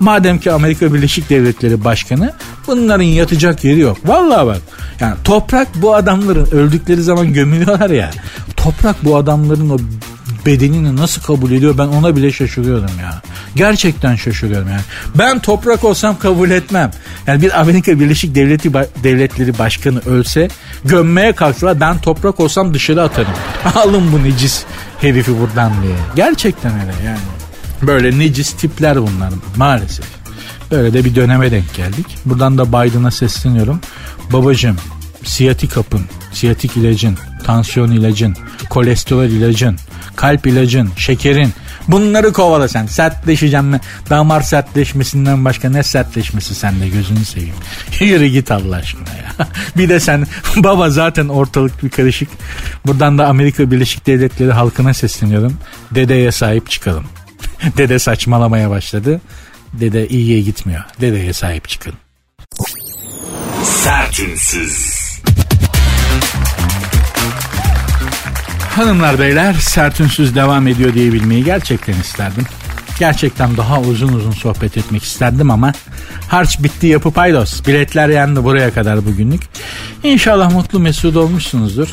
Madem 0.00 0.38
ki 0.38 0.52
Amerika 0.52 0.94
Birleşik 0.94 1.30
Devletleri 1.30 1.84
Başkanı 1.84 2.32
bunların 2.66 3.04
yatacak 3.04 3.64
yeri 3.64 3.80
yok. 3.80 3.98
Vallahi 4.04 4.46
bak 4.46 4.60
yani 5.00 5.14
toprak 5.24 5.68
bu 5.74 5.94
adamların 5.94 6.46
öldükleri 6.50 7.02
zaman 7.02 7.32
gömülüyorlar 7.32 7.90
ya. 7.90 8.10
Toprak 8.56 9.04
bu 9.04 9.16
adamların 9.16 9.70
o 9.70 9.78
bedenini 10.46 10.96
nasıl 10.96 11.22
kabul 11.22 11.50
ediyor 11.50 11.78
ben 11.78 11.86
ona 11.86 12.16
bile 12.16 12.32
şaşırıyorum 12.32 12.90
ya. 13.00 13.22
Gerçekten 13.56 14.16
şaşırıyorum 14.16 14.68
yani. 14.68 14.80
Ben 15.18 15.38
toprak 15.38 15.84
olsam 15.84 16.18
kabul 16.18 16.50
etmem. 16.50 16.90
Yani 17.26 17.42
bir 17.42 17.60
Amerika 17.60 18.00
Birleşik 18.00 18.34
Devleti 18.34 18.74
Devletleri 19.04 19.58
Başkanı 19.58 20.00
ölse 20.06 20.48
gömmeye 20.84 21.32
kalksalar 21.32 21.80
ben 21.80 21.98
toprak 21.98 22.40
olsam 22.40 22.74
dışarı 22.74 23.02
atarım. 23.02 23.32
Alın 23.74 24.12
bu 24.12 24.24
necis 24.24 24.64
herifi 25.00 25.40
buradan 25.40 25.72
diye. 25.82 25.96
Gerçekten 26.16 26.72
öyle 26.72 26.92
yani. 27.06 27.43
Böyle 27.86 28.18
necis 28.18 28.52
tipler 28.52 29.02
bunlar 29.02 29.32
maalesef. 29.56 30.06
Böyle 30.70 30.92
de 30.92 31.04
bir 31.04 31.14
döneme 31.14 31.50
denk 31.50 31.74
geldik. 31.74 32.06
Buradan 32.24 32.58
da 32.58 32.68
Biden'a 32.68 33.10
sesleniyorum. 33.10 33.80
Babacım 34.32 34.76
siyatik 35.24 35.76
hapın, 35.76 36.02
siyatik 36.32 36.76
ilacın, 36.76 37.18
tansiyon 37.44 37.90
ilacın, 37.90 38.36
kolesterol 38.70 39.24
ilacın, 39.24 39.76
kalp 40.16 40.46
ilacın, 40.46 40.90
şekerin 40.96 41.52
bunları 41.88 42.32
kovala 42.32 42.68
sen. 42.68 42.86
Sertleşeceğim 42.86 43.66
mi? 43.66 43.80
Damar 44.10 44.40
sertleşmesinden 44.40 45.44
başka 45.44 45.70
ne 45.70 45.82
sertleşmesi 45.82 46.54
sende 46.54 46.88
gözünü 46.88 47.24
seveyim. 47.24 47.54
Yürü 48.00 48.26
git 48.26 48.50
Allah 48.50 48.76
aşkına 48.76 49.08
ya. 49.08 49.48
bir 49.76 49.88
de 49.88 50.00
sen 50.00 50.26
baba 50.56 50.90
zaten 50.90 51.28
ortalık 51.28 51.82
bir 51.84 51.90
karışık. 51.90 52.28
Buradan 52.86 53.18
da 53.18 53.26
Amerika 53.26 53.70
Birleşik 53.70 54.06
Devletleri 54.06 54.52
halkına 54.52 54.94
sesleniyorum. 54.94 55.58
Dedeye 55.90 56.32
sahip 56.32 56.70
çıkalım. 56.70 57.04
Dede 57.76 57.98
saçmalamaya 57.98 58.70
başladı. 58.70 59.20
Dede 59.72 60.08
iyiye 60.08 60.40
gitmiyor. 60.40 60.84
Dedeye 61.00 61.32
sahip 61.32 61.68
çıkın. 61.68 61.94
Sertünsüz. 63.62 65.04
Hanımlar 68.76 69.18
beyler 69.18 69.54
sert 69.54 70.00
ünsüz 70.00 70.34
devam 70.34 70.66
ediyor 70.66 70.94
diyebilmeyi 70.94 71.44
gerçekten 71.44 71.94
isterdim. 72.00 72.44
Gerçekten 72.98 73.56
daha 73.56 73.80
uzun 73.80 74.12
uzun 74.12 74.30
sohbet 74.30 74.76
etmek 74.76 75.02
isterdim 75.02 75.50
ama 75.50 75.72
harç 76.28 76.62
bitti 76.62 76.86
yapı 76.86 77.10
paydos. 77.10 77.66
Biletler 77.66 78.08
yandı 78.08 78.44
buraya 78.44 78.74
kadar 78.74 79.06
bugünlük. 79.06 79.42
İnşallah 80.02 80.52
mutlu 80.52 80.80
mesut 80.80 81.16
olmuşsunuzdur. 81.16 81.88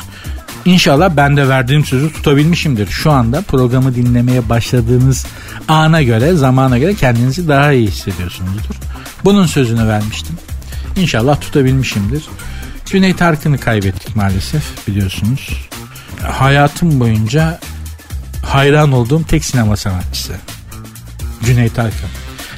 İnşallah 0.64 1.16
ben 1.16 1.36
de 1.36 1.48
verdiğim 1.48 1.84
sözü 1.84 2.12
tutabilmişimdir. 2.12 2.86
Şu 2.86 3.10
anda 3.10 3.40
programı 3.42 3.94
dinlemeye 3.94 4.48
başladığınız 4.48 5.26
ana 5.68 6.02
göre, 6.02 6.34
zamana 6.34 6.78
göre 6.78 6.94
kendinizi 6.94 7.48
daha 7.48 7.72
iyi 7.72 7.88
hissediyorsunuzdur. 7.88 8.74
Bunun 9.24 9.46
sözünü 9.46 9.88
vermiştim. 9.88 10.36
İnşallah 10.96 11.40
tutabilmişimdir. 11.40 12.24
Cüneyt 12.86 13.22
Arkın'ı 13.22 13.58
kaybettik 13.58 14.16
maalesef 14.16 14.88
biliyorsunuz. 14.88 15.68
Hayatım 16.22 17.00
boyunca 17.00 17.60
hayran 18.46 18.92
olduğum 18.92 19.22
tek 19.24 19.44
sinema 19.44 19.76
sanatçısı. 19.76 20.32
Cüneyt 21.44 21.78
Arkın. 21.78 22.08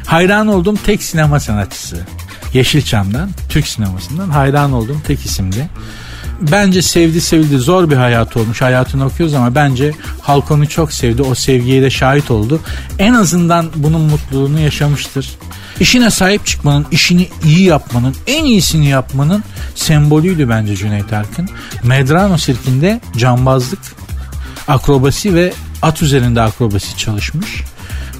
Hayran 0.06 0.48
olduğum 0.48 0.76
tek 0.76 1.02
sinema 1.02 1.40
sanatçısı. 1.40 2.06
Yeşilçam'dan, 2.54 3.30
Türk 3.48 3.68
sinemasından 3.68 4.30
hayran 4.30 4.72
olduğum 4.72 5.02
tek 5.06 5.26
isimdi. 5.26 5.68
Bence 6.40 6.82
sevdi 6.82 7.20
sevildi 7.20 7.58
zor 7.58 7.90
bir 7.90 7.96
hayat 7.96 8.36
olmuş. 8.36 8.62
Hayatını 8.62 9.06
okuyoruz 9.06 9.34
ama 9.34 9.54
bence 9.54 9.92
halk 10.20 10.50
onu 10.50 10.68
çok 10.68 10.92
sevdi. 10.92 11.22
O 11.22 11.34
sevgiye 11.34 11.82
de 11.82 11.90
şahit 11.90 12.30
oldu. 12.30 12.60
En 12.98 13.14
azından 13.14 13.66
bunun 13.76 14.00
mutluluğunu 14.00 14.60
yaşamıştır. 14.60 15.30
İşine 15.80 16.10
sahip 16.10 16.46
çıkmanın, 16.46 16.86
işini 16.90 17.28
iyi 17.44 17.62
yapmanın, 17.62 18.14
en 18.26 18.44
iyisini 18.44 18.86
yapmanın 18.86 19.44
sembolüydü 19.74 20.48
bence 20.48 20.76
Cüneyt 20.76 21.12
Arkın. 21.12 21.48
Medrano 21.82 22.38
sirkinde 22.38 23.00
cambazlık, 23.16 23.80
akrobasi 24.68 25.34
ve 25.34 25.52
at 25.82 26.02
üzerinde 26.02 26.40
akrobasi 26.40 26.96
çalışmış. 26.96 27.62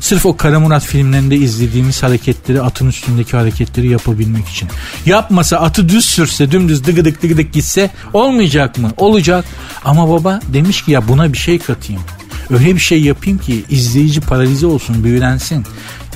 Sırf 0.04 0.26
o 0.26 0.36
Kara 0.36 0.60
Murat 0.60 0.84
filmlerinde 0.84 1.36
izlediğimiz 1.36 2.02
hareketleri 2.02 2.62
atın 2.62 2.88
üstündeki 2.88 3.36
hareketleri 3.36 3.88
yapabilmek 3.88 4.48
için. 4.48 4.68
Yapmasa 5.06 5.56
atı 5.56 5.88
düz 5.88 6.04
sürse 6.04 6.50
dümdüz 6.50 6.84
dıgıdık 6.84 7.22
dıgıdık 7.22 7.52
gitse 7.52 7.90
olmayacak 8.12 8.78
mı? 8.78 8.92
Olacak. 8.96 9.44
Ama 9.84 10.08
baba 10.10 10.40
demiş 10.52 10.84
ki 10.84 10.90
ya 10.90 11.08
buna 11.08 11.32
bir 11.32 11.38
şey 11.38 11.58
katayım. 11.58 12.02
Öyle 12.50 12.74
bir 12.74 12.80
şey 12.80 13.02
yapayım 13.02 13.38
ki 13.38 13.64
izleyici 13.70 14.20
paralize 14.20 14.66
olsun, 14.66 15.04
büyülensin. 15.04 15.64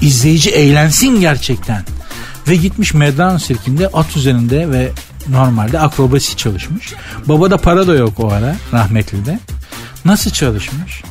İzleyici 0.00 0.50
eğlensin 0.50 1.20
gerçekten. 1.20 1.84
Ve 2.48 2.56
gitmiş 2.56 2.94
Medrano 2.94 3.38
sirkinde 3.38 3.88
at 3.88 4.16
üzerinde 4.16 4.70
ve 4.70 4.92
normalde 5.28 5.78
akrobasi 5.78 6.36
çalışmış. 6.36 6.92
Baba 7.26 7.50
da 7.50 7.56
para 7.56 7.86
da 7.86 7.94
yok 7.94 8.20
o 8.20 8.28
ara 8.28 8.56
rahmetli 8.72 9.26
de. 9.26 9.38
Nasıl 10.04 10.30
çalışmış? 10.30 11.02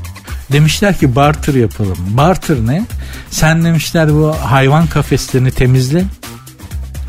Demişler 0.51 0.97
ki 0.97 1.15
barter 1.15 1.53
yapalım. 1.53 1.97
Barter 1.99 2.57
ne? 2.65 2.85
Sen 3.31 3.63
demişler 3.63 4.13
bu 4.13 4.35
hayvan 4.43 4.87
kafeslerini 4.87 5.51
temizle. 5.51 6.03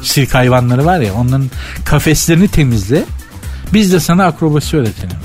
Sirk 0.02 0.34
hayvanları 0.34 0.84
var 0.84 1.00
ya 1.00 1.14
onların 1.14 1.50
kafeslerini 1.84 2.48
temizle. 2.48 3.04
Biz 3.72 3.92
de 3.92 4.00
sana 4.00 4.24
akrobasi 4.24 4.76
öğretelim. 4.76 5.16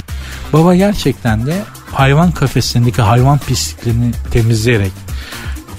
Baba 0.53 0.75
gerçekten 0.75 1.45
de 1.45 1.63
hayvan 1.91 2.31
kafesindeki 2.31 3.01
hayvan 3.01 3.37
pisliklerini 3.37 4.11
temizleyerek, 4.31 4.91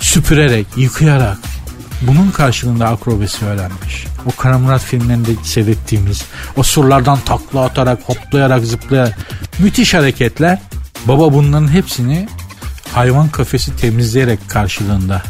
süpürerek, 0.01 0.66
yıkayarak 0.76 1.39
bunun 2.03 2.30
karşılığında 2.30 2.89
akrobasi 2.89 3.45
öğrenmiş. 3.45 4.07
O 4.26 4.30
Kara 4.43 4.59
Murat 4.59 4.82
filmlerinde 4.82 5.30
seyrettiğimiz 5.43 6.24
o 6.57 6.62
surlardan 6.62 7.18
takla 7.24 7.64
atarak, 7.64 7.99
hoplayarak, 8.07 8.64
zıplayarak 8.64 9.18
müthiş 9.59 9.95
hareketler 9.95 10.59
Baba 11.09 11.32
bunların 11.32 11.72
hepsini 11.72 12.28
hayvan 12.92 13.28
kafesi 13.28 13.76
temizleyerek 13.76 14.48
karşılığında 14.48 15.22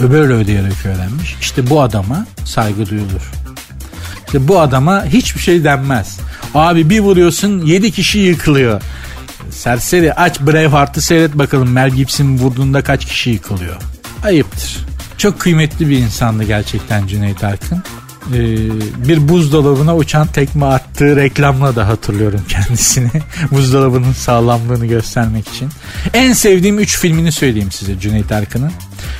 öbürle 0.00 0.32
ödeyerek 0.32 0.86
öğrenmiş. 0.86 1.36
İşte 1.40 1.70
bu 1.70 1.82
adama 1.82 2.26
saygı 2.44 2.90
duyulur. 2.90 3.32
İşte 4.26 4.48
bu 4.48 4.60
adama 4.60 5.04
hiçbir 5.04 5.40
şey 5.40 5.64
denmez. 5.64 6.18
Abi 6.54 6.90
bir 6.90 7.00
vuruyorsun 7.00 7.66
7 7.66 7.92
kişi 7.92 8.18
yıkılıyor. 8.18 8.82
Serseri 9.50 10.14
aç 10.14 10.40
Braveheart'ı 10.40 11.00
seyret 11.00 11.34
bakalım 11.34 11.72
Mel 11.72 11.90
Gibson 11.90 12.38
vurduğunda 12.38 12.82
kaç 12.82 13.04
kişi 13.04 13.30
yıkılıyor. 13.30 13.76
Ayıptır. 14.24 14.86
Çok 15.18 15.40
kıymetli 15.40 15.88
bir 15.88 15.98
insandı 15.98 16.44
gerçekten 16.44 17.06
Cüneyt 17.06 17.44
Arkın. 17.44 17.82
Ee, 18.34 19.08
bir 19.08 19.28
buzdolabına 19.28 19.96
uçan 19.96 20.26
tekme 20.26 20.66
attığı 20.66 21.16
reklamla 21.16 21.76
da 21.76 21.88
hatırlıyorum 21.88 22.40
kendisini. 22.48 23.10
Buzdolabının 23.50 24.12
sağlamlığını 24.12 24.86
göstermek 24.86 25.48
için. 25.48 25.68
En 26.14 26.32
sevdiğim 26.32 26.78
3 26.78 26.98
filmini 26.98 27.32
söyleyeyim 27.32 27.72
size 27.72 28.00
Cüneyt 28.00 28.32
Arkın'ın. 28.32 28.72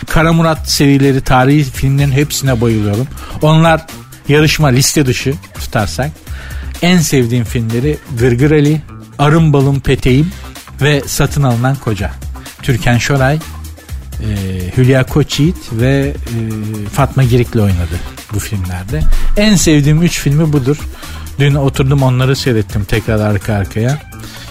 Kara 0.09 0.33
Murat 0.33 0.71
serileri, 0.71 1.21
tarihi 1.21 1.65
filmlerin 1.65 2.13
hepsine 2.13 2.61
bayılıyorum. 2.61 3.07
Onlar 3.43 3.87
yarışma 4.29 4.69
liste 4.69 5.07
dışı 5.07 5.35
tutarsak. 5.55 6.11
En 6.83 6.99
sevdiğim 6.99 7.45
filmleri 7.45 7.99
Gırgır 8.19 8.51
Ali, 8.51 8.83
Arın 9.19 9.53
Balım 9.53 9.81
Peteğim 9.81 10.33
ve 10.83 11.03
Satın 11.07 11.43
Alınan 11.43 11.77
Koca. 11.77 12.11
Türkan 12.63 12.99
Şoray, 12.99 13.39
e, 14.21 14.27
Hülya 14.77 15.07
Koçyiğit 15.07 15.57
ve 15.73 16.15
e, 16.15 16.89
Fatma 16.89 17.25
Girik'le 17.25 17.57
oynadı 17.57 17.99
bu 18.35 18.39
filmlerde. 18.39 19.01
En 19.37 19.57
sevdiğim 19.57 20.03
3 20.03 20.21
filmi 20.21 20.53
budur. 20.53 20.77
Dün 21.39 21.55
oturdum 21.55 22.03
onları 22.03 22.37
seyrettim 22.37 22.85
tekrar 22.85 23.21
arka 23.21 23.55
arkaya. 23.55 23.99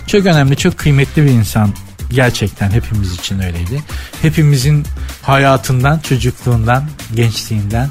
Çok 0.07 0.25
önemli, 0.25 0.57
çok 0.57 0.77
kıymetli 0.77 1.25
bir 1.25 1.31
insan. 1.31 1.73
Gerçekten 2.11 2.71
hepimiz 2.71 3.13
için 3.13 3.39
öyleydi. 3.39 3.83
Hepimizin 4.21 4.85
hayatından, 5.21 5.99
çocukluğundan, 5.99 6.83
gençliğinden 7.15 7.89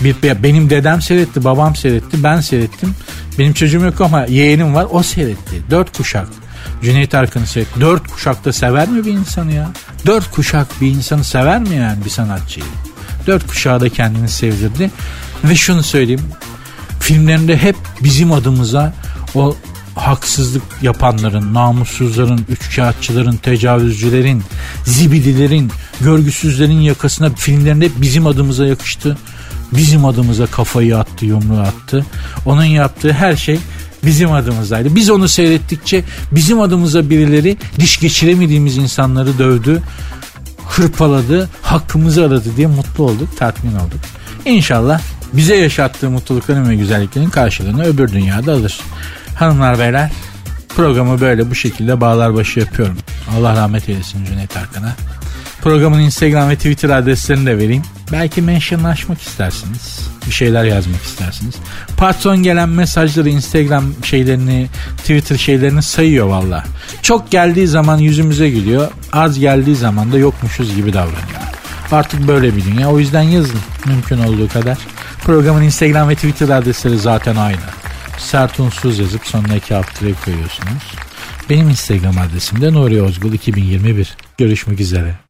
bir, 0.00 0.42
benim 0.42 0.70
dedem 0.70 1.02
seyretti, 1.02 1.44
babam 1.44 1.76
seyretti, 1.76 2.22
ben 2.22 2.40
seyrettim. 2.40 2.94
Benim 3.38 3.52
çocuğum 3.52 3.84
yok 3.84 4.00
ama 4.00 4.24
yeğenim 4.24 4.74
var, 4.74 4.86
o 4.90 5.02
seyretti. 5.02 5.62
Dört 5.70 5.96
kuşak. 5.96 6.28
Cüneyt 6.82 7.14
Arkın'ı 7.14 7.46
seyretti. 7.46 7.80
Dört 7.80 8.08
kuşakta 8.08 8.52
sever 8.52 8.88
mi 8.88 9.06
bir 9.06 9.12
insanı 9.12 9.52
ya? 9.52 9.70
Dört 10.06 10.30
kuşak 10.30 10.80
bir 10.80 10.86
insanı 10.86 11.24
sever 11.24 11.60
mi 11.60 11.76
yani 11.76 12.04
bir 12.04 12.10
sanatçıyı? 12.10 12.66
Dört 13.26 13.46
kuşağı 13.46 13.80
da 13.80 13.88
kendini 13.88 14.28
sevdirdi. 14.28 14.90
Ve 15.44 15.56
şunu 15.56 15.82
söyleyeyim. 15.82 16.24
Filmlerinde 17.00 17.56
hep 17.56 17.76
bizim 18.00 18.32
adımıza 18.32 18.92
o 19.34 19.56
haksızlık 19.94 20.62
yapanların, 20.82 21.54
namussuzların, 21.54 22.46
üçkağıtçıların, 22.48 23.36
tecavüzcülerin, 23.36 24.42
zibidilerin, 24.84 25.72
görgüsüzlerin 26.00 26.80
yakasına 26.80 27.30
filmlerinde 27.30 27.88
bizim 27.96 28.26
adımıza 28.26 28.66
yakıştı. 28.66 29.18
Bizim 29.72 30.04
adımıza 30.04 30.46
kafayı 30.46 30.98
attı, 30.98 31.26
yumruğu 31.26 31.60
attı. 31.60 32.06
Onun 32.46 32.64
yaptığı 32.64 33.12
her 33.12 33.36
şey 33.36 33.58
bizim 34.04 34.32
adımızdaydı. 34.32 34.94
Biz 34.94 35.10
onu 35.10 35.28
seyrettikçe 35.28 36.04
bizim 36.32 36.60
adımıza 36.60 37.10
birileri 37.10 37.56
diş 37.80 38.00
geçiremediğimiz 38.00 38.76
insanları 38.76 39.38
dövdü 39.38 39.82
hırpaladı, 40.68 41.48
hakkımızı 41.62 42.24
aradı 42.24 42.56
diye 42.56 42.66
mutlu 42.66 43.04
olduk, 43.04 43.28
tatmin 43.38 43.74
olduk. 43.74 44.00
İnşallah 44.44 45.00
bize 45.32 45.56
yaşattığı 45.56 46.10
mutlulukların 46.10 46.70
ve 46.70 46.76
güzelliklerin 46.76 47.30
karşılığını 47.30 47.84
öbür 47.84 48.12
dünyada 48.12 48.52
alır. 48.52 48.80
Hanımlar 49.34 49.78
beyler 49.78 50.10
programı 50.76 51.20
böyle 51.20 51.50
bu 51.50 51.54
şekilde 51.54 52.00
bağlar 52.00 52.34
başı 52.34 52.60
yapıyorum. 52.60 52.96
Allah 53.36 53.56
rahmet 53.56 53.88
eylesin 53.88 54.24
Cüneyt 54.24 54.56
Arkan'a. 54.56 54.96
Programın 55.62 56.00
Instagram 56.00 56.48
ve 56.48 56.56
Twitter 56.56 56.90
adreslerini 56.90 57.46
de 57.46 57.58
vereyim. 57.58 57.82
Belki 58.12 58.42
mentionlaşmak 58.42 59.22
istersiniz. 59.22 60.00
Bir 60.26 60.32
şeyler 60.32 60.64
yazmak 60.64 61.02
istersiniz. 61.02 61.54
Patron 61.96 62.42
gelen 62.42 62.68
mesajları 62.68 63.28
Instagram 63.28 63.84
şeylerini, 64.04 64.68
Twitter 64.96 65.36
şeylerini 65.36 65.82
sayıyor 65.82 66.26
valla. 66.26 66.64
Çok 67.02 67.30
geldiği 67.30 67.66
zaman 67.66 67.98
yüzümüze 67.98 68.50
gülüyor. 68.50 68.90
Az 69.12 69.38
geldiği 69.38 69.76
zaman 69.76 70.12
da 70.12 70.18
yokmuşuz 70.18 70.76
gibi 70.76 70.92
davranıyor. 70.92 71.40
Artık 71.92 72.28
böyle 72.28 72.56
bir 72.56 72.64
dünya. 72.64 72.90
O 72.90 72.98
yüzden 72.98 73.22
yazın 73.22 73.60
mümkün 73.86 74.18
olduğu 74.18 74.48
kadar. 74.48 74.78
Programın 75.24 75.62
Instagram 75.62 76.08
ve 76.08 76.14
Twitter 76.14 76.48
adresleri 76.48 76.98
zaten 76.98 77.36
aynı. 77.36 77.60
Sert 78.18 78.60
unsuz 78.60 78.98
yazıp 78.98 79.26
sonuna 79.26 79.54
iki 79.54 79.74
alt 79.74 79.98
koyuyorsunuz. 80.24 80.94
Benim 81.50 81.70
Instagram 81.70 82.18
adresim 82.18 82.60
de 82.60 82.72
Nuri 82.72 83.02
Ozgul 83.02 83.32
2021. 83.32 84.16
Görüşmek 84.38 84.80
üzere. 84.80 85.29